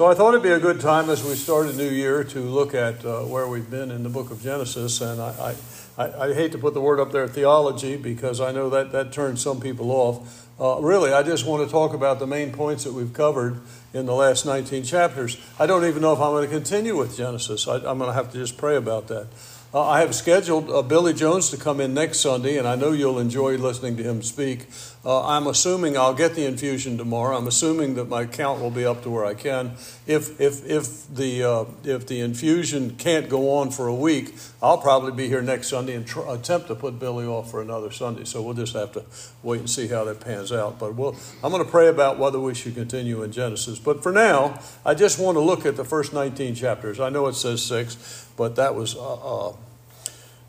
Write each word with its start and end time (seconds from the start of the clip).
So 0.00 0.06
I 0.06 0.14
thought 0.14 0.30
it'd 0.30 0.42
be 0.42 0.48
a 0.48 0.58
good 0.58 0.80
time 0.80 1.10
as 1.10 1.22
we 1.22 1.34
start 1.34 1.66
a 1.66 1.74
new 1.74 1.90
year 1.90 2.24
to 2.24 2.40
look 2.40 2.72
at 2.74 3.04
uh, 3.04 3.20
where 3.20 3.46
we've 3.46 3.70
been 3.70 3.90
in 3.90 4.02
the 4.02 4.08
book 4.08 4.30
of 4.30 4.42
Genesis. 4.42 5.02
And 5.02 5.20
I, 5.20 5.54
I, 5.98 6.28
I, 6.28 6.32
hate 6.32 6.52
to 6.52 6.58
put 6.58 6.72
the 6.72 6.80
word 6.80 6.98
up 6.98 7.12
there, 7.12 7.28
theology, 7.28 7.98
because 7.98 8.40
I 8.40 8.50
know 8.50 8.70
that 8.70 8.92
that 8.92 9.12
turns 9.12 9.42
some 9.42 9.60
people 9.60 9.90
off. 9.90 10.48
Uh, 10.58 10.80
really, 10.80 11.12
I 11.12 11.22
just 11.22 11.44
want 11.44 11.66
to 11.66 11.70
talk 11.70 11.92
about 11.92 12.18
the 12.18 12.26
main 12.26 12.50
points 12.50 12.84
that 12.84 12.94
we've 12.94 13.12
covered 13.12 13.60
in 13.92 14.06
the 14.06 14.14
last 14.14 14.46
19 14.46 14.84
chapters. 14.84 15.36
I 15.58 15.66
don't 15.66 15.84
even 15.84 16.00
know 16.00 16.14
if 16.14 16.18
I'm 16.18 16.30
going 16.30 16.48
to 16.48 16.54
continue 16.56 16.96
with 16.96 17.18
Genesis. 17.18 17.68
I, 17.68 17.74
I'm 17.74 17.98
going 17.98 18.08
to 18.08 18.14
have 18.14 18.32
to 18.32 18.38
just 18.38 18.56
pray 18.56 18.76
about 18.76 19.08
that. 19.08 19.26
Uh, 19.72 19.86
I 19.86 20.00
have 20.00 20.16
scheduled 20.16 20.68
uh, 20.68 20.82
Billy 20.82 21.14
Jones 21.14 21.50
to 21.50 21.56
come 21.56 21.80
in 21.80 21.94
next 21.94 22.18
Sunday, 22.18 22.58
and 22.58 22.66
I 22.66 22.74
know 22.74 22.90
you'll 22.90 23.20
enjoy 23.20 23.56
listening 23.56 23.96
to 23.98 24.02
him 24.02 24.20
speak. 24.20 24.66
Uh, 25.04 25.24
I'm 25.24 25.46
assuming 25.46 25.96
I'll 25.96 26.12
get 26.12 26.34
the 26.34 26.44
infusion 26.44 26.98
tomorrow. 26.98 27.36
I'm 27.36 27.46
assuming 27.46 27.94
that 27.94 28.08
my 28.08 28.26
count 28.26 28.60
will 28.60 28.72
be 28.72 28.84
up 28.84 29.04
to 29.04 29.10
where 29.10 29.24
I 29.24 29.34
can. 29.34 29.76
If 30.08 30.40
if 30.40 30.66
if 30.66 31.06
the 31.14 31.44
uh, 31.44 31.64
if 31.84 32.08
the 32.08 32.20
infusion 32.20 32.96
can't 32.96 33.28
go 33.28 33.58
on 33.58 33.70
for 33.70 33.86
a 33.86 33.94
week, 33.94 34.34
I'll 34.62 34.78
probably 34.78 35.12
be 35.12 35.26
here 35.26 35.40
next 35.40 35.68
Sunday 35.68 35.94
and 35.94 36.06
tr- 36.06 36.28
attempt 36.28 36.68
to 36.68 36.74
put 36.74 36.98
Billy 36.98 37.26
off 37.26 37.50
for 37.50 37.62
another 37.62 37.90
Sunday. 37.90 38.24
So 38.24 38.42
we'll 38.42 38.54
just 38.54 38.74
have 38.74 38.92
to 38.92 39.04
wait 39.42 39.60
and 39.60 39.70
see 39.70 39.88
how 39.88 40.04
that 40.04 40.20
pans 40.20 40.52
out. 40.52 40.78
But 40.78 40.96
we'll, 40.96 41.16
I'm 41.42 41.50
going 41.50 41.64
to 41.64 41.70
pray 41.70 41.88
about 41.88 42.18
whether 42.18 42.38
we 42.38 42.54
should 42.54 42.74
continue 42.74 43.22
in 43.22 43.32
Genesis. 43.32 43.78
But 43.78 44.02
for 44.02 44.12
now, 44.12 44.60
I 44.84 44.94
just 44.94 45.18
want 45.18 45.36
to 45.36 45.40
look 45.40 45.64
at 45.64 45.76
the 45.76 45.84
first 45.84 46.12
19 46.12 46.54
chapters. 46.54 47.00
I 47.00 47.08
know 47.08 47.26
it 47.26 47.34
says 47.34 47.62
six 47.62 48.26
but 48.40 48.56
that 48.56 48.74
was 48.74 48.96
uh, 48.96 49.48
uh, 49.48 49.52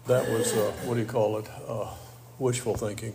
that 0.08 0.30
was 0.30 0.54
uh, 0.54 0.72
what 0.86 0.94
do 0.94 1.02
you 1.02 1.06
call 1.06 1.40
it? 1.40 1.46
Uh, 1.68 1.94
wishful 2.40 2.74
thinking. 2.74 3.14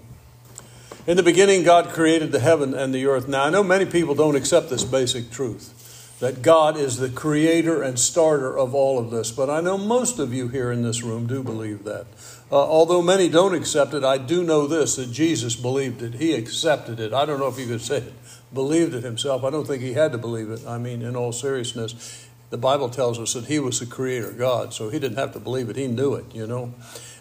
In 1.06 1.16
the 1.16 1.22
beginning, 1.22 1.62
God 1.62 1.88
created 1.88 2.30
the 2.30 2.41
heaven 2.41 2.74
and 2.74 2.94
the 2.94 3.06
earth. 3.06 3.27
Now, 3.27 3.44
I 3.44 3.48
know 3.48 3.62
many 3.62 3.86
people 3.86 4.14
don't 4.14 4.36
accept 4.36 4.69
this 4.69 4.84
basic 4.84 5.30
truth 5.30 5.76
that 6.20 6.41
God 6.41 6.79
is 6.79 6.97
the 6.97 7.11
creator 7.11 7.83
and 7.83 7.98
starter 7.98 8.56
of 8.56 8.75
all 8.75 8.98
of 8.98 9.11
this, 9.11 9.30
but 9.30 9.51
I 9.51 9.61
know 9.61 9.77
most 9.77 10.19
of 10.19 10.33
you 10.33 10.48
here 10.48 10.72
in 10.72 10.83
this 10.83 11.03
room 11.03 11.27
do 11.27 11.42
believe 11.42 11.84
that. 11.84 12.06
Uh, 12.50 12.56
although 12.56 13.03
many 13.03 13.28
don't 13.28 13.55
accept 13.55 13.92
it, 13.92 14.03
I 14.05 14.19
do 14.19 14.42
know 14.42 14.67
this 14.67 14.97
that 14.97 15.12
Jesus 15.12 15.56
believed 15.56 16.00
it. 16.00 16.14
He 16.14 16.33
accepted 16.33 17.00
it. 17.00 17.12
I 17.12 17.27
don't 17.27 17.39
know 17.39 17.48
if 17.48 17.59
you 17.59 17.67
could 17.67 17.83
say 17.83 17.98
it, 17.98 18.14
believed 18.55 18.94
it 18.94 19.03
himself. 19.03 19.44
I 19.44 19.50
don't 19.50 19.67
think 19.67 19.83
he 19.83 19.92
had 19.92 20.12
to 20.12 20.19
believe 20.19 20.50
it. 20.50 20.67
I 20.67 20.78
mean, 20.78 21.03
in 21.03 21.17
all 21.17 21.33
seriousness, 21.33 22.27
the 22.48 22.56
Bible 22.56 22.89
tells 22.89 23.19
us 23.19 23.34
that 23.34 23.47
he 23.47 23.59
was 23.59 23.81
the 23.81 23.87
creator 23.87 24.31
God, 24.33 24.72
so 24.72 24.89
he 24.89 24.98
didn't 24.98 25.19
have 25.19 25.33
to 25.33 25.41
believe 25.41 25.69
it. 25.69 25.77
He 25.77 25.89
knew 25.89 26.14
it, 26.14 26.25
you 26.33 26.47
know. 26.47 26.72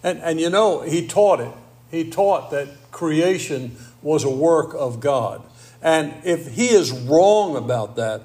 And, 0.04 0.20
and 0.20 0.40
you 0.40 0.50
know, 0.50 0.82
he 0.82 1.08
taught 1.08 1.40
it. 1.42 1.52
He 1.90 2.10
taught 2.10 2.52
that 2.52 2.92
creation 2.92 3.76
was 4.02 4.24
a 4.24 4.30
work 4.30 4.74
of 4.74 5.00
God. 5.00 5.42
And 5.82 6.14
if 6.24 6.54
he 6.54 6.68
is 6.68 6.92
wrong 6.92 7.56
about 7.56 7.96
that, 7.96 8.22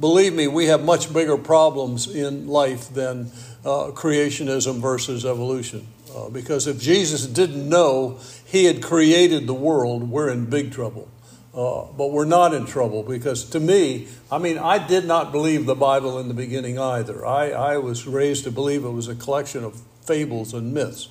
believe 0.00 0.34
me, 0.34 0.48
we 0.48 0.66
have 0.66 0.84
much 0.84 1.12
bigger 1.12 1.36
problems 1.36 2.12
in 2.12 2.48
life 2.48 2.88
than 2.92 3.30
uh, 3.64 3.92
creationism 3.92 4.80
versus 4.80 5.24
evolution. 5.24 5.86
Uh, 6.14 6.28
because 6.28 6.66
if 6.66 6.80
Jesus 6.80 7.26
didn't 7.26 7.68
know 7.68 8.18
he 8.44 8.64
had 8.64 8.82
created 8.82 9.46
the 9.46 9.54
world, 9.54 10.10
we're 10.10 10.30
in 10.30 10.46
big 10.46 10.72
trouble. 10.72 11.08
Uh, 11.52 11.84
but 11.96 12.12
we're 12.12 12.24
not 12.24 12.54
in 12.54 12.64
trouble 12.64 13.02
because 13.02 13.44
to 13.50 13.60
me, 13.60 14.06
I 14.30 14.38
mean, 14.38 14.56
I 14.56 14.84
did 14.84 15.04
not 15.04 15.32
believe 15.32 15.66
the 15.66 15.74
Bible 15.74 16.18
in 16.18 16.28
the 16.28 16.34
beginning 16.34 16.78
either. 16.78 17.26
I, 17.26 17.50
I 17.50 17.76
was 17.78 18.06
raised 18.06 18.44
to 18.44 18.52
believe 18.52 18.84
it 18.84 18.90
was 18.90 19.08
a 19.08 19.16
collection 19.16 19.64
of 19.64 19.80
fables 20.02 20.54
and 20.54 20.72
myths. 20.72 21.08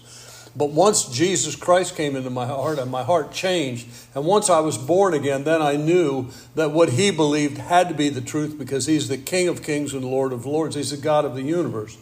But 0.59 0.71
once 0.71 1.05
Jesus 1.05 1.55
Christ 1.55 1.95
came 1.95 2.17
into 2.17 2.29
my 2.29 2.45
heart 2.45 2.79
and 2.79 2.91
my 2.91 3.01
heart 3.01 3.31
changed, 3.31 3.87
and 4.13 4.25
once 4.25 4.49
I 4.49 4.59
was 4.59 4.77
born 4.77 5.13
again, 5.13 5.45
then 5.45 5.61
I 5.61 5.77
knew 5.77 6.27
that 6.55 6.71
what 6.71 6.89
he 6.89 7.11
believed 7.11 7.57
had 7.57 7.87
to 7.87 7.95
be 7.95 8.09
the 8.09 8.19
truth 8.19 8.59
because 8.59 8.85
he's 8.85 9.07
the 9.07 9.17
King 9.17 9.47
of 9.47 9.63
kings 9.63 9.93
and 9.93 10.03
Lord 10.03 10.33
of 10.33 10.45
lords. 10.45 10.75
He's 10.75 10.91
the 10.91 10.97
God 10.97 11.23
of 11.23 11.33
the 11.33 11.43
universe. 11.43 11.97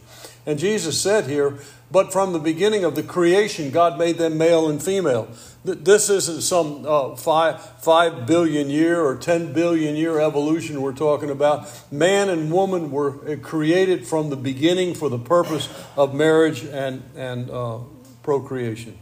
And 0.48 0.58
Jesus 0.58 1.00
said 1.00 1.26
here, 1.26 1.60
but 1.92 2.12
from 2.12 2.34
the 2.34 2.40
beginning 2.40 2.84
of 2.84 2.96
the 2.96 3.04
creation, 3.04 3.70
God 3.70 4.00
made 4.00 4.18
them 4.18 4.40
male 4.40 4.68
and 4.68 4.82
female. 4.82 5.28
This 5.64 6.10
isn't 6.10 6.42
some 6.42 6.84
uh, 6.88 7.16
five, 7.16 7.62
five 7.84 8.26
billion 8.26 8.72
year 8.72 9.00
or 9.02 9.18
10 9.18 9.54
billion 9.54 9.96
year 9.96 10.20
evolution 10.20 10.82
we're 10.82 10.94
talking 10.94 11.30
about. 11.30 11.70
Man 11.92 12.28
and 12.30 12.52
woman 12.52 12.90
were 12.90 13.30
uh, 13.30 13.36
created 13.36 14.08
from 14.08 14.32
the 14.32 14.36
beginning 14.36 14.96
for 14.96 15.10
the 15.10 15.20
purpose 15.20 15.70
of 15.96 16.16
marriage 16.16 16.64
and, 16.64 17.04
and 17.16 17.52
uh, 17.52 17.80
procreation. 18.28 18.98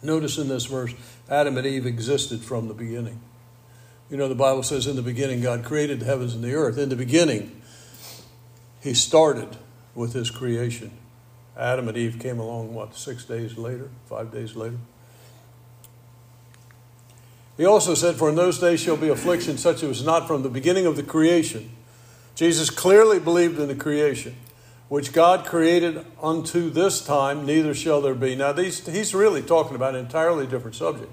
Notice 0.00 0.38
in 0.38 0.46
this 0.46 0.66
verse, 0.66 0.94
Adam 1.28 1.58
and 1.58 1.66
Eve 1.66 1.86
existed 1.86 2.40
from 2.40 2.68
the 2.68 2.72
beginning. 2.72 3.20
You 4.08 4.16
know, 4.16 4.28
the 4.28 4.36
Bible 4.36 4.62
says, 4.62 4.86
in 4.86 4.94
the 4.94 5.02
beginning, 5.02 5.40
God 5.40 5.64
created 5.64 5.98
the 5.98 6.06
heavens 6.06 6.32
and 6.32 6.44
the 6.44 6.54
earth. 6.54 6.78
In 6.78 6.88
the 6.88 6.94
beginning, 6.94 7.60
He 8.80 8.94
started 8.94 9.56
with 9.96 10.12
His 10.12 10.30
creation. 10.30 10.92
Adam 11.58 11.88
and 11.88 11.96
Eve 11.96 12.20
came 12.20 12.38
along, 12.38 12.74
what, 12.74 12.94
six 12.94 13.24
days 13.24 13.58
later, 13.58 13.90
five 14.08 14.30
days 14.30 14.54
later? 14.54 14.78
He 17.56 17.64
also 17.64 17.94
said, 17.94 18.14
For 18.14 18.28
in 18.28 18.36
those 18.36 18.60
days 18.60 18.78
shall 18.78 18.98
be 18.98 19.08
affliction 19.08 19.58
such 19.58 19.82
as 19.82 19.88
was 19.88 20.04
not 20.04 20.28
from 20.28 20.44
the 20.44 20.48
beginning 20.48 20.86
of 20.86 20.94
the 20.94 21.02
creation. 21.02 21.72
Jesus 22.36 22.70
clearly 22.70 23.18
believed 23.18 23.58
in 23.58 23.66
the 23.66 23.74
creation, 23.74 24.36
which 24.90 25.12
God 25.12 25.46
created 25.46 26.04
unto 26.20 26.68
this 26.68 27.00
time, 27.00 27.46
neither 27.46 27.74
shall 27.74 28.00
there 28.00 28.12
be. 28.12 28.34
Now, 28.34 28.50
these, 28.50 28.84
he's 28.84 29.14
really 29.14 29.40
talking 29.40 29.76
about 29.76 29.94
an 29.94 30.00
entirely 30.00 30.48
different 30.48 30.74
subject. 30.74 31.12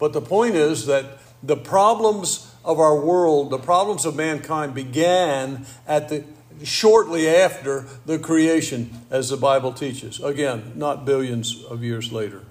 But 0.00 0.12
the 0.12 0.20
point 0.20 0.56
is 0.56 0.86
that 0.86 1.20
the 1.40 1.56
problems 1.56 2.52
of 2.64 2.80
our 2.80 2.98
world, 2.98 3.50
the 3.50 3.58
problems 3.58 4.04
of 4.04 4.16
mankind 4.16 4.74
began 4.74 5.64
at 5.86 6.08
the 6.08 6.24
shortly 6.64 7.28
after 7.28 7.86
the 8.04 8.18
creation, 8.18 8.90
as 9.10 9.28
the 9.28 9.36
Bible 9.36 9.72
teaches. 9.72 10.18
Again, 10.18 10.72
not 10.74 11.04
billions 11.04 11.62
of 11.66 11.84
years 11.84 12.10
later. 12.10 12.42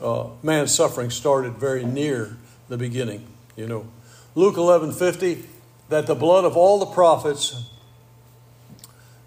Uh, 0.00 0.28
man's 0.40 0.72
suffering 0.72 1.10
started 1.10 1.54
very 1.54 1.84
near 1.84 2.36
the 2.68 2.78
beginning, 2.78 3.26
you 3.56 3.66
know. 3.66 3.88
Luke 4.36 4.56
11 4.56 4.92
50, 4.92 5.44
that 5.88 6.06
the 6.06 6.14
blood 6.14 6.44
of 6.44 6.56
all 6.56 6.78
the 6.78 6.86
prophets, 6.86 7.68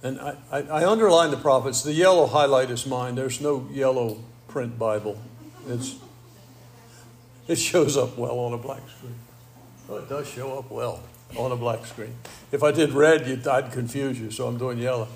and 0.04 0.20
I, 0.20 0.36
I, 0.52 0.62
I 0.62 0.90
underline 0.90 1.32
the 1.32 1.38
prophets, 1.38 1.82
the 1.82 1.94
yellow 1.94 2.28
highlight 2.28 2.70
is 2.70 2.86
mine. 2.86 3.16
There's 3.16 3.42
no 3.42 3.68
yellow 3.72 4.18
print 4.48 4.78
Bible. 4.78 5.18
It's, 5.68 5.96
it 7.48 7.56
shows 7.56 7.98
up 7.98 8.18
well 8.18 8.38
on 8.40 8.54
a 8.54 8.58
black 8.58 8.82
screen. 8.90 9.16
Oh, 9.90 9.98
it 9.98 10.10
does 10.10 10.30
show 10.30 10.60
up 10.60 10.70
well 10.70 11.02
on 11.38 11.52
a 11.52 11.56
black 11.56 11.86
screen. 11.86 12.14
If 12.52 12.64
I 12.64 12.72
did 12.72 12.92
red, 12.92 13.28
you, 13.28 13.42
I'd 13.50 13.72
confuse 13.72 14.20
you, 14.20 14.30
so 14.30 14.48
I'm 14.48 14.58
doing 14.58 14.78
yellow 14.78 15.08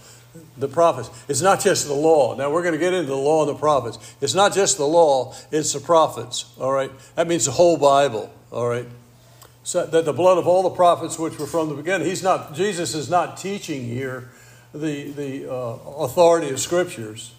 the 0.58 0.68
prophets. 0.68 1.10
It's 1.28 1.42
not 1.42 1.60
just 1.62 1.88
the 1.88 1.94
law. 1.94 2.36
Now 2.36 2.52
we're 2.52 2.62
going 2.62 2.74
to 2.74 2.80
get 2.80 2.94
into 2.94 3.08
the 3.10 3.18
law 3.18 3.48
and 3.48 3.56
the 3.56 3.60
prophets. 3.60 4.16
It's 4.22 4.36
not 4.36 4.54
just 4.54 4.78
the 4.78 4.86
law, 4.86 5.34
it's 5.52 5.74
the 5.74 5.80
prophets. 5.80 6.54
All 6.60 6.72
right? 6.72 6.92
That 7.16 7.28
means 7.28 7.46
the 7.46 7.52
whole 7.52 7.78
Bible. 7.78 8.32
All 8.52 8.68
right? 8.68 8.86
So 9.64 9.86
that 9.86 10.06
the 10.06 10.14
blood 10.14 10.38
of 10.38 10.48
all 10.48 10.64
the 10.64 10.70
prophets 10.70 11.20
which 11.20 11.38
were 11.38 11.46
from 11.46 11.70
the 11.70 11.76
beginning. 11.76 12.08
He's 12.08 12.24
not 12.24 12.54
Jesus 12.54 12.96
is 12.96 13.10
not 13.10 13.36
teaching 13.36 13.84
here 13.84 14.30
the 14.82 15.12
the 15.12 15.52
uh, 15.52 15.78
authority 16.00 16.50
of 16.50 16.60
scriptures 16.60 17.34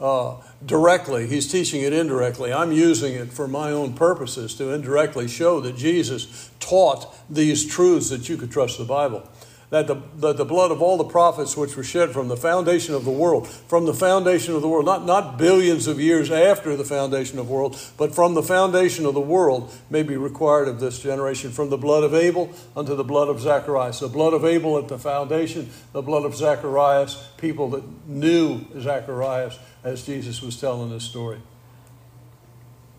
uh, 0.00 0.36
directly. 0.64 1.26
He's 1.26 1.50
teaching 1.50 1.82
it 1.82 1.92
indirectly. 1.92 2.52
I'm 2.52 2.72
using 2.72 3.14
it 3.14 3.32
for 3.32 3.48
my 3.48 3.70
own 3.70 3.94
purposes 3.94 4.54
to 4.56 4.72
indirectly 4.72 5.28
show 5.28 5.60
that 5.60 5.76
Jesus 5.76 6.50
taught 6.60 7.14
these 7.30 7.66
truths 7.66 8.10
that 8.10 8.28
you 8.28 8.36
could 8.36 8.50
trust 8.50 8.78
the 8.78 8.84
Bible 8.84 9.28
that 9.70 9.88
the, 9.88 9.96
that 10.16 10.36
the 10.36 10.44
blood 10.44 10.70
of 10.70 10.80
all 10.80 10.96
the 10.96 11.04
prophets 11.04 11.56
which 11.56 11.76
were 11.76 11.82
shed 11.82 12.12
from 12.12 12.28
the 12.28 12.36
foundation 12.36 12.94
of 12.94 13.04
the 13.04 13.10
world, 13.10 13.48
from 13.48 13.84
the 13.84 13.94
foundation 13.94 14.54
of 14.54 14.62
the 14.62 14.68
world, 14.68 14.86
not, 14.86 15.04
not 15.04 15.36
billions 15.36 15.88
of 15.88 16.00
years 16.00 16.30
after 16.30 16.76
the 16.76 16.84
foundation 16.84 17.38
of 17.38 17.48
the 17.48 17.52
world, 17.52 17.76
but 17.96 18.14
from 18.14 18.34
the 18.34 18.42
foundation 18.42 19.04
of 19.06 19.14
the 19.14 19.20
world 19.20 19.74
may 19.90 20.04
be 20.04 20.16
required 20.16 20.68
of 20.68 20.78
this 20.78 21.00
generation, 21.00 21.50
from 21.50 21.68
the 21.68 21.76
blood 21.76 22.04
of 22.04 22.14
Abel 22.14 22.50
unto 22.76 22.94
the 22.94 23.02
blood 23.02 23.28
of 23.28 23.40
Zacharias. 23.40 23.98
The 23.98 24.08
blood 24.08 24.34
of 24.34 24.44
Abel 24.44 24.78
at 24.78 24.86
the 24.86 24.98
foundation, 24.98 25.68
the 25.92 26.02
blood 26.02 26.24
of 26.24 26.36
Zacharias, 26.36 27.16
people 27.36 27.70
that 27.70 27.84
knew 28.06 28.64
Zacharias 28.78 29.58
as 29.82 30.06
Jesus 30.06 30.40
was 30.42 30.60
telling 30.60 30.90
this 30.90 31.04
story. 31.04 31.40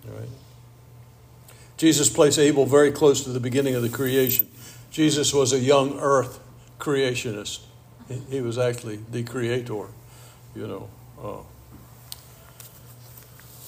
All 0.06 0.20
right. 0.20 0.30
Jesus 1.78 2.10
placed 2.10 2.40
Abel 2.40 2.66
very 2.66 2.92
close 2.92 3.24
to 3.24 3.30
the 3.30 3.40
beginning 3.40 3.76
of 3.76 3.84
the 3.84 3.90
creation. 3.90 4.50
Jesus 4.90 5.34
was 5.34 5.54
a 5.54 5.60
young 5.60 6.00
earth 6.00 6.40
creationist. 6.80 7.62
He 8.30 8.42
was 8.42 8.58
actually 8.58 9.00
the 9.12 9.24
creator, 9.24 9.88
you 10.56 10.68
know. 10.68 10.90
Uh, 11.22 11.44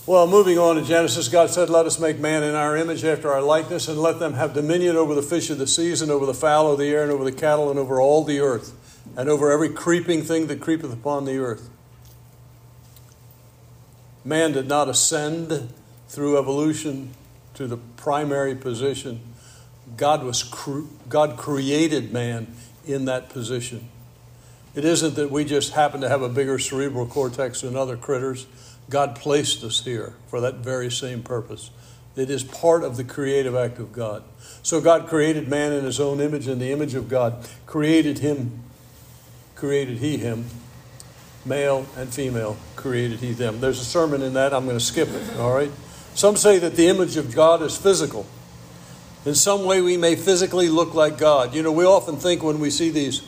well, 0.10 0.26
moving 0.26 0.58
on 0.58 0.76
to 0.78 0.82
Genesis, 0.82 1.28
God 1.28 1.52
said, 1.52 1.70
Let 1.70 1.86
us 1.86 2.00
make 2.00 2.18
man 2.18 2.42
in 2.42 2.56
our 2.56 2.76
image 2.76 3.04
after 3.04 3.32
our 3.32 3.44
likeness, 3.44 3.88
and 3.88 4.00
let 4.00 4.18
them 4.18 4.34
have 4.34 4.54
dominion 4.54 4.96
over 4.96 5.14
the 5.14 5.22
fish 5.22 5.52
of 5.52 5.60
the 5.60 5.68
seas, 5.68 6.02
and 6.02 6.10
over 6.10 6.26
the 6.26 6.34
fowl 6.34 6.72
of 6.72 6.80
the 6.80 6.88
air, 6.88 7.04
and 7.04 7.12
over 7.12 7.24
the 7.24 7.32
cattle, 7.32 7.70
and 7.70 7.78
over 7.78 8.02
all 8.02 8.24
the 8.24 8.40
earth, 8.40 8.74
and 9.16 9.30
over 9.30 9.52
every 9.52 9.70
creeping 9.70 10.24
thing 10.24 10.48
that 10.48 10.62
creepeth 10.62 10.92
upon 10.92 11.26
the 11.26 11.38
earth. 11.38 11.70
Man 14.26 14.52
did 14.54 14.68
not 14.68 14.90
ascend 14.90 15.72
through 16.08 16.40
evolution 16.40 17.14
to 17.54 17.68
the 17.68 17.78
primary 17.78 18.56
position. 18.56 19.22
God, 19.96 20.24
was 20.24 20.42
cre- 20.42 20.88
God 21.08 21.38
created 21.38 22.12
man 22.12 22.56
in 22.92 23.06
that 23.06 23.30
position. 23.30 23.90
It 24.76 24.86
isn't 24.86 25.16
that 25.16 25.32
we 25.32 25.46
just 25.46 25.74
happen 25.74 26.02
to 26.02 26.10
have 26.10 26.22
a 26.22 26.30
bigger 26.30 26.60
cerebral 26.60 27.06
cortex 27.06 27.62
than 27.62 27.76
other 27.76 27.98
critters. 27.98 28.46
God 28.90 29.16
placed 29.16 29.64
us 29.64 29.84
here 29.84 30.14
for 30.28 30.42
that 30.42 30.56
very 30.56 30.92
same 30.92 31.22
purpose. 31.24 31.72
It 32.16 32.30
is 32.30 32.44
part 32.44 32.84
of 32.84 32.98
the 32.98 33.04
creative 33.04 33.56
act 33.56 33.80
of 33.80 33.94
God. 33.94 34.24
So 34.62 34.82
God 34.82 35.08
created 35.08 35.48
man 35.48 35.72
in 35.72 35.86
his 35.86 36.00
own 36.00 36.20
image, 36.20 36.48
in 36.48 36.60
the 36.60 36.72
image 36.72 36.94
of 36.96 37.08
God, 37.08 37.48
created 37.66 38.20
him, 38.20 38.64
created 39.56 40.00
he 40.00 40.18
him, 40.18 40.46
male 41.46 41.86
and 41.96 42.14
female, 42.14 42.58
created 42.76 43.20
he 43.20 43.32
them. 43.32 43.60
There's 43.60 43.80
a 43.80 43.86
sermon 43.86 44.22
in 44.22 44.34
that, 44.34 44.54
I'm 44.54 44.66
going 44.66 44.78
to 44.78 44.84
skip 44.84 45.10
it, 45.10 45.38
all 45.38 45.54
right? 45.54 45.72
Some 46.14 46.36
say 46.36 46.60
that 46.60 46.76
the 46.76 46.88
image 46.88 47.16
of 47.18 47.34
God 47.34 47.62
is 47.62 47.78
physical. 47.78 48.26
In 49.26 49.36
some 49.36 49.66
way, 49.66 49.82
we 49.82 49.98
may 49.98 50.16
physically 50.16 50.70
look 50.70 50.94
like 50.94 51.18
God. 51.18 51.54
You 51.54 51.62
know, 51.62 51.72
we 51.72 51.86
often 51.86 52.16
think 52.18 52.42
when 52.42 52.60
we 52.60 52.70
see 52.70 52.90
these 52.90 53.22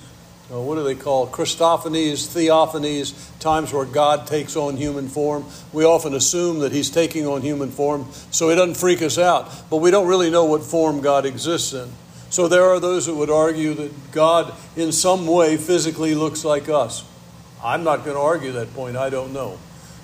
uh, 0.52 0.60
what 0.60 0.76
do 0.76 0.84
they 0.84 0.96
call 0.96 1.28
Christophanies, 1.28 2.28
theophanies, 2.28 3.14
times 3.40 3.72
where 3.72 3.86
God 3.86 4.28
takes 4.28 4.58
on 4.58 4.76
human 4.76 5.08
form. 5.08 5.46
We 5.72 5.86
often 5.86 6.14
assume 6.14 6.60
that 6.60 6.74
He's 6.74 6.90
taking 6.90 7.26
on 7.26 7.42
human 7.42 7.72
form, 7.72 8.08
so 8.32 8.50
it 8.50 8.56
doesn't 8.56 8.76
freak 8.76 9.02
us 9.02 9.18
out. 9.18 9.50
But 9.70 9.78
we 9.78 9.92
don't 9.92 10.08
really 10.08 10.30
know 10.30 10.44
what 10.44 10.64
form 10.64 11.00
God 11.00 11.26
exists 11.26 11.72
in. 11.72 11.90
So 12.30 12.50
there 12.50 12.66
are 12.66 12.82
those 12.82 13.06
that 13.06 13.16
would 13.16 13.30
argue 13.30 13.74
that 13.76 14.12
God, 14.12 14.54
in 14.76 14.92
some 14.92 15.26
way, 15.26 15.56
physically 15.56 16.16
looks 16.16 16.44
like 16.44 16.68
us. 16.68 17.06
I'm 17.64 17.86
not 17.86 18.04
going 18.04 18.18
to 18.18 18.22
argue 18.22 18.52
that 18.54 18.74
point. 18.74 18.98
I 18.98 19.10
don't 19.10 19.32
know. 19.32 19.58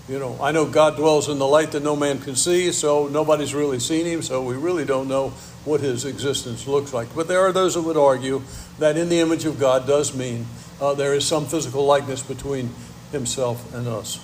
You 0.07 0.19
know, 0.19 0.37
I 0.41 0.53
know 0.53 0.65
God 0.65 0.95
dwells 0.95 1.27
in 1.27 1.39
the 1.39 1.47
light 1.47 1.73
that 1.73 1.83
no 1.83 1.97
man 1.97 2.19
can 2.19 2.37
see, 2.37 2.71
so 2.71 3.07
nobody's 3.07 3.53
really 3.53 3.79
seen 3.79 4.05
him, 4.05 4.21
so 4.21 4.41
we 4.41 4.55
really 4.55 4.85
don't 4.85 5.09
know 5.09 5.33
what 5.67 5.81
his 5.81 6.05
existence 6.05 6.65
looks 6.65 6.93
like. 6.93 7.13
But 7.13 7.27
there 7.27 7.41
are 7.41 7.51
those 7.51 7.75
that 7.75 7.81
would 7.81 7.97
argue 7.97 8.41
that 8.79 8.97
in 8.97 9.09
the 9.09 9.19
image 9.19 9.45
of 9.45 9.59
God 9.59 9.85
does 9.85 10.15
mean 10.15 10.47
uh, 10.81 10.93
there 10.93 11.13
is 11.13 11.25
some 11.25 11.45
physical 11.45 11.85
likeness 11.85 12.23
between 12.23 12.73
himself 13.11 13.73
and 13.73 13.87
us. 13.87 14.23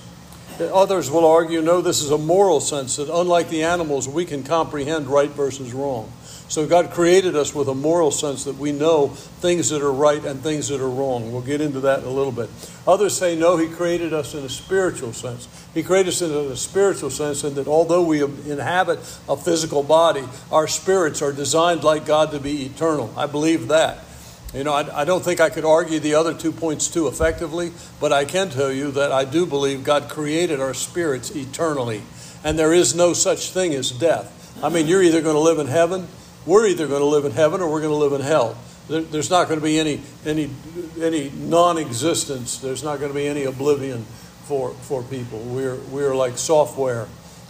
Others 0.60 1.10
will 1.10 1.26
argue 1.26 1.60
no, 1.60 1.80
this 1.80 2.00
is 2.00 2.10
a 2.10 2.18
moral 2.18 2.60
sense 2.60 2.96
that 2.96 3.12
unlike 3.12 3.48
the 3.48 3.64
animals, 3.64 4.08
we 4.08 4.24
can 4.24 4.44
comprehend 4.44 5.08
right 5.08 5.30
versus 5.30 5.72
wrong. 5.72 6.12
So 6.48 6.66
God 6.66 6.90
created 6.90 7.36
us 7.36 7.54
with 7.54 7.68
a 7.68 7.74
moral 7.74 8.10
sense 8.10 8.44
that 8.44 8.56
we 8.56 8.70
know 8.70 9.08
things 9.08 9.70
that 9.70 9.82
are 9.82 9.92
right 9.92 10.22
and 10.24 10.40
things 10.40 10.68
that 10.68 10.80
are 10.80 10.90
wrong. 10.90 11.32
We'll 11.32 11.40
get 11.40 11.60
into 11.62 11.80
that 11.80 12.00
in 12.00 12.04
a 12.04 12.10
little 12.10 12.32
bit. 12.32 12.50
Others 12.86 13.16
say 13.16 13.34
no, 13.34 13.56
He 13.56 13.66
created 13.66 14.12
us 14.12 14.34
in 14.34 14.44
a 14.44 14.48
spiritual 14.48 15.14
sense. 15.14 15.48
He 15.72 15.82
created 15.82 16.10
us 16.10 16.22
in 16.22 16.30
a 16.30 16.54
spiritual 16.56 17.10
sense, 17.10 17.44
and 17.44 17.56
that 17.56 17.66
although 17.66 18.04
we 18.04 18.22
inhabit 18.22 18.98
a 19.28 19.36
physical 19.36 19.82
body, 19.82 20.24
our 20.52 20.68
spirits 20.68 21.22
are 21.22 21.32
designed 21.32 21.82
like 21.82 22.04
God 22.04 22.30
to 22.32 22.38
be 22.38 22.66
eternal. 22.66 23.12
I 23.16 23.26
believe 23.26 23.68
that. 23.68 24.04
You 24.52 24.62
know, 24.62 24.74
I, 24.74 25.00
I, 25.00 25.04
don't 25.04 25.24
think 25.24 25.40
I 25.40 25.50
could 25.50 25.64
argue 25.64 25.98
the 25.98 26.14
other 26.14 26.32
two 26.32 26.52
points 26.52 26.86
too 26.86 27.08
effectively, 27.08 27.72
but 27.98 28.12
I 28.12 28.24
can 28.24 28.50
tell 28.50 28.70
you 28.70 28.92
that 28.92 29.10
I 29.10 29.24
do 29.24 29.46
believe 29.46 29.82
God 29.82 30.08
created 30.08 30.60
our 30.60 30.74
spirits 30.74 31.34
eternally, 31.34 32.02
and 32.44 32.56
there 32.56 32.72
is 32.72 32.94
no 32.94 33.14
such 33.14 33.50
thing 33.50 33.74
as 33.74 33.90
death. 33.90 34.30
I 34.62 34.68
mean, 34.68 34.86
you're 34.86 35.02
either 35.02 35.22
going 35.22 35.34
to 35.34 35.40
live 35.40 35.58
in 35.58 35.66
heaven 35.66 36.06
we're 36.46 36.66
either 36.66 36.86
going 36.86 37.00
to 37.00 37.06
live 37.06 37.24
in 37.24 37.32
heaven 37.32 37.60
or 37.60 37.70
we're 37.70 37.80
going 37.80 37.92
to 37.92 37.96
live 37.96 38.12
in 38.12 38.20
hell. 38.20 38.56
there's 38.88 39.30
not 39.30 39.48
going 39.48 39.60
to 39.60 39.64
be 39.64 39.78
any, 39.78 40.00
any, 40.26 40.50
any 41.00 41.30
non 41.30 41.78
existence, 41.78 42.58
there's 42.58 42.82
not 42.82 42.98
going 42.98 43.10
to 43.10 43.16
be 43.16 43.26
any 43.26 43.44
oblivion 43.44 44.04
for, 44.44 44.70
for 44.70 45.02
people. 45.02 45.38
We're, 45.40 45.76
we're 45.76 46.14
like 46.14 46.38
software, 46.38 47.08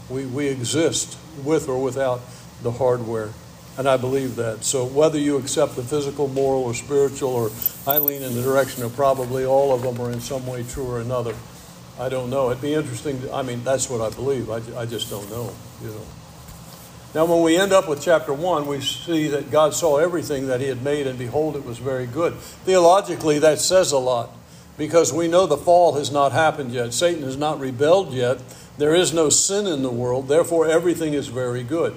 we, 0.09 0.27
we 0.27 0.49
exist 0.49 1.19
with 1.43 1.69
or 1.69 1.83
without 1.83 2.21
the 2.63 2.73
hardware. 2.73 3.31
And 3.77 3.89
I 3.89 3.97
believe 3.97 4.37
that. 4.37 4.65
So 4.65 4.85
whether 4.85 5.19
you 5.19 5.37
accept 5.37 5.75
the 5.75 5.83
physical, 5.83 6.29
moral, 6.29 6.63
or 6.63 6.75
spiritual, 6.75 7.31
or 7.31 7.51
I 7.89 7.99
lean 7.99 8.23
in 8.23 8.35
the 8.37 8.43
direction 8.43 8.85
of 8.85 8.95
probably 8.95 9.45
all 9.45 9.75
of 9.75 9.83
them 9.83 10.01
are 10.01 10.13
in 10.13 10.21
some 10.21 10.47
way 10.47 10.63
true 10.63 10.87
or 10.87 11.01
another. 11.01 11.35
I 11.99 12.09
don't 12.09 12.31
know. 12.31 12.51
It'd 12.51 12.63
be 12.63 12.75
interesting. 12.75 13.21
To, 13.23 13.33
I 13.33 13.43
mean, 13.43 13.65
that's 13.65 13.91
what 13.91 14.01
I 14.01 14.15
believe. 14.15 14.49
I, 14.49 14.61
I 14.79 14.87
just 14.87 15.11
don't 15.11 15.29
know. 15.29 15.53
You 15.83 15.89
know. 15.89 16.07
Now, 17.15 17.27
when 17.27 17.43
we 17.43 17.57
end 17.57 17.73
up 17.73 17.89
with 17.89 18.03
chapter 18.03 18.33
1, 18.33 18.67
we 18.67 18.81
see 18.81 19.29
that 19.29 19.53
God 19.53 19.73
saw 19.73 19.99
everything 19.99 20.49
that 20.49 20.61
He 20.61 20.67
had 20.67 20.83
made, 20.83 21.07
and 21.07 21.17
behold, 21.17 21.55
it 21.55 21.65
was 21.65 21.79
very 21.79 22.07
good. 22.07 22.35
Theologically, 22.35 23.39
that 23.39 23.61
says 23.61 23.93
a 23.93 23.99
lot 23.99 24.31
because 24.77 25.13
we 25.13 25.29
know 25.29 25.47
the 25.47 25.57
fall 25.57 25.95
has 25.95 26.11
not 26.11 26.33
happened 26.33 26.73
yet. 26.73 26.93
Satan 26.93 27.23
has 27.23 27.37
not 27.37 27.61
rebelled 27.61 28.13
yet. 28.13 28.41
There 28.79 28.95
is 28.95 29.15
no 29.15 29.29
sin 29.29 29.69
in 29.69 29.83
the 29.83 29.91
world. 29.91 30.27
Therefore, 30.27 30.67
everything 30.67 31.15
is 31.15 31.29
very 31.29 31.63
good. 31.63 31.95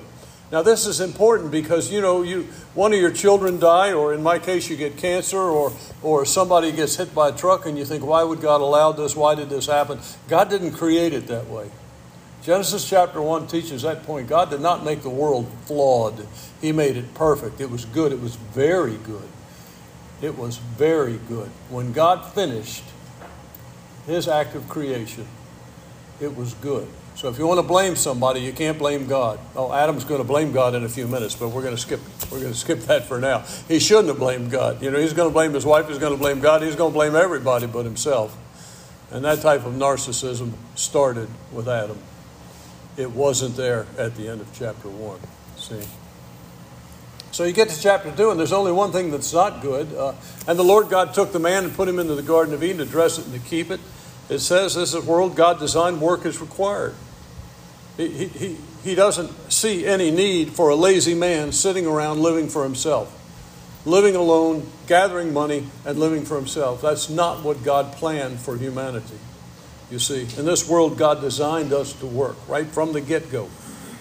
Now, 0.52 0.62
this 0.62 0.86
is 0.86 1.02
important 1.02 1.50
because 1.50 1.92
you 1.92 2.00
know, 2.00 2.22
you 2.22 2.44
one 2.75 2.94
of 2.94 3.00
your 3.00 3.12
children 3.12 3.60
die, 3.60 3.94
or 3.94 4.14
in 4.14 4.22
my 4.22 4.38
case, 4.38 4.69
you 4.69 4.78
get 4.78 4.98
cancer, 4.98 5.40
or 5.40 5.74
or 6.04 6.25
somebody 6.25 6.72
gets 6.72 6.96
hit 6.96 7.16
by 7.16 7.30
a 7.30 7.31
truck, 7.31 7.66
and 7.66 7.75
you 7.75 7.86
think, 7.86 8.06
why 8.06 8.22
would 8.22 8.40
God 8.40 8.62
allow 8.62 8.92
this? 8.92 9.16
Why 9.16 9.34
did 9.34 9.50
this 9.50 9.66
happen? 9.66 10.00
God 10.30 10.50
didn't 10.50 10.74
create 10.74 11.12
it 11.12 11.25
that 11.28 11.48
way. 11.48 11.72
Genesis 12.44 12.88
chapter 12.88 13.22
1 13.22 13.48
teaches 13.48 13.81
that 13.81 14.04
point. 14.04 14.28
God 14.28 14.50
did 14.50 14.62
not 14.62 14.86
make 14.86 15.01
the 15.01 15.10
world 15.10 15.51
flawed, 15.66 16.28
He 16.62 16.72
made 16.72 16.98
it 16.98 17.13
perfect. 17.13 17.60
It 17.60 17.69
was 17.69 17.86
good. 17.86 18.12
It 18.12 18.22
was 18.22 18.36
very 18.36 18.95
good. 18.98 19.28
It 20.22 20.38
was 20.38 20.57
very 20.57 21.19
good. 21.28 21.50
When 21.69 21.92
God 21.92 22.25
finished 22.34 22.84
His 24.06 24.28
act 24.28 24.56
of 24.56 24.69
creation, 24.69 25.28
it 26.19 26.36
was 26.36 26.54
good. 26.56 26.88
So 27.16 27.30
if 27.30 27.39
you 27.39 27.48
want 27.48 27.57
to 27.57 27.68
blame 27.68 27.95
somebody, 27.95 28.42
you 28.42 28.54
can't 28.54 28.78
blame 28.78 29.07
God. 29.07 29.40
Oh, 29.56 29.74
Adam's 29.74 30.04
going 30.04 30.22
to 30.22 30.28
blame 30.28 30.51
God 30.51 30.75
in 30.75 30.83
a 30.83 30.90
few 30.90 31.07
minutes, 31.07 31.36
but 31.36 31.50
we're 31.50 31.63
going 31.63 31.75
to 31.75 31.81
skip 31.81 32.00
we're 32.31 32.40
going 32.40 32.54
to 32.54 32.57
skip 32.57 32.80
that 32.81 33.06
for 33.06 33.19
now. 33.19 33.40
He 33.68 33.80
shouldn't 33.80 34.10
have 34.10 34.19
blamed 34.19 34.51
God. 34.51 34.81
You 34.81 34.92
know, 34.92 35.00
he's 35.00 35.13
going 35.13 35.30
to 35.30 35.33
blame 35.33 35.54
his 35.54 35.66
wife, 35.66 35.88
he's 35.88 35.98
going 35.98 36.13
to 36.13 36.19
blame 36.19 36.40
God, 36.40 36.62
he's 36.62 36.75
going 36.75 36.92
to 36.92 36.94
blame 36.94 37.16
everybody 37.16 37.68
but 37.68 37.86
himself. 37.86 38.38
And 39.12 39.25
that 39.25 39.42
type 39.42 39.66
of 39.66 39.74
narcissism 39.74 40.54
started 40.75 41.30
with 41.51 41.68
Adam 41.68 41.98
it 42.98 43.12
wasn't 43.12 43.56
there 43.56 43.86
at 43.98 44.16
the 44.16 44.28
end 44.28 44.42
of 44.42 44.52
chapter 44.54 44.90
1. 44.90 45.20
See? 45.58 45.88
So 47.32 47.44
you 47.44 47.54
get 47.54 47.70
to 47.70 47.80
chapter 47.80 48.12
2, 48.12 48.32
and 48.32 48.40
there's 48.40 48.52
only 48.52 48.72
one 48.72 48.92
thing 48.92 49.12
that's 49.12 49.32
not 49.32 49.62
good. 49.62 49.94
Uh, 49.94 50.14
and 50.48 50.58
the 50.58 50.64
Lord 50.64 50.90
God 50.90 51.14
took 51.14 51.32
the 51.32 51.40
man 51.40 51.66
and 51.66 51.74
put 51.74 51.88
him 51.88 52.00
into 52.00 52.16
the 52.16 52.24
Garden 52.24 52.54
of 52.54 52.64
Eden 52.64 52.80
to 52.80 52.86
dress 52.86 53.20
it 53.20 53.26
and 53.26 53.34
to 53.36 53.40
keep 53.40 53.70
it. 53.70 53.80
It 54.28 54.40
says 54.40 54.76
this 54.76 54.94
is 54.94 54.96
a 54.96 55.02
world 55.02 55.36
God 55.36 55.60
designed, 55.60 56.02
work 56.02 56.26
is 56.26 56.42
required. 56.42 56.96
He, 57.96 58.28
he, 58.28 58.58
he 58.84 58.96
doesn't 58.96 59.52
see 59.52 59.86
any 59.86 60.12
need 60.12 60.54
for 60.54 60.70
a 60.70 60.76
lazy 60.76 61.14
man 61.14 61.52
sitting 61.52 61.86
around 61.86 62.20
living 62.20 62.48
for 62.48 62.64
himself, 62.64 63.14
living 63.86 64.16
alone, 64.16 64.68
gathering 64.88 65.34
money, 65.34 65.68
and 65.86 66.00
living 66.00 66.26
for 66.26 66.36
himself. 66.36 66.82
That's 66.82 67.10
not 67.10 67.44
what 67.44 67.64
God 67.64 67.94
planned 67.94 68.40
for 68.40 68.57
humanity. 68.57 69.18
You 69.90 70.00
see, 70.00 70.28
in 70.38 70.46
this 70.46 70.68
world, 70.68 70.98
God 70.98 71.22
designed 71.22 71.72
us 71.72 71.94
to 71.94 72.06
work 72.06 72.36
right 72.48 72.68
from 72.68 72.94
the 72.94 73.02
get 73.02 73.32
go. 73.32 73.50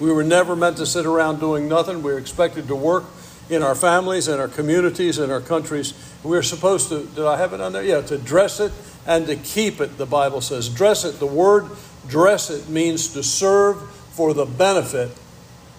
We 0.01 0.13
were 0.13 0.25
never 0.25 0.57
meant 0.57 0.77
to 0.79 0.87
sit 0.87 1.07
around 1.07 1.41
doing 1.41 1.69
nothing. 1.69 2.03
We 2.03 2.13
were 2.13 2.19
expected 2.19 2.69
to 2.69 2.77
work 2.77 3.05
in 3.49 3.63
our 3.63 3.75
families, 3.75 4.29
in 4.29 4.41
our 4.41 4.49
communities, 4.49 5.19
in 5.19 5.31
our 5.31 5.41
countries. 5.41 5.95
We 6.25 6.37
are 6.37 6.43
supposed 6.43 6.89
to, 6.89 7.05
did 7.05 7.25
I 7.25 7.37
have 7.37 7.53
it 7.53 7.61
on 7.61 7.73
there? 7.73 7.85
Yeah, 7.85 8.01
to 8.03 8.19
dress 8.19 8.59
it 8.61 8.73
and 9.07 9.27
to 9.27 9.37
keep 9.37 9.81
it, 9.81 9.97
the 9.97 10.07
Bible 10.07 10.41
says. 10.41 10.69
Dress 10.69 11.05
it, 11.05 11.21
the 11.21 11.27
word 11.27 11.67
dress 12.09 12.51
it 12.51 12.69
means 12.69 13.09
to 13.15 13.23
serve 13.23 13.91
for 14.11 14.35
the 14.35 14.45
benefit. 14.45 15.11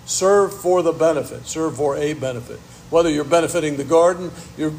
Serve 0.05 0.53
for 0.53 0.81
the 0.81 0.93
benefit. 0.93 1.45
Serve 1.45 1.75
for 1.75 1.97
a 1.97 2.13
benefit. 2.13 2.59
Whether 2.89 3.09
you're 3.09 3.25
benefiting 3.25 3.75
the 3.75 3.83
garden, 3.83 4.31
you're 4.57 4.73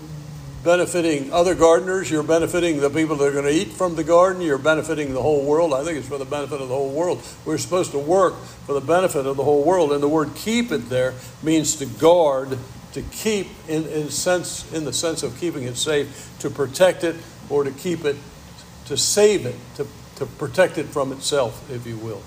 benefiting 0.69 1.33
other 1.33 1.55
gardeners, 1.55 2.11
you're 2.11 2.23
benefiting 2.23 2.79
the 2.79 2.91
people 2.91 3.17
that 3.17 3.25
are 3.25 3.33
going 3.33 3.47
to 3.47 3.51
eat 3.51 3.69
from 3.69 3.97
the 3.97 4.05
garden, 4.05 4.43
you're 4.43 4.59
benefiting 4.59 5.15
the 5.15 5.23
whole 5.23 5.43
world. 5.43 5.73
I 5.73 5.83
think 5.83 5.97
it's 5.97 6.07
for 6.07 6.19
the 6.19 6.27
benefit 6.27 6.61
of 6.61 6.69
the 6.69 6.75
whole 6.75 6.91
world. 6.91 7.23
We're 7.47 7.57
supposed 7.57 7.93
to 7.93 7.99
work 7.99 8.35
for 8.67 8.75
the 8.75 8.83
benefit 8.83 9.25
of 9.25 9.39
the 9.39 9.45
whole 9.45 9.65
world. 9.65 9.93
And 9.93 10.03
the 10.03 10.09
word 10.09 10.33
keep 10.35 10.71
it 10.71 10.91
there 10.91 11.15
means 11.43 11.77
to 11.77 11.87
guard, 11.87 12.59
to 12.93 13.01
keep 13.01 13.47
in, 13.67 13.87
in 13.87 14.11
sense 14.11 14.71
in 14.71 14.85
the 14.85 14.93
sense 14.93 15.23
of 15.23 15.41
keeping 15.41 15.63
it 15.63 15.79
safe, 15.79 16.37
to 16.41 16.51
protect 16.51 17.03
it 17.03 17.17
or 17.49 17.65
to 17.65 17.71
keep 17.71 18.05
it, 18.05 18.17
to 18.85 18.99
save 18.99 19.47
it, 19.47 19.57
to, 19.77 19.87
to 20.17 20.27
protect 20.27 20.77
it 20.77 20.85
from 20.85 21.13
itself, 21.13 21.71
if 21.71 21.87
you 21.87 21.97
will. 21.97 22.21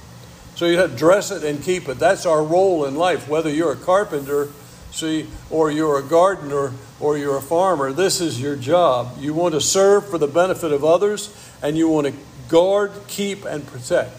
So 0.55 0.65
you 0.65 0.79
have 0.79 0.89
to 0.89 0.97
dress 0.97 1.29
it 1.29 1.43
and 1.43 1.61
keep 1.61 1.87
it. 1.87 1.99
That's 1.99 2.25
our 2.25 2.43
role 2.43 2.85
in 2.85 2.95
life. 2.95 3.27
Whether 3.27 3.51
you're 3.51 3.73
a 3.73 3.75
carpenter 3.75 4.49
See, 4.91 5.27
or 5.49 5.71
you're 5.71 5.97
a 5.97 6.03
gardener 6.03 6.73
or 6.99 7.17
you're 7.17 7.37
a 7.37 7.41
farmer, 7.41 7.93
this 7.93 8.19
is 8.19 8.41
your 8.41 8.55
job. 8.55 9.17
You 9.19 9.33
want 9.33 9.53
to 9.53 9.61
serve 9.61 10.09
for 10.09 10.17
the 10.17 10.27
benefit 10.27 10.71
of 10.71 10.83
others 10.83 11.35
and 11.61 11.77
you 11.77 11.87
want 11.87 12.07
to 12.07 12.13
guard, 12.49 12.91
keep, 13.07 13.45
and 13.45 13.65
protect. 13.65 14.15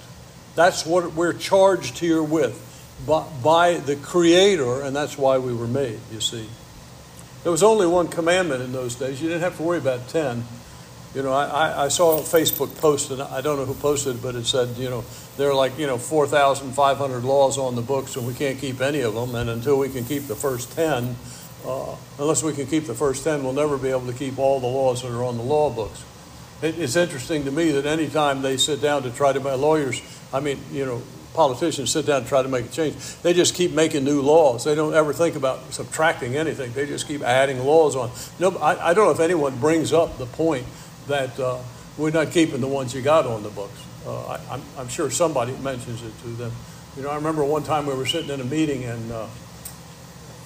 That's 0.55 0.87
what 0.87 1.15
we're 1.15 1.35
charged 1.35 1.99
here 1.99 2.23
with 2.23 2.69
by, 3.07 3.27
by 3.43 3.75
the 3.75 3.97
Creator, 3.97 4.83
and 4.83 4.95
that's 4.95 5.19
why 5.19 5.39
we 5.39 5.55
were 5.55 5.67
made, 5.67 5.99
you 6.13 6.21
see. 6.21 6.49
There 7.43 7.53
was 7.53 7.63
only 7.63 7.87
one 7.87 8.09
commandment 8.09 8.63
in 8.63 8.73
those 8.73 8.95
days. 8.95 9.21
You 9.21 9.29
didn't 9.29 9.43
have 9.43 9.57
to 9.57 9.63
worry 9.63 9.79
about 9.79 10.09
10. 10.09 10.45
You 11.15 11.23
know, 11.23 11.33
I, 11.33 11.85
I 11.85 11.89
saw 11.89 12.19
a 12.19 12.23
Facebook 12.23 12.75
post, 12.81 13.11
and 13.11 13.21
I 13.21 13.43
don't 13.43 13.59
know 13.59 13.67
who 13.67 13.75
posted 13.75 14.23
but 14.23 14.35
it 14.35 14.47
said, 14.47 14.77
you 14.79 14.89
know, 14.89 15.05
there 15.37 15.51
are 15.51 15.55
like, 15.55 15.79
you 15.79 15.87
know, 15.87 15.99
4,500 15.99 17.25
laws 17.25 17.59
on 17.59 17.75
the 17.75 17.83
books, 17.83 18.17
and 18.17 18.27
we 18.27 18.33
can't 18.33 18.59
keep 18.59 18.81
any 18.81 19.01
of 19.01 19.15
them. 19.15 19.35
And 19.35 19.51
until 19.51 19.79
we 19.79 19.91
can 19.91 20.05
keep 20.05 20.27
the 20.27 20.35
first 20.35 20.73
10, 20.73 21.15
uh, 21.67 21.97
unless 22.19 22.43
we 22.43 22.55
can 22.55 22.67
keep 22.67 22.87
the 22.87 22.95
first 22.95 23.25
10, 23.25 23.45
we'll 23.45 23.53
never 23.53 23.77
be 23.77 23.91
able 23.91 24.07
to 24.07 24.15
keep 24.15 24.39
all 24.39 24.59
the 24.59 24.67
laws 24.67 25.03
that 25.03 25.13
are 25.13 25.23
on 25.23 25.37
the 25.37 25.43
law 25.43 25.69
books. 25.69 26.03
It, 26.63 26.79
it's 26.79 26.97
interesting 26.97 27.45
to 27.45 27.51
me 27.51 27.73
that 27.73 27.85
anytime 27.85 28.41
they 28.41 28.57
sit 28.57 28.81
down 28.81 29.03
to 29.03 29.11
try 29.11 29.35
to, 29.35 29.41
my 29.41 29.55
lawyers, 29.55 30.01
I 30.33 30.41
mean, 30.41 30.61
you 30.73 30.87
know, 30.87 31.03
politicians 31.35 31.91
sit 31.91 32.07
down 32.07 32.19
and 32.19 32.27
try 32.27 32.43
to 32.43 32.49
make 32.49 32.65
a 32.65 32.69
change, 32.69 32.97
they 33.23 33.35
just 33.35 33.55
keep 33.55 33.73
making 33.73 34.05
new 34.05 34.23
laws. 34.23 34.65
They 34.65 34.75
don't 34.75 34.95
ever 34.95 35.13
think 35.13 35.37
about 35.37 35.75
subtracting 35.75 36.37
anything. 36.37 36.73
They 36.73 36.87
just 36.87 37.07
keep 37.07 37.21
adding 37.21 37.59
laws 37.59 37.97
on. 37.97 38.11
No, 38.39 38.57
I, 38.59 38.91
I 38.91 38.95
don't 38.95 39.07
know 39.07 39.13
if 39.13 39.21
anyone 39.21 39.59
brings 39.59 39.93
up 39.93 40.17
the 40.17 40.27
point 40.27 40.67
that 41.13 41.39
uh, 41.39 41.59
we're 41.99 42.11
not 42.11 42.31
keeping 42.31 42.61
the 42.61 42.69
ones 42.69 42.95
you 42.95 43.03
got 43.03 43.27
on 43.27 43.43
the 43.43 43.51
books. 43.51 43.87
Uh, 44.07 44.39
I, 44.51 44.81
am 44.81 44.89
sure 44.89 45.11
somebody 45.11 45.53
mentions 45.59 46.03
it 46.03 46.13
to 46.23 46.29
them. 46.29 46.53
You 46.97 47.03
know, 47.03 47.11
I 47.11 47.17
remember 47.17 47.45
one 47.45 47.63
time 47.63 47.87
we 47.87 47.95
were 47.95 48.07
sitting 48.07 48.31
in 48.31 48.41
a 48.41 48.45
meeting 48.45 48.85
and, 48.85 49.13
uh, 49.13 49.27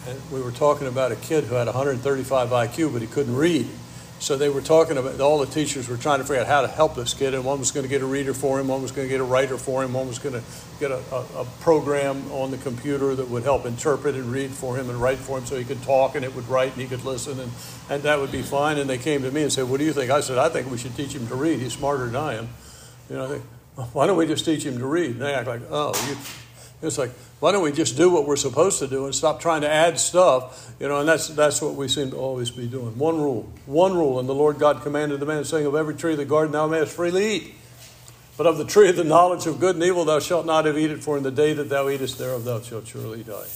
and 0.09 0.21
we 0.31 0.43
were 0.43 0.51
talking 0.51 0.89
about 0.89 1.13
a 1.13 1.17
kid 1.17 1.45
who 1.45 1.55
had 1.55 1.67
135 1.67 2.51
IQ, 2.51 2.93
but 2.93 3.01
he 3.01 3.09
couldn't 3.09 3.37
read. 3.37 3.69
So 4.19 4.37
they 4.37 4.49
were 4.49 4.63
talking 4.63 4.97
about 4.97 5.21
all 5.21 5.39
the 5.39 5.47
teachers 5.47 5.89
were 5.89 5.99
trying 5.99 6.21
to 6.21 6.25
figure 6.25 6.41
out 6.41 6.47
how 6.47 6.63
to 6.63 6.69
help 6.69 6.95
this 6.95 7.13
kid, 7.13 7.35
and 7.35 7.45
one 7.45 7.59
was 7.59 7.71
going 7.71 7.85
to 7.85 7.89
get 7.89 8.01
a 8.01 8.07
reader 8.07 8.33
for 8.33 8.59
him, 8.59 8.69
one 8.69 8.81
was 8.81 8.91
going 8.91 9.07
to 9.07 9.11
get 9.11 9.21
a 9.21 9.25
writer 9.25 9.59
for 9.59 9.85
him, 9.85 9.93
one 9.93 10.09
was 10.09 10.19
going 10.19 10.35
to 10.35 10.43
get 10.81 10.91
a, 10.91 11.03
a, 11.13 11.43
a, 11.43 11.45
program 11.61 12.31
on 12.33 12.51
the 12.51 12.57
computer 12.57 13.15
that 13.15 13.29
would 13.29 13.43
help 13.43 13.67
interpret 13.67 14.15
and 14.15 14.33
read 14.33 14.51
for 14.51 14.77
him 14.77 14.89
and 14.89 15.01
write 15.01 15.19
for 15.19 15.37
him, 15.39 15.45
so 15.45 15.57
he 15.57 15.65
could 15.65 15.83
talk 15.83 16.15
and 16.15 16.25
it 16.25 16.35
would 16.35 16.49
write 16.49 16.73
and 16.73 16.81
he 16.81 16.89
could 16.89 17.05
listen, 17.05 17.39
and, 17.39 17.53
and 17.91 18.03
that 18.05 18.19
would 18.19 18.33
be 18.33 18.43
fine. 18.43 18.79
And 18.79 18.89
they 18.89 18.99
came 18.99 19.23
to 19.23 19.31
me 19.31 19.43
and 19.43 19.53
said, 19.53 19.69
"What 19.69 19.79
do 19.79 19.85
you 19.85 19.93
think?" 19.93 20.11
I 20.11 20.21
said, 20.21 20.39
"I 20.39 20.49
think 20.49 20.71
we 20.71 20.79
should 20.79 20.97
teach 20.97 21.15
him 21.15 21.27
to 21.29 21.35
read. 21.35 21.61
He's 21.61 21.75
smarter 21.75 22.07
than 22.07 22.17
I 22.17 22.35
am." 22.35 22.49
You 23.11 23.17
know, 23.17 23.29
they, 23.29 23.39
why 23.93 24.07
don't 24.07 24.17
we 24.17 24.27
just 24.27 24.47
teach 24.47 24.65
him 24.65 24.79
to 24.79 24.87
read? 24.87 25.13
And 25.13 25.21
they 25.21 25.35
act 25.35 25.47
like, 25.47 25.61
"Oh, 25.71 25.93
you." 26.09 26.17
It's 26.83 26.99
like, 26.99 27.11
why 27.41 27.53
don't 27.53 27.63
we 27.63 27.73
just 27.73 27.97
do 27.97 28.11
what 28.11 28.27
we're 28.27 28.37
supposed 28.37 28.79
to 28.81 28.87
do 28.87 29.07
and 29.07 29.15
stop 29.15 29.41
trying 29.41 29.63
to 29.63 29.69
add 29.69 29.99
stuff? 29.99 30.75
You 30.79 30.89
know, 30.89 31.01
and 31.01 31.09
that's 31.09 31.29
that's 31.29 31.63
what 31.63 31.75
we 31.75 31.89
seem 31.89 32.11
to 32.11 32.17
always 32.17 32.51
be 32.51 32.67
doing. 32.67 32.99
One 32.99 33.17
rule, 33.17 33.51
one 33.65 33.95
rule, 33.95 34.19
and 34.21 34.29
the 34.29 34.35
Lord 34.35 34.59
God 34.59 34.83
commanded 34.83 35.21
the 35.21 35.27
man, 35.27 35.45
saying, 35.45 35.65
"Of 35.67 35.75
every 35.75 35.95
tree 35.95 36.13
of 36.13 36.19
the 36.19 36.25
garden 36.25 36.53
thou 36.53 36.67
mayest 36.67 36.93
freely 36.93 37.35
eat, 37.35 37.55
but 38.37 38.47
of 38.47 38.59
the 38.59 38.65
tree 38.65 38.91
of 38.91 38.97
the 38.97 39.05
knowledge 39.05 39.47
of 39.47 39.59
good 39.59 39.77
and 39.77 39.85
evil 39.85 40.05
thou 40.05 40.19
shalt 40.19 40.45
not 40.45 40.67
have 40.67 40.77
eaten, 40.77 41.01
for 41.01 41.17
in 41.17 41.23
the 41.23 41.31
day 41.31 41.55
that 41.55 41.71
thou 41.71 41.89
eatest 41.89 42.19
thereof 42.19 42.45
thou 42.45 42.61
shalt 42.61 42.87
surely 42.87 43.23
die." 43.23 43.47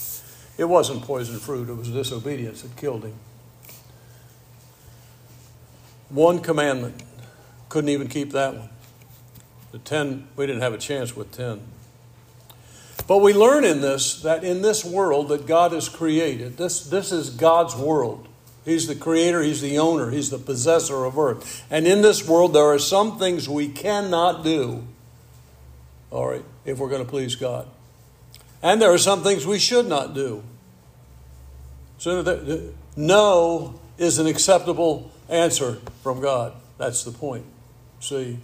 It 0.57 0.65
wasn't 0.65 1.03
poison 1.03 1.39
fruit; 1.39 1.69
it 1.69 1.75
was 1.75 1.89
disobedience 1.89 2.63
that 2.63 2.77
killed 2.77 3.05
him. 3.05 3.15
One 6.09 6.41
commandment, 6.41 7.03
couldn't 7.69 7.91
even 7.91 8.09
keep 8.09 8.33
that 8.33 8.55
one. 8.57 8.71
The 9.73 9.79
ten, 9.79 10.27
we 10.37 10.47
didn't 10.47 10.63
have 10.63 10.75
a 10.75 10.79
chance 10.79 11.15
with 11.15 11.31
ten. 11.33 11.61
But 13.11 13.23
we 13.23 13.33
learn 13.33 13.65
in 13.65 13.81
this 13.81 14.23
that 14.23 14.45
in 14.45 14.63
this 14.63 14.85
world 14.85 15.31
that 15.31 15.45
God 15.45 15.73
has 15.73 15.89
created, 15.89 16.57
this, 16.57 16.85
this 16.85 17.11
is 17.11 17.31
God's 17.31 17.75
world. 17.75 18.29
He's 18.65 18.87
the 18.87 18.95
creator, 18.95 19.43
He's 19.43 19.61
the 19.61 19.81
owner, 19.81 20.13
He's 20.13 20.31
the 20.31 20.39
possessor 20.39 21.05
of 21.05 21.19
earth. 21.19 21.67
And 21.73 21.89
in 21.89 22.03
this 22.03 22.29
world, 22.29 22.55
there 22.55 22.67
are 22.67 22.79
some 22.79 23.19
things 23.19 23.49
we 23.49 23.67
cannot 23.67 24.45
do, 24.45 24.85
all 26.13 26.29
right, 26.29 26.45
if 26.65 26.79
we're 26.79 26.89
going 26.89 27.05
to 27.05 27.11
please 27.11 27.35
God. 27.35 27.67
And 28.63 28.81
there 28.81 28.93
are 28.93 28.99
some 28.99 29.25
things 29.25 29.45
we 29.45 29.59
should 29.59 29.89
not 29.89 30.15
do. 30.15 30.45
So, 31.99 32.23
the, 32.23 32.37
the, 32.37 32.73
no 32.95 33.81
is 33.99 34.21
an 34.21 34.29
acceptable 34.29 35.11
answer 35.29 35.79
from 36.05 36.21
God. 36.21 36.53
That's 36.79 37.03
the 37.03 37.11
point. 37.11 37.45
See, 37.99 38.39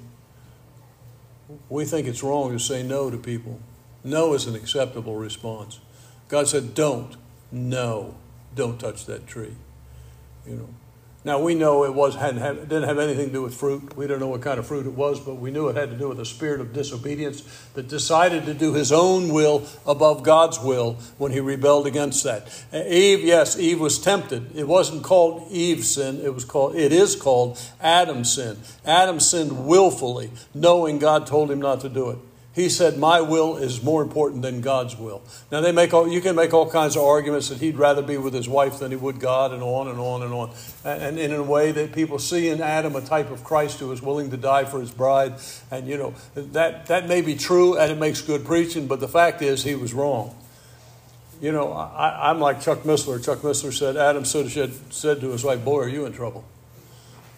we 1.68 1.84
think 1.84 2.08
it's 2.08 2.24
wrong 2.24 2.50
to 2.50 2.58
say 2.58 2.82
no 2.82 3.10
to 3.10 3.16
people. 3.16 3.60
No 4.06 4.34
is 4.34 4.46
an 4.46 4.54
acceptable 4.54 5.16
response. 5.16 5.80
God 6.28 6.46
said, 6.46 6.74
Don't. 6.74 7.16
No. 7.50 8.14
Don't 8.54 8.78
touch 8.78 9.04
that 9.06 9.26
tree. 9.26 9.54
You 10.46 10.54
know. 10.54 10.68
Now 11.24 11.40
we 11.40 11.56
know 11.56 11.82
it 11.82 11.92
was 11.92 12.14
hadn't 12.14 12.40
had, 12.40 12.68
didn't 12.68 12.84
have 12.84 13.00
anything 13.00 13.26
to 13.26 13.32
do 13.32 13.42
with 13.42 13.52
fruit. 13.52 13.96
We 13.96 14.06
don't 14.06 14.20
know 14.20 14.28
what 14.28 14.42
kind 14.42 14.60
of 14.60 14.66
fruit 14.68 14.86
it 14.86 14.92
was, 14.92 15.18
but 15.18 15.34
we 15.34 15.50
knew 15.50 15.66
it 15.66 15.74
had 15.74 15.90
to 15.90 15.98
do 15.98 16.08
with 16.08 16.20
a 16.20 16.24
spirit 16.24 16.60
of 16.60 16.72
disobedience 16.72 17.42
that 17.74 17.88
decided 17.88 18.46
to 18.46 18.54
do 18.54 18.74
his 18.74 18.92
own 18.92 19.32
will 19.32 19.66
above 19.84 20.22
God's 20.22 20.60
will 20.60 20.92
when 21.18 21.32
he 21.32 21.40
rebelled 21.40 21.88
against 21.88 22.22
that. 22.22 22.46
Eve, 22.72 23.24
yes, 23.24 23.58
Eve 23.58 23.80
was 23.80 23.98
tempted. 23.98 24.54
It 24.54 24.68
wasn't 24.68 25.02
called 25.02 25.50
Eve's 25.50 25.90
sin. 25.90 26.20
It 26.20 26.32
was 26.32 26.44
called. 26.44 26.76
It 26.76 26.92
is 26.92 27.16
called 27.16 27.60
Adam's 27.80 28.32
sin. 28.32 28.58
Adam 28.84 29.18
sinned 29.18 29.66
willfully, 29.66 30.30
knowing 30.54 31.00
God 31.00 31.26
told 31.26 31.50
him 31.50 31.60
not 31.60 31.80
to 31.80 31.88
do 31.88 32.10
it. 32.10 32.18
He 32.56 32.70
said, 32.70 32.96
My 32.96 33.20
will 33.20 33.58
is 33.58 33.82
more 33.82 34.02
important 34.02 34.40
than 34.40 34.62
God's 34.62 34.96
will. 34.96 35.20
Now, 35.52 35.60
they 35.60 35.72
make 35.72 35.92
all, 35.92 36.08
you 36.08 36.22
can 36.22 36.34
make 36.34 36.54
all 36.54 36.68
kinds 36.68 36.96
of 36.96 37.02
arguments 37.02 37.50
that 37.50 37.58
he'd 37.58 37.76
rather 37.76 38.00
be 38.00 38.16
with 38.16 38.32
his 38.32 38.48
wife 38.48 38.78
than 38.78 38.90
he 38.90 38.96
would 38.96 39.20
God, 39.20 39.52
and 39.52 39.62
on 39.62 39.88
and 39.88 40.00
on 40.00 40.22
and 40.22 40.32
on. 40.32 40.50
And, 40.82 41.18
in 41.18 41.32
a 41.32 41.42
way 41.42 41.70
that 41.72 41.92
people 41.92 42.18
see 42.18 42.48
in 42.48 42.62
Adam 42.62 42.96
a 42.96 43.02
type 43.02 43.30
of 43.30 43.44
Christ 43.44 43.78
who 43.78 43.92
is 43.92 44.00
willing 44.00 44.30
to 44.30 44.38
die 44.38 44.64
for 44.64 44.80
his 44.80 44.90
bride. 44.90 45.34
And, 45.70 45.86
you 45.86 45.98
know, 45.98 46.14
that, 46.34 46.86
that 46.86 47.06
may 47.06 47.20
be 47.20 47.34
true 47.34 47.76
and 47.76 47.92
it 47.92 47.98
makes 47.98 48.22
good 48.22 48.46
preaching, 48.46 48.86
but 48.86 49.00
the 49.00 49.08
fact 49.08 49.42
is 49.42 49.62
he 49.62 49.74
was 49.74 49.92
wrong. 49.92 50.34
You 51.42 51.52
know, 51.52 51.72
I, 51.72 52.30
am 52.30 52.40
like 52.40 52.62
Chuck 52.62 52.84
Missler. 52.84 53.22
Chuck 53.22 53.40
Missler 53.40 53.70
said, 53.70 53.98
Adam 53.98 54.24
said, 54.24 54.72
said 54.90 55.20
to 55.20 55.30
his 55.30 55.44
wife, 55.44 55.62
Boy, 55.62 55.82
are 55.82 55.88
you 55.88 56.06
in 56.06 56.14
trouble? 56.14 56.42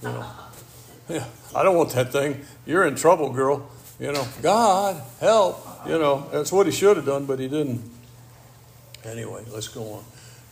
You 0.00 0.10
know, 0.10 0.26
yeah, 1.08 1.24
I 1.56 1.64
don't 1.64 1.76
want 1.76 1.90
that 1.94 2.12
thing. 2.12 2.42
You're 2.64 2.86
in 2.86 2.94
trouble, 2.94 3.32
girl. 3.32 3.68
You 3.98 4.12
know, 4.12 4.26
God, 4.42 5.02
help. 5.20 5.64
You 5.86 5.98
know, 5.98 6.28
that's 6.30 6.52
what 6.52 6.66
he 6.66 6.72
should 6.72 6.96
have 6.96 7.06
done, 7.06 7.26
but 7.26 7.38
he 7.38 7.48
didn't. 7.48 7.82
Anyway, 9.04 9.44
let's 9.50 9.68
go 9.68 9.94
on. 9.94 10.04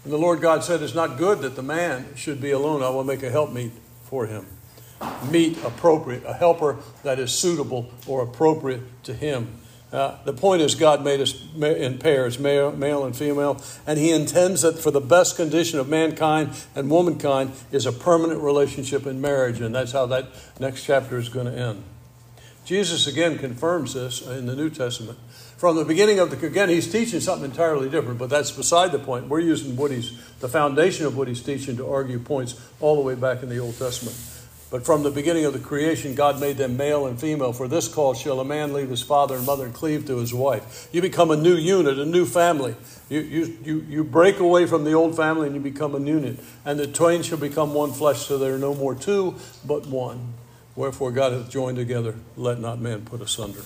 And 0.04 0.12
the 0.12 0.18
Lord 0.18 0.40
God 0.40 0.64
said, 0.64 0.82
It's 0.82 0.94
not 0.94 1.18
good 1.18 1.40
that 1.40 1.56
the 1.56 1.62
man 1.62 2.06
should 2.16 2.40
be 2.40 2.50
alone. 2.50 2.82
I 2.82 2.90
will 2.90 3.04
make 3.04 3.22
a 3.22 3.30
helpmeet 3.30 3.72
for 4.04 4.26
him. 4.26 4.46
Meet 5.30 5.62
appropriate, 5.62 6.24
a 6.24 6.32
helper 6.32 6.78
that 7.02 7.18
is 7.18 7.32
suitable 7.32 7.90
or 8.06 8.22
appropriate 8.22 8.82
to 9.04 9.14
him. 9.14 9.58
Uh, 9.92 10.16
the 10.24 10.32
point 10.32 10.62
is, 10.62 10.74
God 10.74 11.04
made 11.04 11.20
us 11.20 11.44
in 11.54 11.98
pairs, 11.98 12.38
male, 12.38 12.72
male 12.72 13.04
and 13.04 13.16
female, 13.16 13.62
and 13.86 13.98
He 13.98 14.10
intends 14.10 14.62
that 14.62 14.78
for 14.78 14.90
the 14.90 15.00
best 15.00 15.36
condition 15.36 15.78
of 15.78 15.88
mankind 15.88 16.50
and 16.74 16.90
womankind 16.90 17.52
is 17.70 17.86
a 17.86 17.92
permanent 17.92 18.40
relationship 18.40 19.06
in 19.06 19.20
marriage, 19.20 19.60
and 19.60 19.74
that's 19.74 19.92
how 19.92 20.06
that 20.06 20.26
next 20.58 20.84
chapter 20.84 21.18
is 21.18 21.28
going 21.28 21.46
to 21.46 21.56
end. 21.56 21.84
Jesus 22.66 23.06
again 23.06 23.38
confirms 23.38 23.94
this 23.94 24.26
in 24.26 24.46
the 24.46 24.56
New 24.56 24.70
Testament. 24.70 25.16
From 25.56 25.76
the 25.76 25.84
beginning 25.84 26.18
of 26.18 26.32
the 26.32 26.46
again, 26.46 26.68
he's 26.68 26.90
teaching 26.90 27.20
something 27.20 27.48
entirely 27.48 27.88
different, 27.88 28.18
but 28.18 28.28
that's 28.28 28.50
beside 28.50 28.90
the 28.90 28.98
point. 28.98 29.28
We're 29.28 29.38
using 29.38 29.76
what 29.76 29.92
he's 29.92 30.20
the 30.40 30.48
foundation 30.48 31.06
of 31.06 31.16
what 31.16 31.28
he's 31.28 31.40
teaching 31.40 31.76
to 31.76 31.88
argue 31.88 32.18
points 32.18 32.60
all 32.80 32.96
the 32.96 33.02
way 33.02 33.14
back 33.14 33.44
in 33.44 33.50
the 33.50 33.58
Old 33.58 33.78
Testament. 33.78 34.16
But 34.68 34.84
from 34.84 35.04
the 35.04 35.12
beginning 35.12 35.44
of 35.44 35.52
the 35.52 35.60
creation, 35.60 36.16
God 36.16 36.40
made 36.40 36.56
them 36.56 36.76
male 36.76 37.06
and 37.06 37.20
female. 37.20 37.52
For 37.52 37.68
this 37.68 37.86
cause 37.86 38.18
shall 38.18 38.40
a 38.40 38.44
man 38.44 38.72
leave 38.72 38.90
his 38.90 39.00
father 39.00 39.36
and 39.36 39.46
mother 39.46 39.64
and 39.64 39.72
cleave 39.72 40.04
to 40.06 40.18
his 40.18 40.34
wife. 40.34 40.88
You 40.90 41.00
become 41.00 41.30
a 41.30 41.36
new 41.36 41.54
unit, 41.54 42.00
a 42.00 42.04
new 42.04 42.26
family. 42.26 42.74
You, 43.08 43.20
you, 43.20 43.58
you, 43.62 43.86
you 43.88 44.02
break 44.02 44.40
away 44.40 44.66
from 44.66 44.82
the 44.82 44.92
old 44.92 45.16
family 45.16 45.46
and 45.46 45.54
you 45.54 45.62
become 45.62 45.94
a 45.94 46.00
unit. 46.00 46.40
And 46.64 46.80
the 46.80 46.88
twain 46.88 47.22
shall 47.22 47.38
become 47.38 47.74
one 47.74 47.92
flesh, 47.92 48.26
so 48.26 48.38
there 48.38 48.56
are 48.56 48.58
no 48.58 48.74
more 48.74 48.96
two, 48.96 49.36
but 49.64 49.86
one. 49.86 50.34
Wherefore 50.76 51.10
God 51.10 51.32
hath 51.32 51.50
joined 51.50 51.78
together, 51.78 52.14
let 52.36 52.60
not 52.60 52.78
man 52.78 53.04
put 53.06 53.22
asunder. 53.22 53.62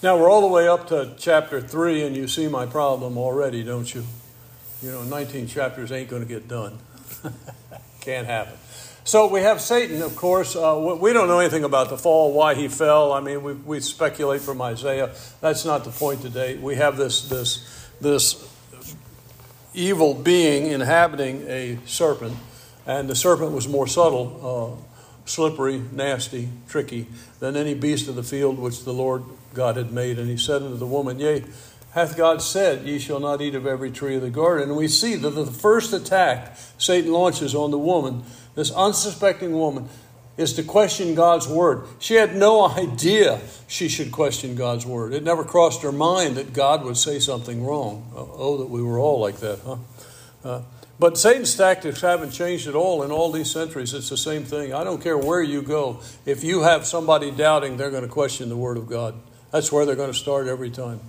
Now 0.00 0.16
we're 0.16 0.30
all 0.30 0.42
the 0.42 0.46
way 0.46 0.68
up 0.68 0.86
to 0.88 1.14
chapter 1.18 1.60
3, 1.60 2.04
and 2.04 2.16
you 2.16 2.28
see 2.28 2.46
my 2.46 2.66
problem 2.66 3.18
already, 3.18 3.64
don't 3.64 3.92
you? 3.92 4.04
You 4.80 4.92
know, 4.92 5.02
19 5.02 5.48
chapters 5.48 5.90
ain't 5.90 6.08
going 6.08 6.22
to 6.22 6.28
get 6.28 6.46
done. 6.46 6.78
Can't 8.00 8.24
happen. 8.24 8.54
So 9.02 9.26
we 9.26 9.40
have 9.40 9.60
Satan, 9.60 10.02
of 10.02 10.14
course. 10.14 10.54
Uh, 10.54 10.96
we 11.00 11.12
don't 11.12 11.26
know 11.26 11.40
anything 11.40 11.64
about 11.64 11.88
the 11.88 11.98
fall, 11.98 12.32
why 12.32 12.54
he 12.54 12.68
fell. 12.68 13.12
I 13.12 13.20
mean, 13.20 13.42
we, 13.42 13.54
we 13.54 13.80
speculate 13.80 14.40
from 14.40 14.62
Isaiah. 14.62 15.12
That's 15.40 15.64
not 15.64 15.82
the 15.82 15.90
point 15.90 16.22
today. 16.22 16.58
We 16.58 16.76
have 16.76 16.96
this, 16.96 17.28
this, 17.28 17.90
this 18.00 18.34
evil 19.78 20.12
being 20.12 20.66
inhabiting 20.66 21.44
a 21.46 21.78
serpent, 21.86 22.36
and 22.84 23.08
the 23.08 23.14
serpent 23.14 23.52
was 23.52 23.68
more 23.68 23.86
subtle, 23.86 24.82
uh, 24.82 25.28
slippery, 25.28 25.82
nasty, 25.92 26.48
tricky 26.68 27.06
than 27.38 27.56
any 27.56 27.74
beast 27.74 28.08
of 28.08 28.16
the 28.16 28.22
field 28.22 28.58
which 28.58 28.84
the 28.84 28.92
Lord 28.92 29.22
God 29.54 29.76
had 29.76 29.92
made. 29.92 30.18
And 30.18 30.28
he 30.28 30.36
said 30.36 30.62
unto 30.62 30.76
the 30.76 30.86
woman, 30.86 31.20
Yea, 31.20 31.44
hath 31.92 32.16
God 32.16 32.42
said, 32.42 32.86
Ye 32.86 32.98
shall 32.98 33.20
not 33.20 33.40
eat 33.40 33.54
of 33.54 33.66
every 33.66 33.90
tree 33.90 34.16
of 34.16 34.22
the 34.22 34.30
garden? 34.30 34.68
And 34.68 34.76
we 34.76 34.88
see 34.88 35.14
that 35.14 35.30
the 35.30 35.46
first 35.46 35.92
attack 35.92 36.56
Satan 36.76 37.12
launches 37.12 37.54
on 37.54 37.70
the 37.70 37.78
woman, 37.78 38.24
this 38.54 38.72
unsuspecting 38.72 39.52
woman, 39.52 39.88
is 40.38 40.54
to 40.54 40.62
question 40.62 41.14
God's 41.14 41.46
word. 41.46 41.82
She 41.98 42.14
had 42.14 42.34
no 42.34 42.66
idea 42.66 43.40
she 43.66 43.88
should 43.88 44.12
question 44.12 44.54
God's 44.54 44.86
word. 44.86 45.12
It 45.12 45.22
never 45.22 45.44
crossed 45.44 45.82
her 45.82 45.92
mind 45.92 46.36
that 46.36 46.54
God 46.54 46.84
would 46.84 46.96
say 46.96 47.18
something 47.18 47.62
wrong. 47.62 48.10
Oh, 48.14 48.56
that 48.58 48.70
we 48.70 48.82
were 48.82 48.98
all 48.98 49.20
like 49.20 49.40
that, 49.40 49.58
huh? 49.66 49.76
Uh, 50.42 50.62
but 51.00 51.18
Satan's 51.18 51.54
tactics 51.54 52.00
haven't 52.00 52.30
changed 52.30 52.66
at 52.66 52.74
all 52.74 53.02
in 53.02 53.10
all 53.10 53.30
these 53.30 53.50
centuries. 53.50 53.94
It's 53.94 54.08
the 54.08 54.16
same 54.16 54.44
thing. 54.44 54.72
I 54.72 54.82
don't 54.84 55.02
care 55.02 55.18
where 55.18 55.42
you 55.42 55.62
go. 55.62 56.00
If 56.24 56.42
you 56.42 56.62
have 56.62 56.86
somebody 56.86 57.30
doubting, 57.30 57.76
they're 57.76 57.90
going 57.90 58.02
to 58.02 58.08
question 58.08 58.48
the 58.48 58.56
word 58.56 58.76
of 58.76 58.88
God. 58.88 59.14
That's 59.52 59.70
where 59.70 59.86
they're 59.86 59.96
going 59.96 60.12
to 60.12 60.18
start 60.18 60.48
every 60.48 60.70
time. 60.70 61.00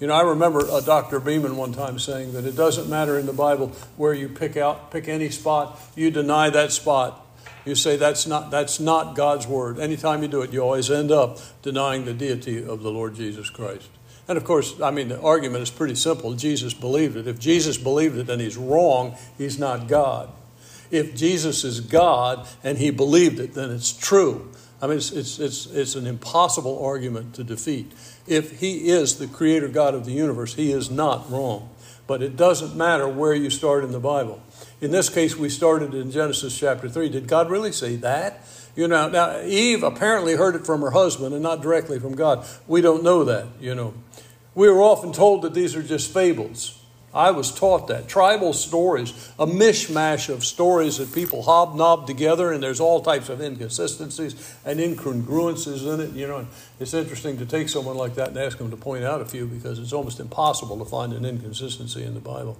You 0.00 0.06
know, 0.06 0.14
I 0.14 0.22
remember 0.22 0.60
uh, 0.68 0.80
Dr. 0.80 1.18
Beeman 1.18 1.56
one 1.56 1.72
time 1.72 1.98
saying 1.98 2.32
that 2.34 2.44
it 2.44 2.54
doesn't 2.54 2.88
matter 2.88 3.18
in 3.18 3.26
the 3.26 3.32
Bible 3.32 3.68
where 3.96 4.14
you 4.14 4.28
pick 4.28 4.56
out, 4.56 4.92
pick 4.92 5.08
any 5.08 5.30
spot, 5.30 5.80
you 5.96 6.10
deny 6.10 6.50
that 6.50 6.70
spot. 6.70 7.24
You 7.68 7.74
say 7.74 7.96
that's 7.96 8.26
not, 8.26 8.50
that's 8.50 8.80
not 8.80 9.14
God's 9.14 9.46
word. 9.46 9.78
Anytime 9.78 10.22
you 10.22 10.28
do 10.28 10.40
it, 10.40 10.54
you 10.54 10.62
always 10.62 10.90
end 10.90 11.12
up 11.12 11.38
denying 11.60 12.06
the 12.06 12.14
deity 12.14 12.64
of 12.64 12.82
the 12.82 12.90
Lord 12.90 13.14
Jesus 13.14 13.50
Christ. 13.50 13.90
And 14.26 14.38
of 14.38 14.44
course, 14.44 14.80
I 14.80 14.90
mean, 14.90 15.08
the 15.08 15.20
argument 15.20 15.62
is 15.62 15.68
pretty 15.68 15.94
simple. 15.94 16.32
Jesus 16.32 16.72
believed 16.72 17.16
it. 17.16 17.26
If 17.26 17.38
Jesus 17.38 17.76
believed 17.76 18.16
it 18.16 18.30
and 18.30 18.40
he's 18.40 18.56
wrong, 18.56 19.18
he's 19.36 19.58
not 19.58 19.86
God. 19.86 20.30
If 20.90 21.14
Jesus 21.14 21.62
is 21.62 21.80
God 21.80 22.48
and 22.64 22.78
he 22.78 22.90
believed 22.90 23.38
it, 23.38 23.52
then 23.52 23.70
it's 23.70 23.92
true. 23.92 24.50
I 24.80 24.86
mean, 24.86 24.96
it's, 24.96 25.12
it's, 25.12 25.38
it's, 25.38 25.66
it's 25.66 25.94
an 25.94 26.06
impossible 26.06 26.82
argument 26.82 27.34
to 27.34 27.44
defeat. 27.44 27.92
If 28.26 28.60
he 28.60 28.88
is 28.88 29.18
the 29.18 29.26
creator 29.26 29.68
God 29.68 29.94
of 29.94 30.06
the 30.06 30.12
universe, 30.12 30.54
he 30.54 30.72
is 30.72 30.90
not 30.90 31.30
wrong. 31.30 31.68
But 32.06 32.22
it 32.22 32.34
doesn't 32.34 32.74
matter 32.74 33.06
where 33.06 33.34
you 33.34 33.50
start 33.50 33.84
in 33.84 33.92
the 33.92 34.00
Bible. 34.00 34.42
In 34.80 34.92
this 34.92 35.08
case, 35.08 35.36
we 35.36 35.48
started 35.48 35.92
in 35.94 36.10
Genesis 36.10 36.56
chapter 36.56 36.88
3. 36.88 37.08
Did 37.08 37.26
God 37.26 37.50
really 37.50 37.72
say 37.72 37.96
that? 37.96 38.44
You 38.76 38.86
know, 38.86 39.08
now 39.08 39.40
Eve 39.40 39.82
apparently 39.82 40.36
heard 40.36 40.54
it 40.54 40.64
from 40.64 40.82
her 40.82 40.92
husband 40.92 41.34
and 41.34 41.42
not 41.42 41.62
directly 41.62 41.98
from 41.98 42.14
God. 42.14 42.46
We 42.68 42.80
don't 42.80 43.02
know 43.02 43.24
that, 43.24 43.46
you 43.60 43.74
know. 43.74 43.94
We 44.54 44.68
are 44.68 44.80
often 44.80 45.12
told 45.12 45.42
that 45.42 45.54
these 45.54 45.74
are 45.74 45.82
just 45.82 46.12
fables. 46.12 46.80
I 47.12 47.30
was 47.32 47.52
taught 47.52 47.88
that. 47.88 48.06
Tribal 48.06 48.52
stories, 48.52 49.32
a 49.38 49.46
mishmash 49.46 50.28
of 50.28 50.44
stories 50.44 50.98
that 50.98 51.12
people 51.12 51.42
hobnob 51.42 52.06
together, 52.06 52.52
and 52.52 52.62
there's 52.62 52.80
all 52.80 53.00
types 53.00 53.28
of 53.28 53.40
inconsistencies 53.40 54.56
and 54.64 54.78
incongruences 54.78 55.92
in 55.92 56.00
it. 56.00 56.10
You 56.12 56.28
know, 56.28 56.46
it's 56.78 56.94
interesting 56.94 57.38
to 57.38 57.46
take 57.46 57.68
someone 57.68 57.96
like 57.96 58.14
that 58.16 58.28
and 58.28 58.38
ask 58.38 58.58
them 58.58 58.70
to 58.70 58.76
point 58.76 59.04
out 59.04 59.20
a 59.20 59.24
few 59.24 59.46
because 59.46 59.78
it's 59.78 59.92
almost 59.92 60.20
impossible 60.20 60.78
to 60.78 60.84
find 60.84 61.12
an 61.12 61.24
inconsistency 61.24 62.04
in 62.04 62.14
the 62.14 62.20
Bible. 62.20 62.58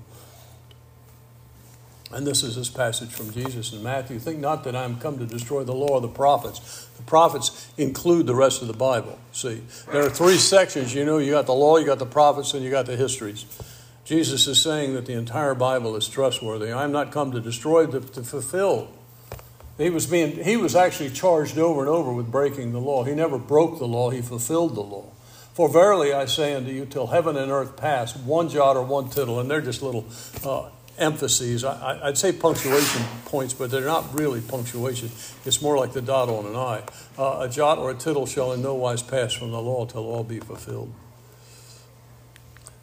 And 2.10 2.26
this 2.26 2.42
is 2.42 2.56
this 2.56 2.70
passage 2.70 3.10
from 3.10 3.30
Jesus 3.32 3.72
in 3.72 3.82
Matthew. 3.82 4.18
Think 4.18 4.38
not 4.38 4.64
that 4.64 4.74
I 4.74 4.84
am 4.84 4.98
come 4.98 5.18
to 5.18 5.26
destroy 5.26 5.64
the 5.64 5.74
law 5.74 5.96
of 5.96 6.02
the 6.02 6.08
prophets. 6.08 6.86
The 6.96 7.02
prophets 7.02 7.70
include 7.76 8.26
the 8.26 8.34
rest 8.34 8.62
of 8.62 8.68
the 8.68 8.74
Bible. 8.74 9.18
See, 9.32 9.62
there 9.92 10.06
are 10.06 10.10
three 10.10 10.38
sections. 10.38 10.94
You 10.94 11.04
know, 11.04 11.18
you 11.18 11.32
got 11.32 11.46
the 11.46 11.54
law, 11.54 11.76
you 11.76 11.84
got 11.84 11.98
the 11.98 12.06
prophets, 12.06 12.54
and 12.54 12.64
you 12.64 12.70
got 12.70 12.86
the 12.86 12.96
histories. 12.96 13.44
Jesus 14.04 14.46
is 14.46 14.60
saying 14.62 14.94
that 14.94 15.04
the 15.04 15.12
entire 15.12 15.54
Bible 15.54 15.94
is 15.96 16.08
trustworthy. 16.08 16.72
I'm 16.72 16.92
not 16.92 17.12
come 17.12 17.32
to 17.32 17.40
destroy, 17.40 17.86
to, 17.86 18.00
to 18.00 18.22
fulfill. 18.22 18.88
He 19.76 19.90
was, 19.90 20.06
being, 20.06 20.42
he 20.42 20.56
was 20.56 20.74
actually 20.74 21.10
charged 21.10 21.58
over 21.58 21.80
and 21.80 21.90
over 21.90 22.10
with 22.10 22.30
breaking 22.30 22.72
the 22.72 22.80
law. 22.80 23.04
He 23.04 23.14
never 23.14 23.36
broke 23.38 23.78
the 23.78 23.86
law, 23.86 24.08
he 24.08 24.22
fulfilled 24.22 24.74
the 24.74 24.82
law. 24.82 25.12
For 25.52 25.68
verily 25.68 26.12
I 26.14 26.24
say 26.24 26.54
unto 26.54 26.70
you, 26.70 26.86
till 26.86 27.08
heaven 27.08 27.36
and 27.36 27.52
earth 27.52 27.76
pass, 27.76 28.16
one 28.16 28.48
jot 28.48 28.76
or 28.76 28.82
one 28.82 29.10
tittle, 29.10 29.40
and 29.40 29.50
they're 29.50 29.60
just 29.60 29.82
little 29.82 30.06
uh, 30.42 30.70
emphases. 30.98 31.64
I, 31.64 32.06
would 32.06 32.18
say 32.18 32.32
punctuation 32.32 33.02
points, 33.24 33.54
but 33.54 33.70
they're 33.70 33.84
not 33.84 34.18
really 34.18 34.40
punctuation. 34.40 35.10
It's 35.44 35.62
more 35.62 35.78
like 35.78 35.92
the 35.92 36.02
dot 36.02 36.28
on 36.28 36.46
an 36.46 36.56
I. 36.56 36.82
Uh, 37.16 37.40
a 37.40 37.48
jot 37.48 37.78
or 37.78 37.90
a 37.90 37.94
tittle 37.94 38.26
shall 38.26 38.52
in 38.52 38.62
no 38.62 38.74
wise 38.74 39.02
pass 39.02 39.32
from 39.32 39.50
the 39.50 39.60
law 39.60 39.86
till 39.86 40.06
all 40.06 40.24
be 40.24 40.40
fulfilled. 40.40 40.92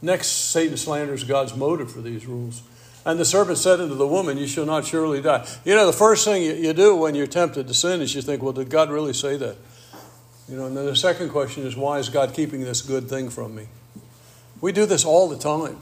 Next, 0.01 0.27
Satan 0.27 0.77
slanders 0.77 1.23
God's 1.23 1.55
motive 1.55 1.91
for 1.91 2.01
these 2.01 2.25
rules. 2.25 2.61
And 3.05 3.19
the 3.19 3.25
serpent 3.25 3.59
said 3.59 3.79
unto 3.79 3.95
the 3.95 4.07
woman, 4.07 4.37
You 4.37 4.47
shall 4.47 4.65
not 4.65 4.85
surely 4.85 5.21
die. 5.21 5.47
You 5.63 5.75
know, 5.75 5.85
the 5.85 5.93
first 5.93 6.25
thing 6.25 6.43
you, 6.43 6.73
do 6.73 6.95
when 6.95 7.13
you're 7.13 7.27
tempted 7.27 7.67
to 7.67 7.73
sin 7.73 8.01
is 8.01 8.15
you 8.15 8.21
think, 8.21 8.41
Well, 8.41 8.53
did 8.53 8.69
God 8.69 8.89
really 8.89 9.13
say 9.13 9.37
that? 9.37 9.57
You 10.49 10.57
know, 10.57 10.65
and 10.65 10.77
then 10.77 10.85
the 10.85 10.95
second 10.95 11.29
question 11.29 11.65
is, 11.65 11.75
Why 11.75 11.99
is 11.99 12.09
God 12.09 12.33
keeping 12.33 12.61
this 12.61 12.81
good 12.81 13.07
thing 13.07 13.29
from 13.29 13.55
me? 13.55 13.67
We 14.61 14.71
do 14.71 14.85
this 14.85 15.05
all 15.05 15.29
the 15.29 15.37
time, 15.37 15.77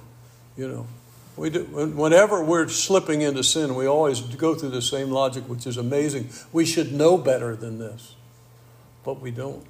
you 0.58 0.68
know. 0.68 0.88
We 1.36 1.50
do, 1.50 1.64
whenever 1.64 2.44
we're 2.44 2.68
slipping 2.68 3.22
into 3.22 3.44
sin, 3.44 3.76
we 3.76 3.88
always 3.88 4.22
go 4.22 4.54
through 4.54 4.70
the 4.70 4.82
same 4.82 5.10
logic, 5.10 5.46
which 5.50 5.66
is 5.66 5.78
amazing. 5.78 6.30
We 6.52 6.66
should 6.66 6.94
know 6.94 7.18
better 7.18 7.56
than 7.56 7.80
this, 7.80 8.16
but 9.04 9.20
we 9.20 9.32
don't. 9.32 9.66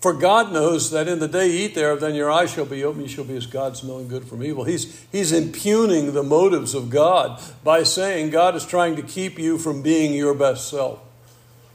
For 0.00 0.12
God 0.12 0.52
knows 0.52 0.90
that 0.92 1.08
in 1.08 1.18
the 1.18 1.26
day 1.26 1.48
you 1.48 1.66
eat 1.66 1.74
thereof, 1.74 2.00
then 2.00 2.14
your 2.14 2.30
eyes 2.30 2.52
shall 2.52 2.66
be 2.66 2.84
open, 2.84 3.02
you 3.02 3.08
shall 3.08 3.24
be 3.24 3.36
as 3.36 3.46
gods 3.46 3.82
knowing 3.82 4.06
good 4.06 4.24
from 4.24 4.44
evil. 4.44 4.64
He's, 4.64 5.04
he's 5.10 5.32
impugning 5.32 6.12
the 6.12 6.22
motives 6.22 6.74
of 6.74 6.88
God 6.88 7.40
by 7.64 7.82
saying 7.82 8.30
God 8.30 8.54
is 8.54 8.64
trying 8.64 8.94
to 8.96 9.02
keep 9.02 9.38
you 9.38 9.58
from 9.58 9.82
being 9.82 10.12
your 10.12 10.34
best 10.34 10.68
self. 10.68 11.00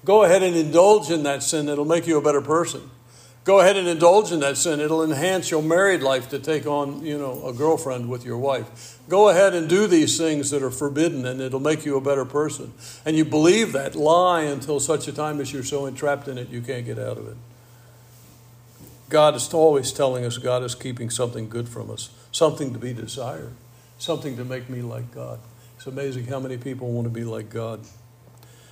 Go 0.05 0.23
ahead 0.23 0.41
and 0.41 0.55
indulge 0.55 1.09
in 1.09 1.23
that 1.23 1.43
sin, 1.43 1.67
it'll 1.67 1.85
make 1.85 2.07
you 2.07 2.17
a 2.17 2.21
better 2.21 2.41
person. 2.41 2.89
Go 3.43 3.59
ahead 3.59 3.75
and 3.75 3.87
indulge 3.89 4.31
in 4.31 4.39
that 4.39 4.55
sin. 4.55 4.79
It'll 4.79 5.03
enhance 5.03 5.51
your 5.51 5.61
married 5.61 6.01
life 6.01 6.29
to 6.29 6.39
take 6.39 6.65
on, 6.65 7.05
you 7.05 7.17
know, 7.17 7.45
a 7.45 7.51
girlfriend 7.51 8.07
with 8.07 8.23
your 8.23 8.37
wife. 8.37 8.97
Go 9.09 9.27
ahead 9.27 9.53
and 9.53 9.67
do 9.67 9.85
these 9.85 10.17
things 10.17 10.49
that 10.51 10.63
are 10.63 10.71
forbidden 10.71 11.25
and 11.25 11.41
it'll 11.41 11.59
make 11.59 11.83
you 11.83 11.97
a 11.97 12.01
better 12.01 12.23
person. 12.23 12.71
And 13.05 13.17
you 13.17 13.25
believe 13.25 13.73
that 13.73 13.95
lie 13.95 14.43
until 14.43 14.79
such 14.79 15.09
a 15.09 15.11
time 15.11 15.41
as 15.41 15.51
you're 15.51 15.63
so 15.63 15.85
entrapped 15.85 16.29
in 16.29 16.37
it 16.37 16.49
you 16.49 16.61
can't 16.61 16.85
get 16.85 16.97
out 16.97 17.17
of 17.17 17.27
it. 17.27 17.35
God 19.09 19.35
is 19.35 19.53
always 19.53 19.91
telling 19.91 20.23
us 20.23 20.37
God 20.37 20.63
is 20.63 20.73
keeping 20.73 21.09
something 21.09 21.49
good 21.49 21.67
from 21.67 21.91
us, 21.91 22.09
something 22.31 22.71
to 22.71 22.79
be 22.79 22.93
desired, 22.93 23.51
something 23.99 24.37
to 24.37 24.45
make 24.45 24.69
me 24.69 24.81
like 24.81 25.13
God. 25.13 25.39
It's 25.75 25.85
amazing 25.85 26.27
how 26.27 26.39
many 26.39 26.55
people 26.55 26.91
want 26.91 27.05
to 27.05 27.13
be 27.13 27.25
like 27.25 27.49
God. 27.49 27.81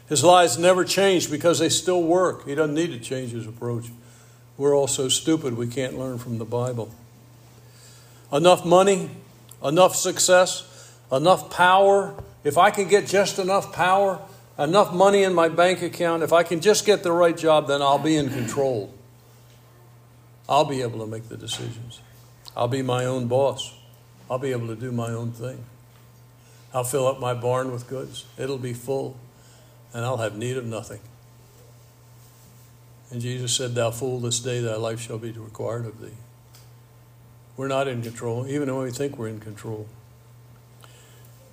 His 0.08 0.24
lies 0.24 0.58
never 0.58 0.86
change 0.86 1.30
because 1.30 1.60
they 1.60 1.70
still 1.70 2.02
work. 2.02 2.48
He 2.48 2.56
doesn't 2.56 2.74
need 2.74 2.92
to 2.92 3.00
change 3.00 3.32
his 3.32 3.46
approach. 3.46 3.88
We're 4.62 4.78
all 4.78 4.86
so 4.86 5.10
stupid 5.10 5.58
we 5.58 5.66
can't 5.66 5.98
learn 5.98 6.20
from 6.20 6.38
the 6.38 6.46
Bible. 6.46 6.94
Enough 8.32 8.64
money, 8.64 9.10
enough 9.66 9.96
success, 9.96 10.94
enough 11.12 11.50
power. 11.50 12.14
If 12.44 12.60
I 12.60 12.70
can 12.70 12.88
get 12.88 13.08
just 13.08 13.40
enough 13.40 13.74
power, 13.74 14.22
enough 14.60 14.94
money 14.94 15.24
in 15.24 15.34
my 15.34 15.50
bank 15.50 15.82
account, 15.82 16.22
if 16.22 16.32
I 16.32 16.44
can 16.44 16.62
just 16.62 16.86
get 16.86 17.02
the 17.02 17.12
right 17.12 17.36
job, 17.36 17.68
then 17.68 17.82
I'll 17.82 17.98
be 17.98 18.16
in 18.16 18.30
control. 18.30 18.94
I'll 20.48 20.66
be 20.66 20.84
able 20.84 21.00
to 21.00 21.08
make 21.08 21.28
the 21.28 21.38
decisions. 21.38 22.00
I'll 22.56 22.68
be 22.68 22.84
my 22.84 23.06
own 23.06 23.28
boss. 23.28 23.74
I'll 24.30 24.38
be 24.38 24.52
able 24.52 24.68
to 24.68 24.76
do 24.76 24.92
my 24.92 25.10
own 25.10 25.32
thing. 25.32 25.66
I'll 26.72 26.84
fill 26.84 27.08
up 27.08 27.20
my 27.20 27.34
barn 27.34 27.72
with 27.72 27.90
goods. 27.90 28.26
It'll 28.38 28.60
be 28.60 28.74
full, 28.74 29.18
and 29.92 30.06
I'll 30.06 30.18
have 30.18 30.38
need 30.38 30.56
of 30.56 30.68
nothing. 30.68 31.00
And 33.12 33.22
Jesus 33.22 33.54
said, 33.54 33.76
Thou 33.76 33.92
fool, 33.92 34.20
this 34.20 34.40
day 34.40 34.62
thy 34.62 34.76
life 34.76 35.02
shall 35.02 35.18
be 35.18 35.32
required 35.32 35.86
of 35.86 36.00
thee. 36.00 36.16
We're 37.58 37.68
not 37.68 37.88
in 37.88 38.02
control, 38.02 38.48
even 38.48 38.74
when 38.74 38.86
we 38.86 38.92
think 38.92 39.18
we're 39.18 39.28
in 39.28 39.42
control. 39.42 39.88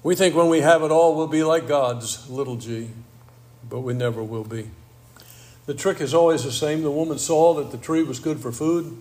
We 0.04 0.14
think 0.14 0.36
when 0.36 0.48
we 0.48 0.60
have 0.60 0.82
it 0.82 0.92
all, 0.92 1.16
we'll 1.16 1.26
be 1.26 1.42
like 1.42 1.66
God's 1.66 2.30
little 2.30 2.56
g, 2.56 2.90
but 3.68 3.80
we 3.80 3.92
never 3.92 4.22
will 4.22 4.44
be. 4.44 4.70
The 5.66 5.74
trick 5.74 6.00
is 6.00 6.14
always 6.14 6.44
the 6.44 6.52
same. 6.52 6.82
The 6.82 6.90
woman 6.90 7.18
saw 7.18 7.54
that 7.54 7.72
the 7.72 7.76
tree 7.76 8.04
was 8.04 8.20
good 8.20 8.38
for 8.38 8.52
food, 8.52 8.96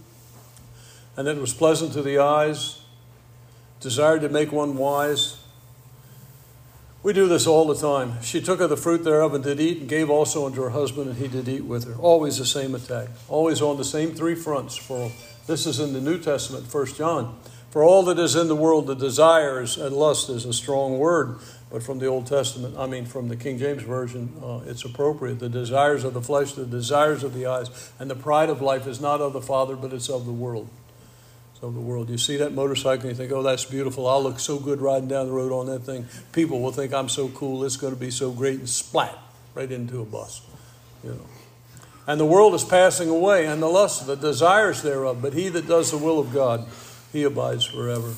and 1.15 1.27
that 1.27 1.37
it 1.37 1.39
was 1.39 1.53
pleasant 1.53 1.93
to 1.93 2.01
the 2.01 2.17
eyes, 2.17 2.81
desired 3.79 4.21
to 4.21 4.29
make 4.29 4.51
one 4.51 4.75
wise. 4.75 5.37
We 7.07 7.13
do 7.13 7.29
this 7.29 7.47
all 7.47 7.65
the 7.65 7.73
time. 7.73 8.21
She 8.21 8.41
took 8.41 8.59
of 8.59 8.69
the 8.69 8.75
fruit 8.75 9.05
thereof 9.05 9.33
and 9.33 9.41
did 9.41 9.61
eat, 9.61 9.77
and 9.77 9.87
gave 9.87 10.09
also 10.09 10.45
unto 10.45 10.61
her 10.61 10.71
husband, 10.71 11.07
and 11.07 11.17
he 11.17 11.29
did 11.29 11.47
eat 11.47 11.63
with 11.63 11.85
her. 11.85 11.95
Always 11.95 12.37
the 12.37 12.45
same 12.45 12.75
attack. 12.75 13.07
Always 13.29 13.61
on 13.61 13.77
the 13.77 13.85
same 13.85 14.13
three 14.13 14.35
fronts. 14.35 14.75
For 14.75 15.09
this 15.45 15.65
is 15.65 15.79
in 15.79 15.93
the 15.93 16.01
New 16.01 16.19
Testament, 16.19 16.65
1 16.69 16.85
John. 16.95 17.39
For 17.69 17.81
all 17.81 18.03
that 18.03 18.19
is 18.19 18.35
in 18.35 18.49
the 18.49 18.57
world, 18.57 18.87
the 18.87 18.93
desires 18.93 19.77
and 19.77 19.95
lust 19.95 20.29
is 20.29 20.43
a 20.43 20.51
strong 20.51 20.99
word. 20.99 21.39
But 21.71 21.81
from 21.81 21.99
the 21.99 22.07
Old 22.07 22.27
Testament, 22.27 22.75
I 22.77 22.87
mean, 22.87 23.05
from 23.05 23.29
the 23.29 23.37
King 23.37 23.57
James 23.57 23.83
Version, 23.83 24.33
uh, 24.43 24.59
it's 24.65 24.83
appropriate. 24.83 25.39
The 25.39 25.47
desires 25.47 26.03
of 26.03 26.13
the 26.13 26.21
flesh, 26.21 26.51
the 26.51 26.65
desires 26.65 27.23
of 27.23 27.33
the 27.33 27.45
eyes, 27.45 27.89
and 27.99 28.09
the 28.09 28.15
pride 28.15 28.49
of 28.49 28.61
life 28.61 28.85
is 28.85 28.99
not 28.99 29.21
of 29.21 29.31
the 29.31 29.41
Father, 29.41 29.77
but 29.77 29.93
it's 29.93 30.09
of 30.09 30.25
the 30.25 30.33
world. 30.33 30.67
Of 31.59 31.73
the 31.73 31.81
world. 31.81 32.11
You 32.11 32.19
see 32.19 32.37
that 32.37 32.53
motorcycle 32.53 33.09
and 33.09 33.09
you 33.09 33.15
think, 33.15 33.31
oh, 33.31 33.41
that's 33.41 33.65
beautiful. 33.65 34.07
I'll 34.07 34.21
look 34.21 34.39
so 34.39 34.59
good 34.59 34.79
riding 34.79 35.07
down 35.07 35.25
the 35.25 35.31
road 35.31 35.51
on 35.51 35.65
that 35.65 35.79
thing. 35.79 36.05
People 36.31 36.61
will 36.61 36.71
think 36.71 36.93
I'm 36.93 37.09
so 37.09 37.29
cool. 37.29 37.65
It's 37.65 37.77
going 37.77 37.95
to 37.95 37.99
be 37.99 38.11
so 38.11 38.31
great, 38.31 38.59
and 38.59 38.69
splat 38.69 39.17
right 39.55 39.71
into 39.71 39.99
a 39.99 40.05
bus. 40.05 40.43
You 41.03 41.13
know. 41.13 41.25
And 42.05 42.19
the 42.19 42.25
world 42.25 42.53
is 42.53 42.63
passing 42.63 43.09
away, 43.09 43.47
and 43.47 43.59
the 43.59 43.67
lust, 43.67 44.05
the 44.05 44.15
desires 44.15 44.83
thereof. 44.83 45.19
But 45.19 45.33
he 45.33 45.49
that 45.49 45.67
does 45.67 45.89
the 45.89 45.97
will 45.97 46.19
of 46.19 46.31
God, 46.31 46.67
he 47.11 47.23
abides 47.23 47.65
forever. 47.65 48.13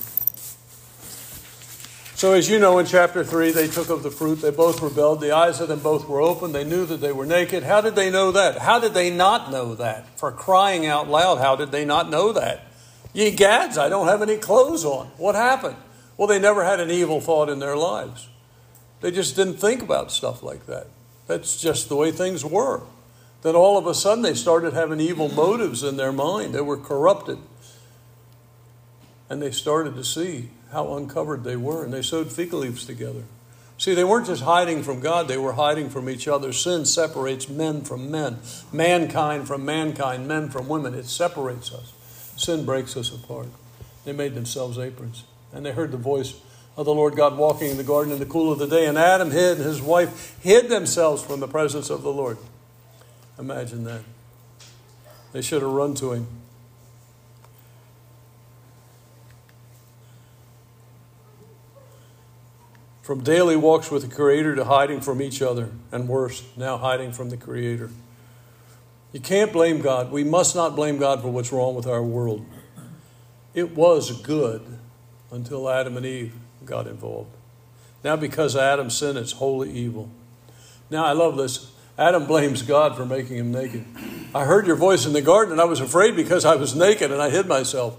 So, 2.15 2.33
as 2.33 2.49
you 2.49 2.59
know, 2.59 2.77
in 2.77 2.85
chapter 2.85 3.23
3, 3.23 3.51
they 3.51 3.69
took 3.69 3.89
of 3.89 4.03
the 4.03 4.11
fruit. 4.11 4.41
They 4.41 4.51
both 4.51 4.81
rebelled. 4.81 5.21
The 5.21 5.31
eyes 5.31 5.61
of 5.61 5.69
them 5.69 5.79
both 5.79 6.09
were 6.09 6.19
open. 6.19 6.51
They 6.51 6.65
knew 6.65 6.85
that 6.85 6.97
they 6.97 7.13
were 7.13 7.25
naked. 7.25 7.63
How 7.63 7.79
did 7.79 7.95
they 7.95 8.11
know 8.11 8.33
that? 8.33 8.57
How 8.57 8.79
did 8.79 8.93
they 8.93 9.09
not 9.09 9.49
know 9.49 9.75
that? 9.75 10.19
For 10.19 10.29
crying 10.29 10.85
out 10.85 11.07
loud, 11.07 11.37
how 11.37 11.55
did 11.55 11.71
they 11.71 11.85
not 11.85 12.09
know 12.09 12.33
that? 12.33 12.65
Ye 13.13 13.31
gads, 13.31 13.77
I 13.77 13.89
don't 13.89 14.07
have 14.07 14.21
any 14.21 14.37
clothes 14.37 14.85
on. 14.85 15.07
What 15.17 15.35
happened? 15.35 15.77
Well, 16.17 16.27
they 16.27 16.39
never 16.39 16.63
had 16.63 16.79
an 16.79 16.91
evil 16.91 17.21
thought 17.21 17.49
in 17.49 17.59
their 17.59 17.77
lives. 17.77 18.27
They 19.01 19.11
just 19.11 19.35
didn't 19.35 19.57
think 19.57 19.81
about 19.81 20.11
stuff 20.11 20.43
like 20.43 20.65
that. 20.67 20.87
That's 21.27 21.59
just 21.59 21.89
the 21.89 21.95
way 21.95 22.11
things 22.11 22.43
were. 22.45 22.81
Then 23.41 23.55
all 23.55 23.77
of 23.77 23.87
a 23.87 23.93
sudden 23.93 24.21
they 24.23 24.33
started 24.33 24.73
having 24.73 24.99
evil 24.99 25.29
motives 25.29 25.83
in 25.83 25.97
their 25.97 26.11
mind. 26.11 26.53
They 26.53 26.61
were 26.61 26.77
corrupted. 26.77 27.37
and 29.29 29.41
they 29.41 29.51
started 29.51 29.95
to 29.95 30.03
see 30.03 30.49
how 30.71 30.95
uncovered 30.95 31.43
they 31.43 31.55
were, 31.55 31.83
and 31.83 31.93
they 31.93 32.01
sewed 32.01 32.31
fig 32.31 32.51
leaves 32.51 32.85
together. 32.85 33.23
See, 33.77 33.93
they 33.93 34.03
weren't 34.03 34.27
just 34.27 34.43
hiding 34.43 34.83
from 34.83 34.99
God, 34.99 35.27
they 35.27 35.37
were 35.37 35.53
hiding 35.53 35.89
from 35.89 36.09
each 36.09 36.27
other. 36.27 36.51
Sin 36.51 36.85
separates 36.85 37.47
men 37.47 37.81
from 37.81 38.11
men, 38.11 38.39
mankind 38.73 39.47
from 39.47 39.63
mankind, 39.63 40.27
men 40.27 40.49
from 40.49 40.67
women. 40.67 40.93
It 40.93 41.05
separates 41.05 41.71
us. 41.71 41.93
Sin 42.39 42.63
breaks 42.63 42.95
us 42.95 43.13
apart. 43.13 43.47
They 44.05 44.13
made 44.13 44.33
themselves 44.33 44.79
aprons, 44.79 45.25
and 45.51 45.65
they 45.65 45.73
heard 45.73 45.91
the 45.91 45.97
voice 45.97 46.39
of 46.77 46.85
the 46.85 46.93
Lord 46.93 47.17
God 47.17 47.37
walking 47.37 47.69
in 47.69 47.75
the 47.75 47.83
garden 47.83 48.13
in 48.13 48.19
the 48.19 48.25
cool 48.25 48.49
of 48.49 48.59
the 48.59 48.65
day, 48.65 48.85
and 48.85 48.97
Adam 48.97 49.31
hid 49.31 49.57
and 49.57 49.65
his 49.65 49.81
wife 49.81 50.37
hid 50.41 50.69
themselves 50.69 51.21
from 51.21 51.41
the 51.41 51.49
presence 51.49 51.89
of 51.89 52.01
the 52.01 52.13
Lord. 52.13 52.37
Imagine 53.37 53.83
that. 53.83 54.03
They 55.33 55.41
should 55.41 55.61
have 55.61 55.69
run 55.69 55.95
to 55.95 56.13
him. 56.13 56.27
From 63.01 63.21
daily 63.21 63.57
walks 63.57 63.91
with 63.91 64.07
the 64.07 64.15
Creator 64.15 64.55
to 64.55 64.63
hiding 64.63 65.01
from 65.01 65.21
each 65.21 65.41
other, 65.41 65.71
and 65.91 66.07
worse, 66.07 66.41
now 66.55 66.77
hiding 66.77 67.11
from 67.11 67.31
the 67.31 67.37
Creator. 67.37 67.89
You 69.11 69.19
can't 69.19 69.51
blame 69.51 69.81
God. 69.81 70.11
We 70.11 70.23
must 70.23 70.55
not 70.55 70.75
blame 70.75 70.97
God 70.97 71.21
for 71.21 71.29
what's 71.29 71.51
wrong 71.51 71.75
with 71.75 71.87
our 71.87 72.03
world. 72.03 72.45
It 73.53 73.75
was 73.75 74.21
good 74.21 74.79
until 75.31 75.69
Adam 75.69 75.97
and 75.97 76.05
Eve 76.05 76.33
got 76.65 76.87
involved. 76.87 77.35
Now, 78.03 78.15
because 78.15 78.55
Adam 78.55 78.89
sinned, 78.89 79.17
it's 79.17 79.33
wholly 79.33 79.71
evil. 79.71 80.09
Now, 80.89 81.05
I 81.05 81.13
love 81.13 81.37
this. 81.37 81.71
Adam 81.97 82.25
blames 82.25 82.61
God 82.61 82.95
for 82.95 83.05
making 83.05 83.37
him 83.37 83.51
naked. 83.51 83.85
I 84.33 84.45
heard 84.45 84.67
your 84.67 84.77
voice 84.77 85.05
in 85.05 85.13
the 85.13 85.21
garden, 85.21 85.53
and 85.53 85.61
I 85.61 85.65
was 85.65 85.81
afraid 85.81 86.15
because 86.15 86.45
I 86.45 86.55
was 86.55 86.75
naked 86.75 87.11
and 87.11 87.21
I 87.21 87.29
hid 87.29 87.47
myself. 87.47 87.97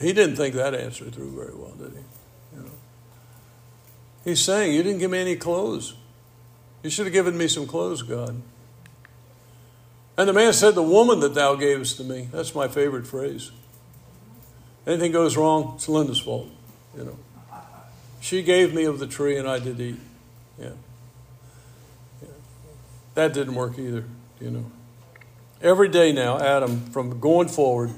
He 0.00 0.12
didn't 0.12 0.36
think 0.36 0.54
that 0.54 0.74
answer 0.74 1.10
through 1.10 1.30
very 1.32 1.54
well, 1.54 1.72
did 1.72 1.92
he? 1.92 2.60
He's 4.24 4.42
saying, 4.42 4.74
You 4.74 4.82
didn't 4.82 4.98
give 4.98 5.10
me 5.10 5.18
any 5.18 5.36
clothes. 5.36 5.94
You 6.82 6.90
should 6.90 7.06
have 7.06 7.12
given 7.12 7.36
me 7.36 7.48
some 7.48 7.66
clothes, 7.66 8.02
God. 8.02 8.40
And 10.20 10.28
the 10.28 10.34
man 10.34 10.52
said, 10.52 10.74
The 10.74 10.82
woman 10.82 11.20
that 11.20 11.32
thou 11.32 11.54
gavest 11.54 11.96
to 11.96 12.04
me. 12.04 12.28
That's 12.30 12.54
my 12.54 12.68
favorite 12.68 13.06
phrase. 13.06 13.52
Anything 14.86 15.12
goes 15.12 15.34
wrong, 15.34 15.72
it's 15.76 15.88
Linda's 15.88 16.20
fault. 16.20 16.50
You 16.94 17.04
know. 17.04 17.16
She 18.20 18.42
gave 18.42 18.74
me 18.74 18.84
of 18.84 18.98
the 18.98 19.06
tree 19.06 19.38
and 19.38 19.48
I 19.48 19.58
did 19.58 19.80
eat. 19.80 19.96
Yeah. 20.58 20.72
yeah. 22.20 22.28
That 23.14 23.32
didn't 23.32 23.54
work 23.54 23.78
either, 23.78 24.04
you 24.42 24.50
know. 24.50 24.70
Every 25.62 25.88
day 25.88 26.12
now, 26.12 26.38
Adam, 26.38 26.84
from 26.90 27.18
going 27.18 27.48
forward, 27.48 27.90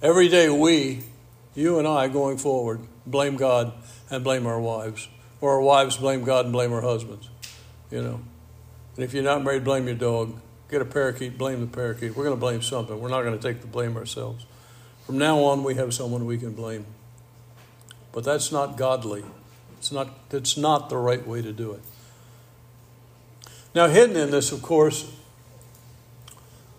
every 0.00 0.28
day 0.28 0.48
we, 0.48 1.02
you 1.56 1.80
and 1.80 1.88
I 1.88 2.06
going 2.06 2.38
forward, 2.38 2.82
blame 3.04 3.34
God 3.34 3.72
and 4.10 4.22
blame 4.22 4.46
our 4.46 4.60
wives. 4.60 5.08
Or 5.40 5.54
our 5.54 5.60
wives 5.60 5.96
blame 5.96 6.22
God 6.22 6.44
and 6.44 6.52
blame 6.52 6.72
our 6.72 6.82
husbands. 6.82 7.28
You 7.90 8.00
know. 8.00 8.20
And 8.94 9.04
if 9.04 9.12
you're 9.12 9.24
not 9.24 9.42
married, 9.42 9.64
blame 9.64 9.86
your 9.86 9.96
dog. 9.96 10.38
Get 10.72 10.80
a 10.80 10.86
parakeet, 10.86 11.36
blame 11.36 11.60
the 11.60 11.66
parakeet. 11.66 12.16
We're 12.16 12.24
going 12.24 12.34
to 12.34 12.40
blame 12.40 12.62
something. 12.62 12.98
We're 12.98 13.10
not 13.10 13.24
going 13.24 13.38
to 13.38 13.46
take 13.46 13.60
the 13.60 13.66
blame 13.66 13.94
ourselves. 13.94 14.46
From 15.04 15.18
now 15.18 15.40
on, 15.40 15.64
we 15.64 15.74
have 15.74 15.92
someone 15.92 16.24
we 16.24 16.38
can 16.38 16.54
blame. 16.54 16.86
But 18.10 18.24
that's 18.24 18.50
not 18.50 18.78
godly. 18.78 19.22
It's 19.76 19.92
not, 19.92 20.08
it's 20.30 20.56
not 20.56 20.88
the 20.88 20.96
right 20.96 21.28
way 21.28 21.42
to 21.42 21.52
do 21.52 21.72
it. 21.72 21.82
Now, 23.74 23.88
hidden 23.88 24.16
in 24.16 24.30
this, 24.30 24.50
of 24.50 24.62
course, 24.62 25.12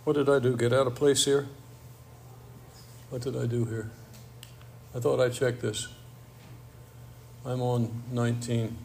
what 0.05 0.13
did 0.13 0.27
I 0.27 0.39
do? 0.39 0.57
Get 0.57 0.73
out 0.73 0.87
of 0.87 0.95
place 0.95 1.25
here? 1.25 1.47
What 3.11 3.21
did 3.21 3.37
I 3.37 3.45
do 3.45 3.65
here? 3.65 3.91
I 4.95 5.01
thought 5.01 5.19
I 5.19 5.29
checked 5.29 5.61
this. 5.61 5.87
I'm 7.45 7.61
on 7.61 8.01
19. 8.11 8.75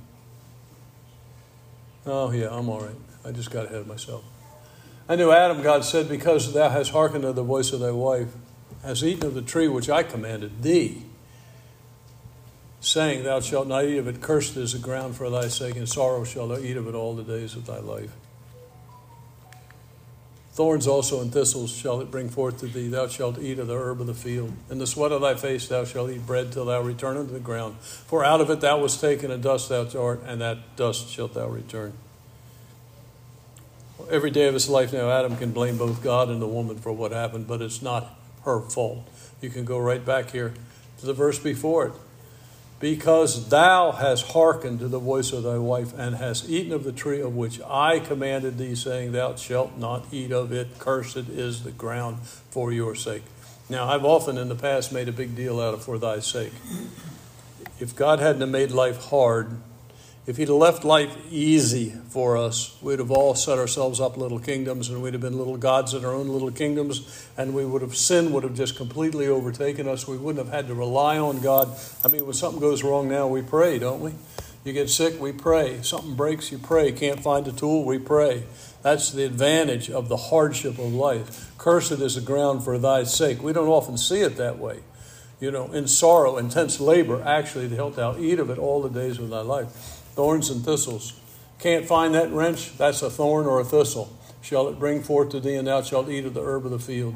Oh, 2.04 2.30
yeah, 2.30 2.48
I'm 2.50 2.68
all 2.68 2.80
right. 2.82 2.96
I 3.24 3.32
just 3.32 3.50
got 3.50 3.64
ahead 3.64 3.78
of 3.78 3.86
myself. 3.86 4.22
I 5.08 5.16
knew 5.16 5.30
Adam, 5.32 5.62
God 5.62 5.84
said, 5.84 6.08
Because 6.08 6.52
thou 6.52 6.68
hast 6.68 6.90
hearkened 6.90 7.22
to 7.22 7.32
the 7.32 7.42
voice 7.42 7.72
of 7.72 7.80
thy 7.80 7.90
wife, 7.90 8.28
hast 8.84 9.02
eaten 9.02 9.26
of 9.26 9.34
the 9.34 9.42
tree 9.42 9.66
which 9.66 9.88
I 9.88 10.02
commanded 10.02 10.62
thee, 10.62 11.02
saying, 12.80 13.24
Thou 13.24 13.40
shalt 13.40 13.68
not 13.68 13.84
eat 13.84 13.96
of 13.96 14.06
it, 14.06 14.20
cursed 14.20 14.56
is 14.56 14.74
the 14.74 14.78
ground 14.78 15.16
for 15.16 15.30
thy 15.30 15.48
sake, 15.48 15.76
and 15.76 15.88
sorrow 15.88 16.24
shalt 16.24 16.50
thou 16.50 16.58
eat 16.58 16.76
of 16.76 16.86
it 16.86 16.94
all 16.94 17.14
the 17.14 17.22
days 17.22 17.56
of 17.56 17.64
thy 17.64 17.78
life. 17.78 18.12
Thorns 20.52 20.88
also 20.88 21.20
and 21.22 21.32
thistles 21.32 21.70
shall 21.70 22.00
it 22.00 22.10
bring 22.10 22.28
forth 22.28 22.58
to 22.58 22.66
thee. 22.66 22.88
Thou 22.88 23.06
shalt 23.06 23.38
eat 23.38 23.60
of 23.60 23.68
the 23.68 23.76
herb 23.76 24.00
of 24.00 24.08
the 24.08 24.12
field. 24.12 24.52
In 24.68 24.78
the 24.78 24.88
sweat 24.88 25.12
of 25.12 25.20
thy 25.20 25.36
face 25.36 25.68
thou 25.68 25.84
shalt 25.84 26.10
eat 26.10 26.26
bread 26.26 26.50
till 26.50 26.64
thou 26.64 26.82
return 26.82 27.16
unto 27.16 27.32
the 27.32 27.38
ground. 27.38 27.76
For 27.78 28.24
out 28.24 28.40
of 28.40 28.50
it 28.50 28.60
thou 28.60 28.80
wast 28.80 29.00
taken, 29.00 29.30
and 29.30 29.40
dust 29.40 29.68
thou 29.68 29.86
art, 29.96 30.20
and 30.26 30.40
that 30.40 30.74
dust 30.74 31.10
shalt 31.10 31.34
thou 31.34 31.46
return. 31.46 31.92
Every 34.10 34.30
day 34.30 34.46
of 34.46 34.54
his 34.54 34.68
life 34.68 34.92
now, 34.92 35.10
Adam 35.10 35.36
can 35.36 35.52
blame 35.52 35.76
both 35.76 36.02
God 36.02 36.28
and 36.28 36.40
the 36.40 36.46
woman 36.46 36.78
for 36.78 36.92
what 36.92 37.12
happened, 37.12 37.46
but 37.46 37.60
it's 37.60 37.82
not 37.82 38.14
her 38.44 38.60
fault. 38.60 39.08
You 39.40 39.50
can 39.50 39.64
go 39.64 39.78
right 39.78 40.04
back 40.04 40.30
here 40.30 40.54
to 40.98 41.06
the 41.06 41.12
verse 41.12 41.38
before 41.38 41.88
it 41.88 41.92
because 42.80 43.48
thou 43.48 43.92
hast 43.92 44.28
hearkened 44.28 44.78
to 44.78 44.88
the 44.88 44.98
voice 44.98 45.32
of 45.32 45.42
thy 45.42 45.58
wife, 45.58 45.92
and 45.98 46.16
hast 46.16 46.48
eaten 46.48 46.72
of 46.72 46.84
the 46.84 46.92
tree 46.92 47.20
of 47.20 47.34
which 47.34 47.60
I 47.62 47.98
commanded 47.98 48.56
thee, 48.56 48.74
saying, 48.74 49.12
Thou 49.12 49.34
shalt 49.34 49.76
not 49.76 50.06
eat 50.12 50.30
of 50.30 50.52
it, 50.52 50.78
cursed 50.78 51.16
is 51.16 51.64
the 51.64 51.72
ground 51.72 52.20
for 52.22 52.72
your 52.72 52.94
sake. 52.94 53.24
Now, 53.68 53.88
I've 53.88 54.04
often 54.04 54.38
in 54.38 54.48
the 54.48 54.54
past 54.54 54.92
made 54.92 55.08
a 55.08 55.12
big 55.12 55.34
deal 55.34 55.60
out 55.60 55.74
of 55.74 55.82
for 55.82 55.98
thy 55.98 56.20
sake. 56.20 56.52
If 57.80 57.94
God 57.96 58.20
hadn't 58.20 58.50
made 58.50 58.70
life 58.70 59.06
hard, 59.06 59.56
if 60.28 60.36
he'd 60.36 60.48
have 60.48 60.58
left 60.58 60.84
life 60.84 61.16
easy 61.30 61.88
for 62.10 62.36
us, 62.36 62.76
we'd 62.82 62.98
have 62.98 63.10
all 63.10 63.34
set 63.34 63.56
ourselves 63.56 63.98
up 63.98 64.18
little 64.18 64.38
kingdoms 64.38 64.90
and 64.90 65.02
we'd 65.02 65.14
have 65.14 65.22
been 65.22 65.38
little 65.38 65.56
gods 65.56 65.94
in 65.94 66.04
our 66.04 66.12
own 66.12 66.28
little 66.28 66.50
kingdoms 66.50 67.26
and 67.38 67.54
we 67.54 67.64
would 67.64 67.80
have 67.80 67.96
sin 67.96 68.30
would 68.32 68.42
have 68.42 68.54
just 68.54 68.76
completely 68.76 69.26
overtaken 69.26 69.88
us. 69.88 70.06
We 70.06 70.18
wouldn't 70.18 70.44
have 70.44 70.54
had 70.54 70.66
to 70.68 70.74
rely 70.74 71.16
on 71.16 71.40
God. 71.40 71.74
I 72.04 72.08
mean, 72.08 72.26
when 72.26 72.34
something 72.34 72.60
goes 72.60 72.84
wrong 72.84 73.08
now, 73.08 73.26
we 73.26 73.40
pray, 73.40 73.78
don't 73.78 74.02
we? 74.02 74.12
You 74.64 74.74
get 74.74 74.90
sick, 74.90 75.18
we 75.18 75.32
pray. 75.32 75.80
Something 75.80 76.14
breaks, 76.14 76.52
you 76.52 76.58
pray. 76.58 76.92
Can't 76.92 77.20
find 77.20 77.48
a 77.48 77.52
tool, 77.52 77.86
we 77.86 77.98
pray. 77.98 78.42
That's 78.82 79.10
the 79.10 79.24
advantage 79.24 79.88
of 79.88 80.10
the 80.10 80.18
hardship 80.18 80.78
of 80.78 80.92
life. 80.92 81.56
Cursed 81.56 81.92
is 81.92 82.16
the 82.16 82.20
ground 82.20 82.64
for 82.64 82.76
thy 82.76 83.04
sake. 83.04 83.42
We 83.42 83.54
don't 83.54 83.68
often 83.68 83.96
see 83.96 84.20
it 84.20 84.36
that 84.36 84.58
way. 84.58 84.80
You 85.40 85.52
know, 85.52 85.72
in 85.72 85.86
sorrow, 85.86 86.36
intense 86.36 86.80
labor, 86.80 87.22
actually, 87.24 87.68
to 87.70 87.76
help 87.76 87.94
thou 87.94 88.18
eat 88.18 88.40
of 88.40 88.50
it 88.50 88.58
all 88.58 88.82
the 88.82 88.90
days 88.90 89.18
of 89.18 89.30
thy 89.30 89.40
life 89.40 89.97
thorns 90.18 90.50
and 90.50 90.64
thistles. 90.64 91.12
Can't 91.60 91.86
find 91.86 92.12
that 92.16 92.32
wrench? 92.32 92.76
That's 92.76 93.02
a 93.02 93.08
thorn 93.08 93.46
or 93.46 93.60
a 93.60 93.64
thistle. 93.64 94.12
Shall 94.42 94.66
it 94.66 94.76
bring 94.76 95.00
forth 95.00 95.28
to 95.28 95.38
thee, 95.38 95.54
and 95.54 95.68
thou 95.68 95.80
shalt 95.82 96.08
eat 96.08 96.24
of 96.24 96.34
the 96.34 96.42
herb 96.42 96.64
of 96.64 96.72
the 96.72 96.80
field. 96.80 97.14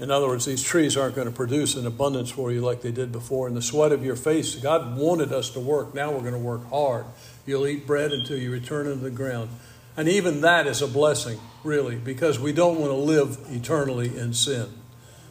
In 0.00 0.10
other 0.10 0.26
words, 0.26 0.46
these 0.46 0.64
trees 0.64 0.96
aren't 0.96 1.14
going 1.14 1.28
to 1.28 1.32
produce 1.32 1.76
an 1.76 1.86
abundance 1.86 2.28
for 2.28 2.50
you 2.50 2.60
like 2.60 2.82
they 2.82 2.90
did 2.90 3.12
before. 3.12 3.46
In 3.46 3.54
the 3.54 3.62
sweat 3.62 3.92
of 3.92 4.04
your 4.04 4.16
face, 4.16 4.56
God 4.56 4.96
wanted 4.96 5.32
us 5.32 5.50
to 5.50 5.60
work. 5.60 5.94
Now 5.94 6.10
we're 6.10 6.22
going 6.22 6.32
to 6.32 6.40
work 6.40 6.68
hard. 6.70 7.04
You'll 7.46 7.68
eat 7.68 7.86
bread 7.86 8.10
until 8.10 8.36
you 8.36 8.50
return 8.50 8.88
into 8.88 9.04
the 9.04 9.10
ground. 9.10 9.50
And 9.96 10.08
even 10.08 10.40
that 10.40 10.66
is 10.66 10.82
a 10.82 10.88
blessing, 10.88 11.38
really, 11.62 11.94
because 11.94 12.40
we 12.40 12.52
don't 12.52 12.80
want 12.80 12.90
to 12.90 12.96
live 12.96 13.38
eternally 13.48 14.18
in 14.18 14.34
sin. 14.34 14.70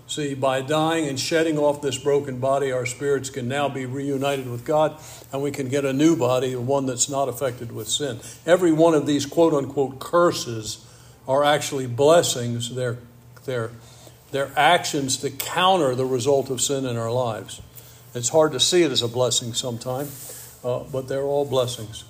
See, 0.08 0.36
by 0.36 0.62
dying 0.62 1.08
and 1.08 1.20
shedding 1.20 1.58
off 1.58 1.82
this 1.82 1.98
broken 1.98 2.40
body, 2.40 2.72
our 2.72 2.86
spirits 2.86 3.32
can 3.32 3.48
now 3.48 3.70
be 3.70 3.88
reunited 3.88 4.48
with 4.48 4.64
God 4.64 4.98
and 5.34 5.42
we 5.42 5.50
can 5.50 5.68
get 5.68 5.84
a 5.84 5.94
new 5.94 6.16
body, 6.16 6.56
one 6.56 6.86
that's 6.86 7.10
not 7.10 7.28
affected 7.28 7.72
with 7.72 7.88
sin. 7.88 8.20
Every 8.46 8.72
one 8.72 8.94
of 8.94 9.08
these 9.08 9.26
quote 9.26 9.54
unquote 9.54 10.00
curses 10.00 10.86
are 11.28 11.44
actually 11.44 11.88
blessings. 11.88 12.74
They're, 12.76 13.00
they're, 13.46 13.72
they're 14.32 14.52
actions 14.56 15.18
to 15.18 15.32
counter 15.32 15.96
the 15.96 16.06
result 16.06 16.52
of 16.52 16.62
sin 16.62 16.86
in 16.86 16.98
our 16.98 17.12
lives. 17.12 17.62
It's 18.14 18.30
hard 18.30 18.52
to 18.52 18.60
see 18.60 18.84
it 18.84 18.92
as 18.92 19.02
a 19.02 19.08
blessing 19.08 19.54
sometimes, 19.54 20.60
uh, 20.64 20.80
but 20.92 21.08
they're 21.08 21.24
all 21.24 21.46
blessings. 21.46 22.04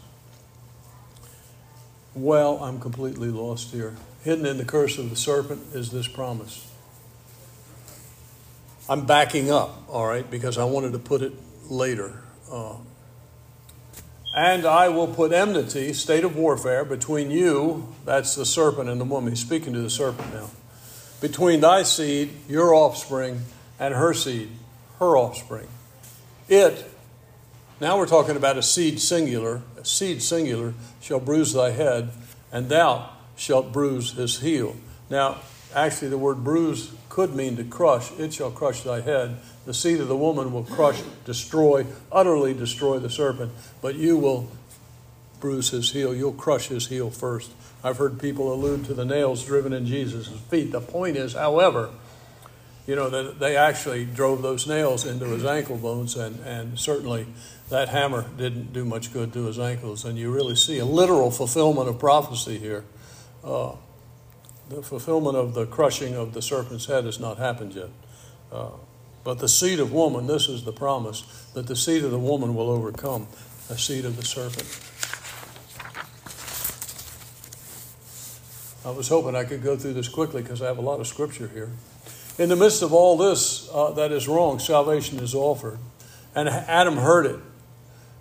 Well, 2.14 2.62
I'm 2.62 2.80
completely 2.80 3.30
lost 3.30 3.72
here. 3.72 3.96
Hidden 4.24 4.46
in 4.46 4.58
the 4.58 4.66
curse 4.66 4.98
of 4.98 5.10
the 5.10 5.16
serpent 5.16 5.74
is 5.74 5.92
this 5.92 6.08
promise. 6.08 6.72
I'm 8.88 9.06
backing 9.06 9.50
up, 9.50 9.84
all 9.90 10.06
right, 10.06 10.30
because 10.30 10.58
I 10.58 10.66
wanted 10.66 10.94
to 10.94 11.00
put 11.00 11.22
it 11.22 11.34
later. 11.70 12.22
Uh, 12.52 12.76
and 14.36 14.66
I 14.66 14.90
will 14.90 15.08
put 15.08 15.32
enmity, 15.32 15.94
state 15.94 16.24
of 16.24 16.36
warfare, 16.36 16.86
between 16.86 17.32
you, 17.32 17.96
that's 18.06 18.36
the 18.36 18.46
serpent 18.46 18.90
and 18.90 19.02
the 19.02 19.06
woman. 19.06 19.32
He's 19.32 19.40
speaking 19.40 19.74
to 19.74 19.80
the 19.80 19.90
serpent 19.90 20.34
now. 20.34 20.50
Between 21.20 21.62
thy 21.62 21.84
seed, 21.84 22.30
your 22.48 22.76
offspring, 22.76 23.42
and 23.80 23.94
her 23.94 24.14
seed, 24.14 24.50
her 25.00 25.18
offspring. 25.18 25.68
It, 26.48 26.86
now 27.80 27.98
we're 27.98 28.06
talking 28.06 28.36
about 28.36 28.58
a 28.58 28.62
seed 28.62 29.00
singular, 29.00 29.62
a 29.78 29.86
seed 29.86 30.22
singular 30.22 30.76
shall 31.02 31.20
bruise 31.20 31.54
thy 31.54 31.72
head, 31.72 32.12
and 32.52 32.70
thou 32.70 33.10
shalt 33.36 33.72
bruise 33.72 34.12
his 34.12 34.42
heel. 34.42 34.76
Now, 35.10 35.38
Actually, 35.76 36.08
the 36.08 36.18
word 36.18 36.44
bruise 36.44 36.94
could 37.10 37.36
mean 37.36 37.58
to 37.58 37.64
crush. 37.66 38.12
It 38.14 38.34
shall 38.34 38.50
crush 38.50 38.82
thy 38.82 39.02
head. 39.02 39.38
The 39.66 39.74
seed 39.74 40.00
of 40.00 40.08
the 40.08 40.16
woman 40.16 40.54
will 40.54 40.64
crush, 40.64 41.02
destroy, 41.26 41.86
utterly 42.12 42.54
destroy 42.54 43.00
the 43.00 43.10
serpent, 43.10 43.52
but 43.82 43.96
you 43.96 44.18
will 44.18 44.50
bruise 45.42 45.72
his 45.72 45.92
heel. 45.92 46.16
You'll 46.16 46.34
crush 46.34 46.68
his 46.68 46.88
heel 46.88 47.10
first. 47.10 47.52
I've 47.84 47.98
heard 47.98 48.22
people 48.22 48.54
allude 48.54 48.86
to 48.86 48.94
the 48.94 49.06
nails 49.06 49.44
driven 49.44 49.74
in 49.74 49.86
Jesus' 49.86 50.30
feet. 50.50 50.72
The 50.72 50.80
point 50.80 51.18
is, 51.18 51.34
however, 51.34 51.90
you 52.88 52.96
know, 52.96 53.10
that 53.10 53.40
they 53.40 53.58
actually 53.58 54.06
drove 54.06 54.42
those 54.42 54.68
nails 54.68 55.06
into 55.06 55.26
his 55.26 55.44
ankle 55.44 55.78
bones, 55.78 56.16
and, 56.16 56.40
and 56.46 56.80
certainly 56.80 57.28
that 57.70 57.90
hammer 57.90 58.26
didn't 58.38 58.72
do 58.72 58.86
much 58.86 59.12
good 59.12 59.34
to 59.34 59.46
his 59.46 59.60
ankles. 59.60 60.06
And 60.06 60.18
you 60.18 60.32
really 60.32 60.56
see 60.56 60.80
a 60.80 60.86
literal 60.86 61.32
fulfillment 61.32 61.90
of 61.90 62.00
prophecy 62.00 62.60
here. 62.60 62.86
Uh, 63.44 63.74
the 64.70 64.82
fulfillment 64.82 65.38
of 65.38 65.54
the 65.54 65.66
crushing 65.66 66.16
of 66.16 66.34
the 66.34 66.42
serpent's 66.42 66.86
head 66.86 67.06
has 67.06 67.20
not 67.20 67.38
happened 67.38 67.76
yet. 67.76 67.90
Uh, 68.52 68.72
but 69.24 69.40
the 69.40 69.50
seed 69.50 69.80
of 69.80 69.92
woman, 69.92 70.28
this 70.28 70.48
is 70.48 70.64
the 70.64 70.72
promise, 70.72 71.22
that 71.54 71.68
the 71.68 71.76
seed 71.76 72.04
of 72.04 72.12
the 72.12 72.20
woman 72.20 72.56
will 72.56 72.70
overcome 72.70 73.28
the 73.68 73.78
seed 73.78 74.06
of 74.06 74.18
the 74.18 74.24
serpent. 74.24 74.68
I 78.86 78.96
was 78.96 79.08
hoping 79.08 79.36
I 79.36 79.44
could 79.44 79.64
go 79.64 79.76
through 79.76 79.94
this 79.94 80.08
quickly 80.08 80.44
because 80.44 80.62
I 80.62 80.68
have 80.68 80.78
a 80.78 80.82
lot 80.82 81.00
of 81.00 81.08
scripture 81.08 81.48
here. 81.48 81.72
In 82.38 82.50
the 82.50 82.56
midst 82.56 82.84
of 82.84 82.94
all 82.94 83.18
this 83.18 83.68
uh, 83.74 83.92
that 83.92 84.12
is 84.12 84.28
wrong, 84.28 84.60
salvation 84.60 85.20
is 85.20 85.34
offered. 85.34 85.80
And 86.36 86.48
Adam 86.48 86.98
heard 86.98 87.26
it. 87.26 87.40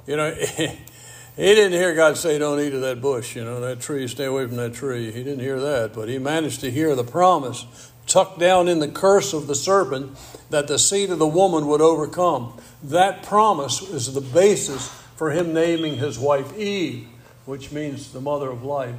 You 0.06 0.16
know, 0.16 0.34
he 1.36 1.54
didn't 1.54 1.72
hear 1.72 1.94
God 1.94 2.16
say, 2.16 2.38
Don't 2.38 2.60
eat 2.60 2.74
of 2.74 2.80
that 2.82 3.00
bush, 3.00 3.36
you 3.36 3.44
know, 3.44 3.60
that 3.60 3.80
tree, 3.80 4.06
stay 4.08 4.24
away 4.24 4.46
from 4.46 4.56
that 4.56 4.74
tree. 4.74 5.10
He 5.10 5.24
didn't 5.24 5.40
hear 5.40 5.60
that, 5.60 5.92
but 5.94 6.08
he 6.08 6.18
managed 6.18 6.60
to 6.60 6.70
hear 6.70 6.94
the 6.94 7.04
promise 7.04 7.66
tucked 8.06 8.38
down 8.38 8.68
in 8.68 8.80
the 8.80 8.88
curse 8.88 9.32
of 9.32 9.46
the 9.46 9.54
serpent 9.54 10.16
that 10.50 10.68
the 10.68 10.78
seed 10.78 11.10
of 11.10 11.18
the 11.18 11.26
woman 11.26 11.66
would 11.66 11.80
overcome. 11.80 12.60
That 12.82 13.22
promise 13.22 13.80
is 13.80 14.12
the 14.12 14.20
basis 14.20 14.88
for 15.16 15.30
him 15.30 15.54
naming 15.54 15.96
his 15.96 16.18
wife 16.18 16.56
Eve, 16.58 17.08
which 17.46 17.72
means 17.72 18.12
the 18.12 18.20
mother 18.20 18.50
of 18.50 18.62
life 18.62 18.96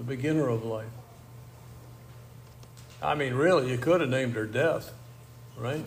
the 0.00 0.16
beginner 0.16 0.48
of 0.48 0.64
life. 0.64 0.88
I 3.02 3.14
mean, 3.14 3.34
really, 3.34 3.70
you 3.70 3.76
could 3.76 4.00
have 4.00 4.08
named 4.08 4.34
her 4.34 4.46
Death, 4.46 4.90
right? 5.58 5.84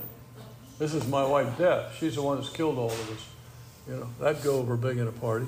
This 0.78 0.94
is 0.94 1.08
my 1.08 1.26
wife, 1.26 1.58
Death. 1.58 1.96
She's 1.98 2.14
the 2.14 2.22
one 2.22 2.38
that's 2.38 2.52
killed 2.52 2.78
all 2.78 2.92
of 2.92 3.12
us. 3.12 3.26
You 3.88 3.96
know, 3.96 4.10
that'd 4.20 4.44
go 4.44 4.58
over 4.58 4.78
big 4.78 4.98
in 4.98 5.08
a 5.08 5.12
party. 5.12 5.48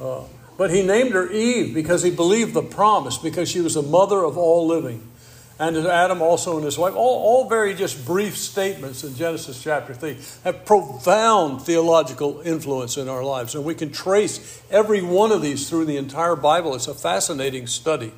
Uh, 0.00 0.22
but 0.56 0.70
he 0.70 0.82
named 0.82 1.12
her 1.12 1.30
Eve 1.30 1.74
because 1.74 2.02
he 2.02 2.10
believed 2.10 2.54
the 2.54 2.62
promise, 2.62 3.18
because 3.18 3.50
she 3.50 3.60
was 3.60 3.74
the 3.74 3.82
mother 3.82 4.24
of 4.24 4.38
all 4.38 4.66
living 4.66 5.10
and 5.58 5.76
Adam 5.76 6.20
also 6.20 6.56
and 6.56 6.64
his 6.64 6.76
wife, 6.76 6.96
all, 6.96 7.22
all 7.22 7.48
very 7.48 7.74
just 7.74 8.04
brief 8.04 8.36
statements 8.36 9.04
in 9.04 9.14
Genesis 9.14 9.62
chapter 9.62 9.94
3, 9.94 10.18
have 10.42 10.64
profound 10.64 11.62
theological 11.62 12.40
influence 12.40 12.96
in 12.96 13.08
our 13.08 13.22
lives. 13.22 13.54
And 13.54 13.64
we 13.64 13.74
can 13.74 13.92
trace 13.92 14.62
every 14.70 15.00
one 15.00 15.30
of 15.30 15.42
these 15.42 15.68
through 15.68 15.84
the 15.84 15.96
entire 15.96 16.34
Bible. 16.34 16.74
It's 16.74 16.88
a 16.88 16.94
fascinating 16.94 17.68
study 17.68 18.12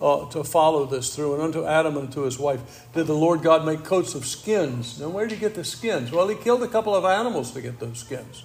uh, 0.00 0.30
to 0.30 0.44
follow 0.44 0.86
this 0.86 1.14
through. 1.16 1.34
And 1.34 1.42
unto 1.42 1.66
Adam 1.66 1.96
and 1.96 2.12
to 2.12 2.22
his 2.22 2.38
wife 2.38 2.86
did 2.94 3.08
the 3.08 3.14
Lord 3.14 3.42
God 3.42 3.66
make 3.66 3.82
coats 3.82 4.14
of 4.14 4.24
skins. 4.24 5.00
Now, 5.00 5.08
where 5.08 5.26
did 5.26 5.34
he 5.34 5.40
get 5.40 5.56
the 5.56 5.64
skins? 5.64 6.12
Well, 6.12 6.28
he 6.28 6.36
killed 6.36 6.62
a 6.62 6.68
couple 6.68 6.94
of 6.94 7.04
animals 7.04 7.50
to 7.52 7.60
get 7.60 7.80
those 7.80 7.98
skins. 7.98 8.44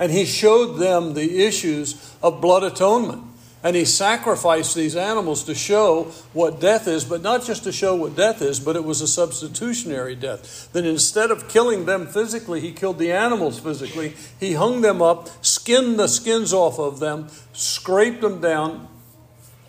And 0.00 0.10
he 0.10 0.24
showed 0.24 0.78
them 0.78 1.14
the 1.14 1.46
issues 1.46 2.16
of 2.22 2.40
blood 2.40 2.64
atonement. 2.64 3.24
And 3.62 3.76
he 3.76 3.84
sacrificed 3.84 4.74
these 4.74 4.96
animals 4.96 5.44
to 5.44 5.54
show 5.54 6.04
what 6.32 6.60
death 6.60 6.88
is, 6.88 7.04
but 7.04 7.20
not 7.20 7.44
just 7.44 7.64
to 7.64 7.72
show 7.72 7.94
what 7.94 8.16
death 8.16 8.40
is, 8.40 8.58
but 8.58 8.74
it 8.74 8.84
was 8.84 9.02
a 9.02 9.06
substitutionary 9.06 10.14
death. 10.14 10.72
That 10.72 10.86
instead 10.86 11.30
of 11.30 11.46
killing 11.46 11.84
them 11.84 12.06
physically, 12.06 12.60
he 12.60 12.72
killed 12.72 12.98
the 12.98 13.12
animals 13.12 13.60
physically. 13.60 14.14
He 14.38 14.54
hung 14.54 14.80
them 14.80 15.02
up, 15.02 15.28
skinned 15.44 15.98
the 15.98 16.08
skins 16.08 16.54
off 16.54 16.78
of 16.78 17.00
them, 17.00 17.28
scraped 17.52 18.22
them 18.22 18.40
down. 18.40 18.88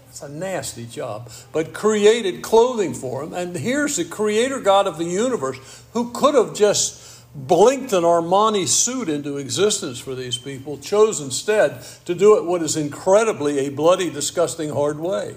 It's 0.07 0.21
a 0.21 0.29
nasty 0.29 0.85
job, 0.85 1.29
but 1.51 1.73
created 1.73 2.41
clothing 2.41 2.93
for 2.93 3.25
them. 3.25 3.33
And 3.33 3.57
here's 3.57 3.97
the 3.97 4.05
creator 4.05 4.59
God 4.61 4.87
of 4.87 4.97
the 4.97 5.05
universe 5.05 5.83
who 5.91 6.11
could 6.11 6.35
have 6.35 6.53
just 6.53 7.00
blinked 7.33 7.93
an 7.93 8.03
Armani 8.03 8.67
suit 8.67 9.07
into 9.07 9.37
existence 9.37 9.99
for 9.99 10.15
these 10.15 10.37
people, 10.37 10.77
chose 10.77 11.21
instead 11.21 11.81
to 12.05 12.13
do 12.13 12.37
it 12.37 12.45
what 12.45 12.61
is 12.61 12.75
incredibly 12.75 13.59
a 13.59 13.69
bloody, 13.69 14.09
disgusting, 14.09 14.69
hard 14.69 14.99
way. 14.99 15.35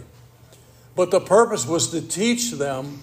But 0.97 1.11
the 1.11 1.21
purpose 1.21 1.67
was 1.67 1.91
to 1.91 2.01
teach 2.01 2.53
them 2.53 3.01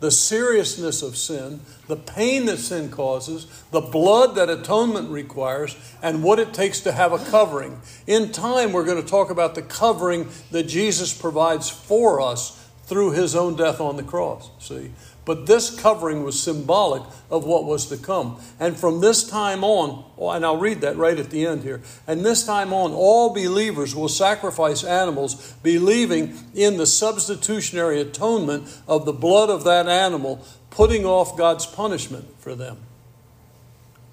the 0.00 0.10
seriousness 0.10 1.02
of 1.02 1.16
sin, 1.16 1.60
the 1.88 1.96
pain 1.96 2.46
that 2.46 2.58
sin 2.58 2.88
causes, 2.88 3.46
the 3.72 3.80
blood 3.80 4.36
that 4.36 4.48
atonement 4.48 5.10
requires, 5.10 5.76
and 6.02 6.22
what 6.22 6.38
it 6.38 6.54
takes 6.54 6.80
to 6.80 6.92
have 6.92 7.12
a 7.12 7.18
covering. 7.18 7.80
In 8.06 8.30
time, 8.30 8.72
we're 8.72 8.84
going 8.84 9.02
to 9.02 9.08
talk 9.08 9.30
about 9.30 9.54
the 9.54 9.62
covering 9.62 10.28
that 10.52 10.64
Jesus 10.64 11.12
provides 11.12 11.68
for 11.68 12.20
us 12.20 12.68
through 12.84 13.10
his 13.10 13.34
own 13.34 13.56
death 13.56 13.80
on 13.80 13.96
the 13.96 14.02
cross. 14.02 14.50
See? 14.60 14.92
But 15.28 15.44
this 15.44 15.68
covering 15.78 16.24
was 16.24 16.40
symbolic 16.40 17.02
of 17.30 17.44
what 17.44 17.66
was 17.66 17.84
to 17.88 17.98
come. 17.98 18.40
And 18.58 18.78
from 18.78 19.02
this 19.02 19.28
time 19.28 19.62
on, 19.62 20.10
oh, 20.16 20.30
and 20.30 20.42
I'll 20.42 20.56
read 20.56 20.80
that 20.80 20.96
right 20.96 21.18
at 21.18 21.28
the 21.28 21.44
end 21.44 21.64
here. 21.64 21.82
And 22.06 22.24
this 22.24 22.46
time 22.46 22.72
on, 22.72 22.92
all 22.92 23.34
believers 23.34 23.94
will 23.94 24.08
sacrifice 24.08 24.82
animals, 24.82 25.52
believing 25.62 26.32
in 26.54 26.78
the 26.78 26.86
substitutionary 26.86 28.00
atonement 28.00 28.74
of 28.88 29.04
the 29.04 29.12
blood 29.12 29.50
of 29.50 29.64
that 29.64 29.86
animal, 29.86 30.42
putting 30.70 31.04
off 31.04 31.36
God's 31.36 31.66
punishment 31.66 32.24
for 32.38 32.54
them. 32.54 32.78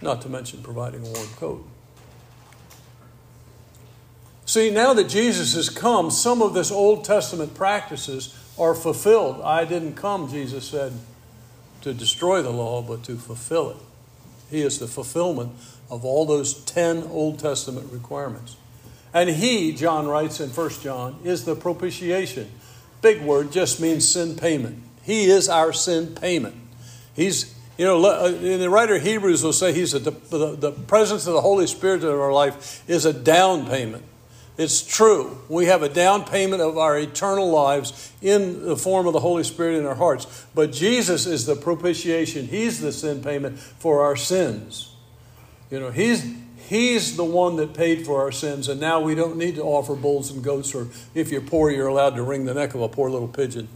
Not 0.02 0.22
to 0.24 0.28
mention 0.28 0.64
providing 0.64 1.08
a 1.08 1.10
warm 1.10 1.28
coat. 1.38 1.66
See, 4.46 4.70
now 4.70 4.94
that 4.94 5.08
Jesus 5.08 5.56
has 5.56 5.70
come, 5.70 6.12
some 6.12 6.42
of 6.42 6.54
this 6.54 6.74
Old 6.74 7.06
Testament 7.06 7.54
practices 7.56 8.38
are 8.58 8.76
fulfilled. 8.76 9.42
I 9.44 9.66
didn't 9.66 9.96
come, 9.96 10.30
Jesus 10.30 10.66
said, 10.66 10.94
to 11.82 11.94
destroy 11.94 12.42
the 12.42 12.52
law, 12.52 12.82
but 12.82 13.04
to 13.04 13.16
fulfill 13.16 13.72
it. 13.72 13.78
He 14.50 14.62
is 14.62 14.80
the 14.80 14.88
fulfillment 14.88 15.52
of 15.90 16.06
all 16.06 16.26
those 16.26 16.54
10 16.66 17.04
Old 17.04 17.40
Testament 17.40 17.92
requirements. 17.92 18.58
And 19.14 19.30
He, 19.30 19.74
John 19.74 20.08
writes 20.08 20.40
in 20.40 20.50
1 20.50 20.70
John, 20.82 21.20
is 21.24 21.46
the 21.46 21.56
propitiation. 21.56 22.52
Big 23.02 23.22
word 23.22 23.52
just 23.52 23.80
means 23.80 24.08
sin 24.08 24.36
payment. 24.36 24.82
He 25.04 25.26
is 25.26 25.48
our 25.48 25.72
sin 25.72 26.16
payment. 26.16 26.56
He's, 27.16 27.56
you 27.78 27.86
know, 27.86 28.04
uh, 28.04 28.30
the 28.30 28.70
writer 28.70 28.96
of 28.96 29.04
Hebrews 29.04 29.44
will 29.44 29.54
say 29.54 29.74
he's 29.74 29.94
a, 29.94 30.00
the, 30.00 30.12
the 30.56 30.72
presence 30.72 31.28
of 31.28 31.34
the 31.34 31.42
Holy 31.42 31.68
Spirit 31.68 32.04
in 32.04 32.10
our 32.10 32.34
life 32.34 32.84
is 32.90 33.06
a 33.06 33.14
down 33.14 33.68
payment. 33.68 34.04
It's 34.58 34.82
true. 34.82 35.38
We 35.50 35.66
have 35.66 35.84
a 35.84 35.90
down 35.90 36.24
payment 36.24 36.62
of 36.62 36.78
our 36.78 36.98
eternal 36.98 37.50
lives 37.50 38.14
in 38.22 38.66
the 38.66 38.78
form 38.78 39.06
of 39.06 39.14
the 39.14 39.20
Holy 39.20 39.44
Spirit 39.44 39.78
in 39.78 39.86
our 39.86 39.96
hearts. 39.96 40.46
But 40.56 40.72
Jesus 40.72 41.26
is 41.26 41.46
the 41.46 41.56
propitiation. 41.56 42.48
He's 42.48 42.80
the 42.80 42.94
sin 42.94 43.22
payment 43.22 43.60
for 43.60 44.02
our 44.04 44.16
sins. 44.16 44.94
You 45.70 45.80
know, 45.80 45.92
He's 45.92 46.24
He's 46.68 47.16
the 47.16 47.24
one 47.24 47.58
that 47.58 47.76
paid 47.76 48.08
for 48.08 48.22
our 48.22 48.32
sins, 48.32 48.70
and 48.70 48.82
now 48.82 49.00
we 49.00 49.14
don't 49.14 49.38
need 49.38 49.56
to 49.56 49.62
offer 49.62 49.94
bulls 49.94 50.32
and 50.32 50.44
goats, 50.44 50.74
or 50.74 50.88
if 51.14 51.30
you're 51.30 51.42
poor, 51.42 51.70
you're 51.70 51.88
allowed 51.88 52.16
to 52.16 52.24
wring 52.24 52.46
the 52.46 52.56
neck 52.56 52.74
of 52.74 52.82
a 52.82 52.90
poor 52.90 53.12
little 53.12 53.28
pigeon. 53.28 53.68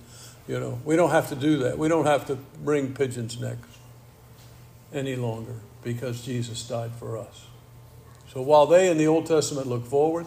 You 0.47 0.59
know, 0.59 0.79
we 0.83 0.95
don't 0.95 1.11
have 1.11 1.29
to 1.29 1.35
do 1.35 1.57
that. 1.59 1.77
We 1.77 1.87
don't 1.87 2.07
have 2.07 2.25
to 2.27 2.39
wring 2.63 2.95
pigeons' 2.95 3.39
necks 3.39 3.67
any 4.91 5.15
longer 5.15 5.53
because 5.83 6.25
Jesus 6.25 6.67
died 6.67 6.91
for 6.93 7.15
us. 7.19 7.45
So 8.33 8.41
while 8.41 8.65
they 8.65 8.89
in 8.89 8.97
the 8.97 9.05
Old 9.05 9.27
Testament 9.27 9.67
look 9.67 9.85
forward, 9.85 10.25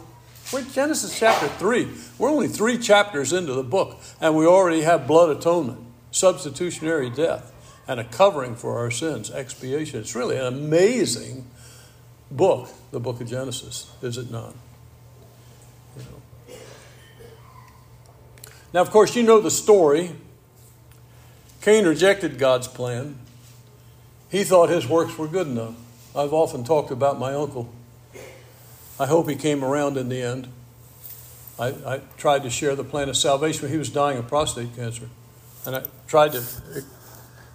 we're 0.53 0.63
Genesis 0.63 1.19
chapter 1.19 1.49
3. 1.49 1.89
We're 2.19 2.29
only 2.29 2.49
three 2.49 2.77
chapters 2.77 3.33
into 3.33 3.55
the 3.55 3.63
book, 3.63 3.99
and 4.21 4.37
we 4.37 4.47
already 4.47 4.83
have 4.83 5.07
blood 5.07 5.35
atonement, 5.35 5.81
substitutionary 6.11 7.09
death, 7.09 7.53
and 7.89 7.99
a 7.99 8.05
covering 8.05 8.55
for 8.55 8.79
our 8.79 8.91
sins, 8.91 9.31
expiation. 9.31 10.01
It's 10.01 10.15
really 10.15 10.37
an 10.37 10.47
amazing 10.47 11.47
book, 12.31 12.69
the 12.91 13.01
book 13.01 13.21
of 13.21 13.29
Genesis, 13.29 13.91
is 14.03 14.19
it 14.19 14.31
not? 14.31 14.55
Now, 18.75 18.81
of 18.81 18.91
course, 18.91 19.15
you 19.17 19.23
know 19.23 19.41
the 19.41 19.51
story. 19.51 20.13
Cain 21.61 21.87
rejected 21.87 22.39
God's 22.39 22.69
plan. 22.69 23.19
He 24.31 24.45
thought 24.45 24.71
his 24.71 24.87
works 24.89 25.19
were 25.19 25.29
good 25.29 25.47
enough. 25.47 25.75
I've 26.17 26.33
often 26.33 26.65
talked 26.65 26.91
about 26.91 27.19
my 27.19 27.35
uncle 27.35 27.73
I 29.03 29.07
hope 29.07 29.29
he 29.29 29.35
came 29.35 29.65
around 29.65 29.97
in 29.97 30.09
the 30.09 30.23
end. 30.23 30.47
I, 31.59 31.69
I 31.85 32.01
tried 32.17 32.45
to 32.45 32.51
share 32.51 32.77
the 32.77 32.85
plan 32.85 33.09
of 33.09 33.17
salvation. 33.17 33.69
He 33.69 33.77
was 33.77 33.91
dying 33.91 34.17
of 34.17 34.29
prostate 34.29 34.77
cancer. 34.77 35.09
And 35.67 35.75
I 35.75 35.83
tried 36.07 36.33
to 36.33 36.43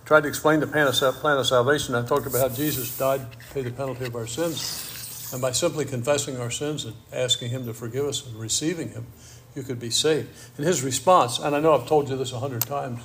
tried 0.06 0.24
to 0.24 0.28
explain 0.28 0.60
the 0.60 0.68
plan 0.68 0.88
of, 0.88 0.96
salvation. 0.96 1.96
I 1.96 2.06
talked 2.06 2.28
about 2.28 2.50
how 2.50 2.56
Jesus 2.56 2.98
died 2.98 3.32
to 3.32 3.38
pay 3.54 3.62
the 3.62 3.72
penalty 3.72 4.06
of 4.06 4.16
our 4.16 4.28
sins. 4.28 5.30
And 5.32 5.42
by 5.42 5.52
simply 5.52 5.86
confessing 5.86 6.38
our 6.38 6.52
sins 6.52 6.84
and 6.84 6.96
asking 7.14 7.52
Him 7.52 7.66
to 7.66 7.74
forgive 7.74 8.06
us 8.06 8.28
and 8.28 8.36
receiving 8.36 8.90
Him, 8.90 9.08
you 9.56 9.64
could 9.64 9.80
be 9.80 9.90
saved. 9.90 10.30
And 10.58 10.66
his 10.66 10.84
response, 10.84 11.40
and 11.40 11.56
I 11.56 11.62
know 11.62 11.74
I've 11.74 11.88
told 11.88 12.10
you 12.10 12.18
this 12.18 12.34
a 12.34 12.40
hundred 12.40 12.64
times, 12.64 13.02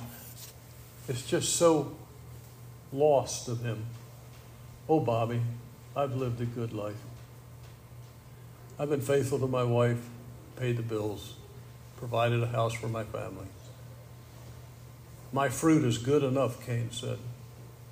it's 1.07 1.23
just 1.23 1.55
so 1.55 1.95
lost 2.91 3.47
of 3.47 3.63
him. 3.63 3.85
Oh, 4.89 4.99
Bobby, 4.99 5.41
I've 5.95 6.15
lived 6.15 6.41
a 6.41 6.45
good 6.45 6.73
life. 6.73 7.01
I've 8.79 8.89
been 8.89 9.01
faithful 9.01 9.39
to 9.39 9.47
my 9.47 9.63
wife, 9.63 10.09
paid 10.55 10.77
the 10.77 10.83
bills, 10.83 11.35
provided 11.97 12.41
a 12.41 12.47
house 12.47 12.73
for 12.73 12.87
my 12.87 13.03
family. 13.03 13.47
My 15.31 15.49
fruit 15.49 15.83
is 15.83 15.97
good 15.97 16.23
enough, 16.23 16.65
Cain 16.65 16.89
said. 16.91 17.19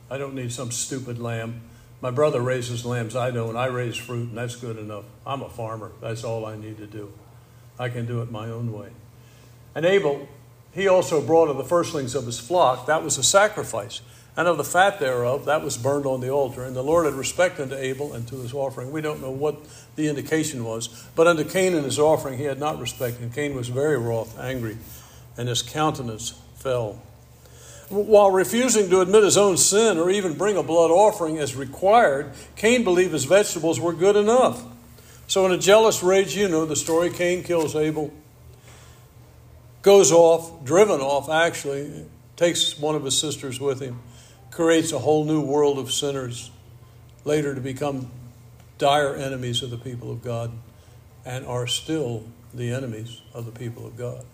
I 0.09 0.17
don't 0.17 0.33
need 0.33 0.51
some 0.51 0.71
stupid 0.71 1.19
lamb. 1.19 1.61
My 2.01 2.11
brother 2.11 2.41
raises 2.41 2.83
lambs, 2.83 3.15
I 3.15 3.29
don't. 3.29 3.55
I 3.55 3.67
raise 3.67 3.95
fruit, 3.95 4.29
and 4.29 4.37
that's 4.37 4.55
good 4.55 4.77
enough. 4.77 5.05
I'm 5.25 5.41
a 5.41 5.49
farmer. 5.49 5.91
That's 6.01 6.23
all 6.23 6.45
I 6.45 6.57
need 6.57 6.77
to 6.77 6.87
do. 6.87 7.13
I 7.77 7.89
can 7.89 8.05
do 8.05 8.21
it 8.21 8.31
my 8.31 8.49
own 8.49 8.73
way. 8.73 8.89
And 9.75 9.85
Abel, 9.85 10.27
he 10.71 10.87
also 10.87 11.21
brought 11.21 11.49
of 11.49 11.57
the 11.57 11.63
firstlings 11.63 12.15
of 12.15 12.25
his 12.25 12.39
flock. 12.39 12.87
That 12.87 13.03
was 13.03 13.17
a 13.17 13.23
sacrifice 13.23 14.01
and 14.37 14.47
of 14.47 14.57
the 14.57 14.63
fat 14.63 14.99
thereof, 14.99 15.45
that 15.45 15.61
was 15.61 15.77
burned 15.77 16.05
on 16.05 16.21
the 16.21 16.29
altar. 16.29 16.63
And 16.63 16.75
the 16.75 16.83
Lord 16.83 17.05
had 17.05 17.15
respect 17.15 17.59
unto 17.59 17.75
Abel 17.75 18.13
and 18.13 18.27
to 18.29 18.37
his 18.37 18.53
offering. 18.53 18.91
We 18.91 19.01
don't 19.01 19.21
know 19.21 19.31
what 19.31 19.57
the 19.95 20.07
indication 20.07 20.63
was, 20.63 20.87
but 21.15 21.27
unto 21.27 21.43
Cain 21.43 21.75
and 21.75 21.83
his 21.83 21.99
offering 21.99 22.37
he 22.37 22.45
had 22.45 22.59
not 22.59 22.79
respect, 22.79 23.19
and 23.19 23.33
Cain 23.33 23.55
was 23.55 23.67
very 23.67 23.97
wroth, 23.97 24.39
angry, 24.39 24.77
and 25.37 25.49
his 25.49 25.61
countenance 25.61 26.33
fell. 26.55 27.01
While 27.89 28.31
refusing 28.31 28.89
to 28.89 29.01
admit 29.01 29.23
his 29.23 29.35
own 29.35 29.57
sin 29.57 29.97
or 29.97 30.09
even 30.09 30.37
bring 30.37 30.55
a 30.55 30.63
blood 30.63 30.91
offering 30.91 31.37
as 31.37 31.57
required, 31.57 32.31
Cain 32.55 32.85
believed 32.85 33.11
his 33.11 33.25
vegetables 33.25 33.81
were 33.81 33.91
good 33.91 34.15
enough. 34.15 34.63
So, 35.27 35.45
in 35.45 35.51
a 35.51 35.57
jealous 35.57 36.01
rage, 36.01 36.35
you 36.35 36.47
know 36.47 36.65
the 36.65 36.77
story 36.77 37.09
Cain 37.09 37.43
kills 37.43 37.75
Abel, 37.75 38.13
goes 39.81 40.13
off, 40.13 40.63
driven 40.63 41.01
off 41.01 41.29
actually, 41.29 42.05
takes 42.37 42.79
one 42.79 42.95
of 42.95 43.03
his 43.03 43.19
sisters 43.19 43.59
with 43.59 43.81
him 43.81 43.99
creates 44.51 44.91
a 44.91 44.99
whole 44.99 45.25
new 45.25 45.41
world 45.41 45.79
of 45.79 45.91
sinners, 45.91 46.51
later 47.23 47.55
to 47.55 47.61
become 47.61 48.11
dire 48.77 49.15
enemies 49.15 49.63
of 49.63 49.69
the 49.69 49.77
people 49.77 50.11
of 50.11 50.23
God, 50.23 50.51
and 51.25 51.45
are 51.45 51.67
still 51.67 52.25
the 52.53 52.71
enemies 52.71 53.21
of 53.33 53.45
the 53.45 53.51
people 53.51 53.85
of 53.85 53.97
God. 53.97 54.25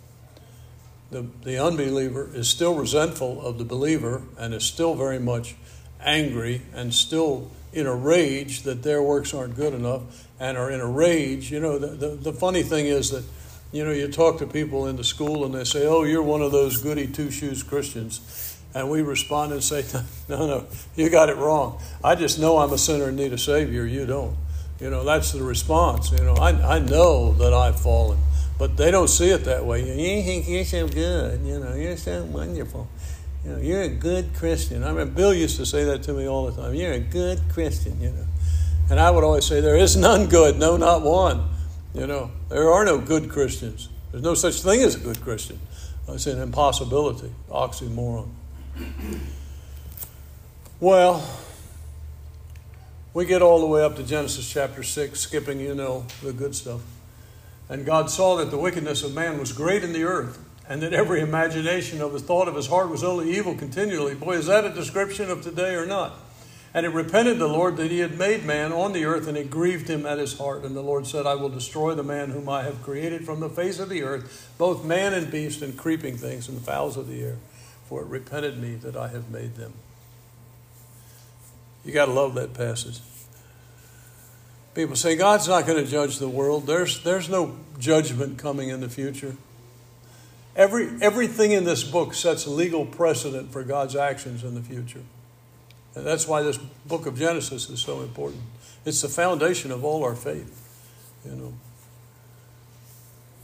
The, 1.12 1.26
the 1.44 1.58
unbeliever 1.58 2.30
is 2.34 2.50
still 2.50 2.76
resentful 2.76 3.42
of 3.46 3.58
the 3.58 3.64
believer 3.64 4.24
and 4.38 4.54
is 4.54 4.64
still 4.64 4.96
very 4.96 5.20
much 5.20 5.56
angry 6.04 6.64
and 6.74 6.94
still 6.94 7.50
in 7.72 7.88
a 7.88 7.96
rage 7.96 8.64
that 8.64 8.84
their 8.84 9.02
works 9.02 9.34
aren't 9.34 9.56
good 9.56 9.74
enough 9.74 10.28
and 10.40 10.58
are 10.58 10.70
in 10.70 10.82
a 10.82 10.86
rage. 10.86 11.52
You 11.52 11.60
know, 11.60 11.78
the, 11.78 11.88
the, 11.88 12.08
the 12.10 12.34
funny 12.34 12.64
thing 12.64 12.88
is 12.88 13.12
that, 13.12 13.24
you 13.72 13.86
know, 13.86 13.92
you 13.92 14.08
talk 14.08 14.40
to 14.40 14.48
people 14.48 14.88
in 14.88 14.96
the 14.96 15.04
school 15.04 15.46
and 15.46 15.54
they 15.54 15.64
say, 15.64 15.86
oh, 15.86 16.04
you're 16.04 16.24
one 16.24 16.42
of 16.42 16.52
those 16.52 16.78
goody 16.78 17.08
two 17.08 17.32
shoes 17.32 17.64
Christians. 17.64 18.57
And 18.78 18.92
we 18.92 19.02
respond 19.02 19.54
and 19.54 19.64
say, 19.64 19.84
No, 20.30 20.46
no, 20.46 20.68
you 20.96 21.10
got 21.10 21.30
it 21.30 21.38
wrong. 21.38 21.82
I 22.04 22.14
just 22.14 22.38
know 22.38 22.60
I'm 22.60 22.72
a 22.72 22.78
sinner 22.78 23.06
and 23.06 23.18
need 23.18 23.34
a 23.34 23.38
Savior. 23.38 23.88
You 23.88 24.06
don't. 24.06 24.38
You 24.80 24.92
know, 24.92 25.04
that's 25.04 25.32
the 25.32 25.42
response. 25.42 26.12
You 26.12 26.20
know, 26.20 26.36
I, 26.36 26.76
I 26.76 26.78
know 26.78 27.34
that 27.34 27.56
I've 27.56 27.80
fallen, 27.80 28.20
but 28.60 28.78
they 28.78 28.92
don't 28.92 29.08
see 29.08 29.32
it 29.32 29.46
that 29.46 29.66
way. 29.66 29.80
You 29.80 30.22
think 30.22 30.48
you're 30.48 30.64
so 30.64 30.88
good. 30.88 31.42
You 31.42 31.60
know, 31.60 31.74
you're 31.74 31.98
so 31.98 32.24
wonderful. 32.26 32.88
You 33.44 33.54
know, 33.54 33.58
you're 33.58 33.82
a 33.82 33.90
good 33.90 34.36
Christian. 34.36 34.84
I 34.84 34.94
mean, 34.94 35.10
Bill 35.10 35.34
used 35.34 35.58
to 35.58 35.66
say 35.66 35.84
that 35.86 36.04
to 36.04 36.14
me 36.14 36.28
all 36.28 36.46
the 36.46 36.62
time. 36.62 36.76
You're 36.76 36.94
a 36.94 37.00
good 37.00 37.42
Christian, 37.52 38.00
you 38.00 38.12
know. 38.12 38.26
And 38.92 39.00
I 39.00 39.10
would 39.10 39.24
always 39.24 39.46
say, 39.48 39.60
There 39.60 39.76
is 39.76 39.98
none 39.98 40.28
good, 40.28 40.60
no, 40.60 40.78
not 40.78 41.02
one. 41.02 41.50
You 41.96 42.06
know, 42.06 42.30
there 42.50 42.72
are 42.72 42.86
no 42.86 43.00
good 43.00 43.32
Christians. 43.32 43.90
There's 44.12 44.24
no 44.24 44.36
such 44.36 44.62
thing 44.62 44.84
as 44.84 44.94
a 44.94 45.00
good 45.00 45.20
Christian. 45.22 45.60
It's 46.08 46.28
an 46.28 46.40
impossibility, 46.40 47.34
oxymoron. 47.50 48.30
Well, 50.80 51.28
we 53.16 53.26
get 53.26 53.42
all 53.42 53.60
the 53.60 53.66
way 53.66 53.84
up 53.84 53.96
to 53.96 54.04
Genesis 54.04 54.48
chapter 54.48 54.84
6, 54.84 55.20
skipping, 55.20 55.60
you 55.60 55.74
know, 55.74 56.06
the 56.22 56.32
good 56.32 56.54
stuff. 56.54 56.82
And 57.68 57.84
God 57.84 58.12
saw 58.12 58.36
that 58.36 58.52
the 58.52 58.60
wickedness 58.60 59.02
of 59.02 59.16
man 59.16 59.40
was 59.40 59.52
great 59.52 59.84
in 59.84 59.92
the 59.92 60.04
earth, 60.04 60.38
and 60.70 60.84
that 60.84 60.94
every 60.94 61.22
imagination 61.22 62.00
of 62.00 62.14
the 62.14 62.20
thought 62.20 62.48
of 62.48 62.54
his 62.54 62.68
heart 62.68 62.90
was 62.90 63.04
only 63.04 63.36
evil 63.36 63.56
continually. 63.56 64.14
Boy, 64.14 64.34
is 64.34 64.46
that 64.46 64.66
a 64.66 64.70
description 64.70 65.32
of 65.32 65.42
today 65.42 65.74
or 65.74 65.88
not? 65.88 66.14
And 66.76 66.86
it 66.86 66.90
repented 66.90 67.40
the 67.40 67.48
Lord 67.48 67.78
that 67.78 67.90
he 67.90 67.98
had 67.98 68.20
made 68.20 68.46
man 68.46 68.72
on 68.72 68.94
the 68.94 69.06
earth, 69.06 69.28
and 69.28 69.36
it 69.36 69.50
grieved 69.50 69.88
him 69.88 70.06
at 70.06 70.20
his 70.20 70.38
heart. 70.38 70.64
And 70.64 70.76
the 70.76 70.84
Lord 70.84 71.08
said, 71.08 71.26
I 71.26 71.34
will 71.34 71.50
destroy 71.50 71.96
the 71.96 72.04
man 72.04 72.30
whom 72.30 72.48
I 72.48 72.62
have 72.62 72.84
created 72.84 73.26
from 73.26 73.40
the 73.40 73.50
face 73.50 73.80
of 73.80 73.90
the 73.90 74.04
earth, 74.04 74.54
both 74.60 74.86
man 74.86 75.16
and 75.16 75.32
beast, 75.32 75.64
and 75.64 75.76
creeping 75.76 76.18
things, 76.18 76.48
and 76.48 76.62
fowls 76.62 76.98
of 76.98 77.08
the 77.08 77.24
air 77.24 77.38
for 77.88 78.02
it 78.02 78.08
repented 78.08 78.58
me 78.60 78.76
that 78.76 78.96
I 78.96 79.08
have 79.08 79.30
made 79.30 79.56
them. 79.56 79.74
You 81.86 81.94
got 81.94 82.06
to 82.06 82.12
love 82.12 82.36
that 82.36 82.54
passage. 82.54 83.00
People 84.76 84.96
say 84.96 85.16
God's 85.16 85.48
not 85.48 85.66
going 85.66 85.84
to 85.84 85.90
judge 85.90 86.20
the 86.20 86.30
world. 86.30 86.68
There's, 86.68 87.02
there's 87.04 87.30
no 87.30 87.56
judgment 87.80 88.38
coming 88.38 88.70
in 88.70 88.82
the 88.82 88.90
future. 88.90 89.36
Every, 90.56 90.90
everything 91.02 91.52
in 91.52 91.64
this 91.64 91.84
book 91.84 92.14
sets 92.14 92.46
legal 92.46 92.86
precedent 92.86 93.52
for 93.52 93.64
God's 93.64 93.96
actions 93.96 94.44
in 94.44 94.54
the 94.54 94.62
future. 94.62 95.04
And 95.96 96.06
that's 96.06 96.28
why 96.28 96.42
this 96.44 96.58
book 96.58 97.06
of 97.06 97.18
Genesis 97.18 97.70
is 97.70 97.80
so 97.80 98.02
important. 98.02 98.42
It's 98.86 99.02
the 99.02 99.10
foundation 99.10 99.72
of 99.72 99.84
all 99.84 100.04
our 100.04 100.16
faith. 100.16 100.64
You 101.26 101.32
know. 101.32 101.54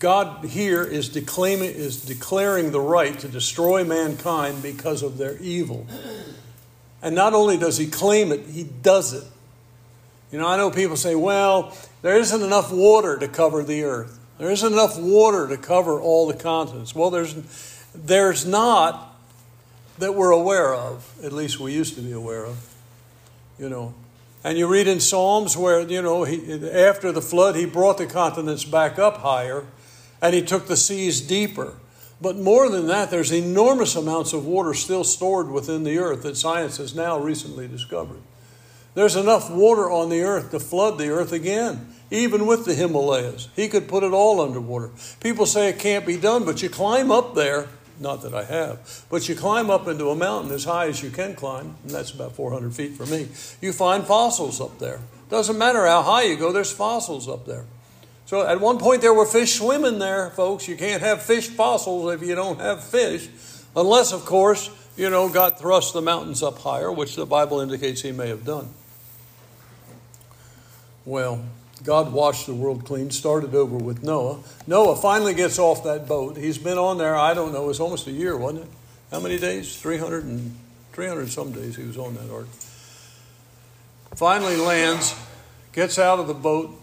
God 0.04 0.44
here 0.44 0.84
is 0.84 1.08
declaiming 1.08 1.70
is 1.70 2.04
declaring 2.04 2.72
the 2.72 2.82
right 2.82 3.18
to 3.20 3.30
destroy 3.30 3.86
mankind 3.86 4.62
because 4.62 5.02
of 5.02 5.18
their 5.18 5.38
evil. 5.38 5.88
And 7.02 7.16
not 7.16 7.34
only 7.34 7.56
does 7.56 7.78
he 7.78 7.88
claim 7.88 8.34
it, 8.34 8.46
he 8.48 8.66
does 8.66 9.14
it. 9.14 9.24
You 10.30 10.40
know, 10.40 10.48
I 10.48 10.58
know 10.58 10.72
people 10.72 10.98
say, 10.98 11.16
well, 11.16 11.74
there 12.02 12.18
isn't 12.18 12.42
enough 12.42 12.70
water 12.70 13.18
to 13.18 13.30
cover 13.30 13.64
the 13.64 13.84
earth. 13.84 14.20
There 14.40 14.52
isn't 14.52 14.74
enough 14.74 15.00
water 15.00 15.48
to 15.48 15.56
cover 15.56 16.02
all 16.02 16.28
the 16.28 16.34
continents. 16.34 16.94
Well, 16.94 17.10
there's 17.10 17.34
there's 17.96 18.46
not 18.46 19.18
that 20.00 20.16
we're 20.16 20.32
aware 20.32 20.76
of. 20.76 21.10
At 21.24 21.32
least 21.32 21.62
we 21.62 21.72
used 21.72 21.96
to 21.96 22.02
be 22.02 22.12
aware 22.12 22.44
of. 22.44 22.76
You 23.58 23.70
know, 23.70 23.94
and 24.44 24.58
you 24.58 24.68
read 24.68 24.90
in 24.90 25.00
Psalms 25.00 25.56
where, 25.56 25.80
you 25.80 26.02
know, 26.02 26.26
he, 26.26 26.70
after 26.72 27.14
the 27.14 27.22
flood, 27.22 27.56
he 27.56 27.66
brought 27.66 28.00
the 28.00 28.06
continents 28.06 28.66
back 28.66 29.00
up 29.00 29.20
higher 29.20 29.64
and 30.24 30.34
he 30.34 30.42
took 30.42 30.68
the 30.68 30.78
seas 30.78 31.20
deeper. 31.20 31.76
But 32.22 32.38
more 32.38 32.70
than 32.70 32.88
that, 32.88 33.12
there's 33.12 33.34
enormous 33.34 33.98
amounts 33.98 34.32
of 34.32 34.46
water 34.46 34.74
still 34.74 35.04
stored 35.04 35.52
within 35.52 35.84
the 35.84 35.98
earth 35.98 36.24
that 36.24 36.38
science 36.38 36.78
has 36.78 36.96
now 36.96 37.20
recently 37.20 37.68
discovered. 37.68 38.22
There's 38.96 39.18
enough 39.18 39.52
water 39.52 39.92
on 39.92 40.10
the 40.10 40.22
earth 40.22 40.52
to 40.52 40.62
flood 40.62 40.98
the 40.98 41.10
earth 41.10 41.34
again, 41.34 41.94
even 42.10 42.46
with 42.46 42.64
the 42.64 42.74
Himalayas. 42.74 43.50
He 43.56 43.68
could 43.68 43.90
put 43.90 44.04
it 44.04 44.14
all 44.14 44.40
underwater. 44.40 44.92
People 45.20 45.46
say 45.46 45.68
it 45.68 45.80
can't 45.80 46.06
be 46.06 46.16
done, 46.16 46.46
but 46.46 46.64
you 46.64 46.70
climb 46.70 47.12
up 47.12 47.36
there, 47.36 47.68
not 48.00 48.22
that 48.22 48.34
I 48.34 48.46
have, 48.46 49.04
but 49.10 49.28
you 49.28 49.36
climb 49.36 49.70
up 49.70 49.90
into 49.90 50.10
a 50.10 50.16
mountain 50.16 50.54
as 50.54 50.64
high 50.64 50.88
as 50.88 51.04
you 51.04 51.10
can 51.10 51.36
climb, 51.36 51.76
and 51.82 51.92
that's 51.92 52.12
about 52.12 52.34
400 52.34 52.74
feet 52.74 52.94
for 52.94 53.06
me. 53.06 53.28
You 53.60 53.74
find 53.74 54.06
fossils 54.06 54.62
up 54.62 54.80
there. 54.80 55.02
Doesn't 55.30 55.58
matter 55.58 55.86
how 55.86 56.02
high 56.04 56.24
you 56.24 56.38
go, 56.38 56.54
there's 56.54 56.72
fossils 56.72 57.28
up 57.28 57.46
there. 57.46 57.66
So 58.34 58.48
at 58.48 58.60
one 58.60 58.80
point 58.80 59.04
there 59.04 59.14
were 59.14 59.28
fish 59.28 59.60
swimming 59.60 60.00
there, 60.00 60.32
folks. 60.32 60.68
You 60.68 60.76
can't 60.76 61.04
have 61.04 61.22
fish 61.22 61.50
fossils 61.50 62.12
if 62.16 62.28
you 62.28 62.34
don't 62.34 62.60
have 62.60 62.84
fish, 62.84 63.30
unless, 63.76 64.12
of 64.12 64.26
course, 64.26 64.72
you 64.98 65.12
know, 65.12 65.30
God 65.30 65.60
thrust 65.60 65.94
the 65.94 66.02
mountains 66.02 66.42
up 66.42 66.58
higher, 66.58 66.92
which 66.92 67.16
the 67.16 67.28
Bible 67.28 67.60
indicates 67.60 68.02
he 68.02 68.12
may 68.12 68.30
have 68.30 68.44
done. 68.44 68.70
Well, 71.06 71.44
God 71.84 72.12
washed 72.12 72.48
the 72.48 72.56
world 72.56 72.86
clean, 72.86 73.12
started 73.12 73.54
over 73.54 73.78
with 73.78 74.02
Noah. 74.02 74.40
Noah 74.66 74.96
finally 74.96 75.36
gets 75.36 75.60
off 75.60 75.84
that 75.84 76.08
boat. 76.08 76.36
He's 76.36 76.58
been 76.58 76.80
on 76.80 76.98
there, 76.98 77.16
I 77.16 77.36
don't 77.36 77.54
know, 77.54 77.66
it 77.66 77.68
was 77.68 77.80
almost 77.80 78.08
a 78.08 78.12
year, 78.12 78.36
wasn't 78.36 78.64
it? 78.64 78.70
How 79.12 79.20
many 79.20 79.38
days? 79.38 79.80
300 79.80 80.24
and 80.24 80.58
300 80.94 81.30
some 81.30 81.52
days 81.52 81.76
he 81.76 81.84
was 81.84 82.00
on 82.00 82.16
that 82.16 82.34
ark. 82.34 82.48
Finally 84.16 84.56
lands, 84.56 85.14
gets 85.72 86.00
out 86.00 86.18
of 86.18 86.26
the 86.26 86.34
boat, 86.34 86.80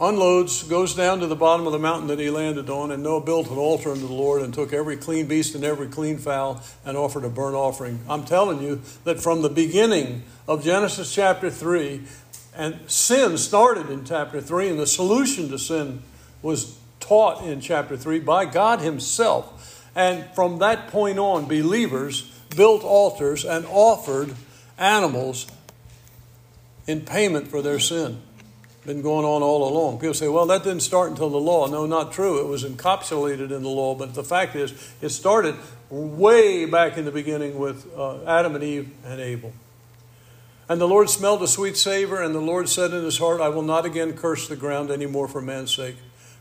unloads, 0.00 0.62
goes 0.62 0.94
down 0.94 1.20
to 1.20 1.26
the 1.26 1.36
bottom 1.36 1.66
of 1.66 1.72
the 1.72 1.78
mountain 1.78 2.08
that 2.08 2.18
he 2.18 2.30
landed 2.30 2.70
on, 2.70 2.90
and 2.90 3.02
Noah 3.02 3.20
built 3.20 3.50
an 3.50 3.58
altar 3.58 3.90
unto 3.90 4.06
the 4.06 4.12
Lord 4.12 4.42
and 4.42 4.54
took 4.54 4.72
every 4.72 4.96
clean 4.96 5.26
beast 5.26 5.54
and 5.54 5.64
every 5.64 5.88
clean 5.88 6.18
fowl 6.18 6.62
and 6.84 6.96
offered 6.96 7.24
a 7.24 7.28
burnt 7.28 7.56
offering. 7.56 8.00
I'm 8.08 8.24
telling 8.24 8.62
you 8.62 8.80
that 9.04 9.20
from 9.20 9.42
the 9.42 9.48
beginning 9.48 10.22
of 10.46 10.64
Genesis 10.64 11.12
chapter 11.12 11.50
3, 11.50 12.02
and 12.56 12.78
sin 12.90 13.38
started 13.38 13.90
in 13.90 14.04
chapter 14.04 14.40
3, 14.40 14.70
and 14.70 14.78
the 14.78 14.86
solution 14.86 15.48
to 15.48 15.58
sin 15.58 16.02
was 16.42 16.78
taught 17.00 17.44
in 17.44 17.60
chapter 17.60 17.96
3 17.96 18.20
by 18.20 18.44
God 18.44 18.80
Himself. 18.80 19.90
And 19.96 20.24
from 20.34 20.58
that 20.58 20.88
point 20.88 21.18
on, 21.18 21.46
believers 21.46 22.22
built 22.56 22.82
altars 22.84 23.44
and 23.44 23.66
offered 23.66 24.34
animals 24.78 25.46
in 26.86 27.02
payment 27.02 27.48
for 27.48 27.62
their 27.62 27.78
sin. 27.78 28.22
Been 28.88 29.02
going 29.02 29.26
on 29.26 29.42
all 29.42 29.68
along. 29.68 29.98
People 29.98 30.14
say, 30.14 30.28
well, 30.28 30.46
that 30.46 30.64
didn't 30.64 30.80
start 30.80 31.10
until 31.10 31.28
the 31.28 31.36
law. 31.36 31.66
No, 31.66 31.84
not 31.84 32.10
true. 32.10 32.40
It 32.40 32.46
was 32.46 32.64
encapsulated 32.64 33.50
in 33.50 33.62
the 33.62 33.68
law, 33.68 33.94
but 33.94 34.14
the 34.14 34.24
fact 34.24 34.56
is, 34.56 34.72
it 35.02 35.10
started 35.10 35.56
way 35.90 36.64
back 36.64 36.96
in 36.96 37.04
the 37.04 37.10
beginning 37.10 37.58
with 37.58 37.86
uh, 37.94 38.24
Adam 38.24 38.54
and 38.54 38.64
Eve 38.64 38.90
and 39.04 39.20
Abel. 39.20 39.52
And 40.70 40.80
the 40.80 40.88
Lord 40.88 41.10
smelled 41.10 41.42
a 41.42 41.46
sweet 41.46 41.76
savor, 41.76 42.22
and 42.22 42.34
the 42.34 42.40
Lord 42.40 42.70
said 42.70 42.94
in 42.94 43.04
his 43.04 43.18
heart, 43.18 43.42
I 43.42 43.50
will 43.50 43.62
not 43.62 43.84
again 43.84 44.14
curse 44.14 44.48
the 44.48 44.56
ground 44.56 44.90
any 44.90 45.06
more 45.06 45.28
for 45.28 45.42
man's 45.42 45.74
sake. 45.74 45.96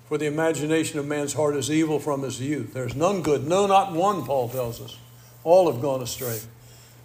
For 0.08 0.18
the 0.18 0.26
imagination 0.26 1.00
of 1.00 1.06
man's 1.06 1.34
heart 1.34 1.58
is 1.58 1.70
evil 1.70 2.00
from 2.00 2.24
his 2.24 2.39
youth. 2.39 2.74
There's 2.74 2.95
none 2.95 3.24
good, 3.24 3.45
no, 3.45 3.68
not 3.68 3.91
one, 3.91 4.24
Paul 4.24 4.48
tells 4.48 4.80
us. 4.80 4.98
All 5.43 5.70
have 5.70 5.82
gone 5.82 6.02
astray. 6.02 6.39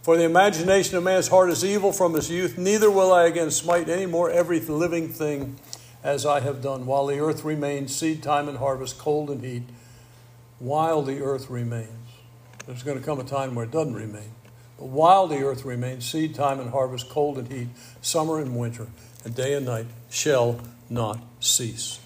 For 0.02 0.16
the 0.16 0.24
imagination 0.24 0.96
of 0.96 1.04
man's 1.04 1.28
heart 1.28 1.48
is 1.50 1.64
evil 1.64 1.92
from 1.92 2.14
his 2.14 2.28
youth, 2.28 2.58
neither 2.58 2.90
will 2.90 3.12
I 3.12 3.26
again 3.26 3.52
smite 3.52 3.88
any 3.88 4.04
more 4.04 4.28
every 4.28 4.58
living 4.58 5.08
thing 5.08 5.60
as 6.02 6.26
I 6.26 6.40
have 6.40 6.60
done, 6.60 6.86
while 6.86 7.06
the 7.06 7.20
earth 7.20 7.44
remains, 7.44 7.94
seed 7.94 8.20
time 8.20 8.48
and 8.48 8.58
harvest, 8.58 8.98
cold 8.98 9.30
and 9.30 9.44
heat, 9.44 9.62
while 10.58 11.02
the 11.02 11.22
earth 11.22 11.48
remains. 11.48 11.88
There's 12.66 12.82
going 12.82 12.98
to 12.98 13.04
come 13.04 13.20
a 13.20 13.24
time 13.24 13.54
where 13.54 13.64
it 13.64 13.70
doesn't 13.70 13.94
remain. 13.94 14.32
But 14.76 14.86
while 14.86 15.28
the 15.28 15.44
earth 15.44 15.64
remains, 15.64 16.04
seed 16.04 16.34
time 16.34 16.58
and 16.58 16.70
harvest, 16.70 17.08
cold 17.08 17.38
and 17.38 17.46
heat, 17.46 17.68
summer 18.00 18.40
and 18.40 18.58
winter, 18.58 18.88
and 19.24 19.36
day 19.36 19.54
and 19.54 19.66
night 19.66 19.86
shall 20.10 20.60
not 20.90 21.20
cease. 21.38 22.00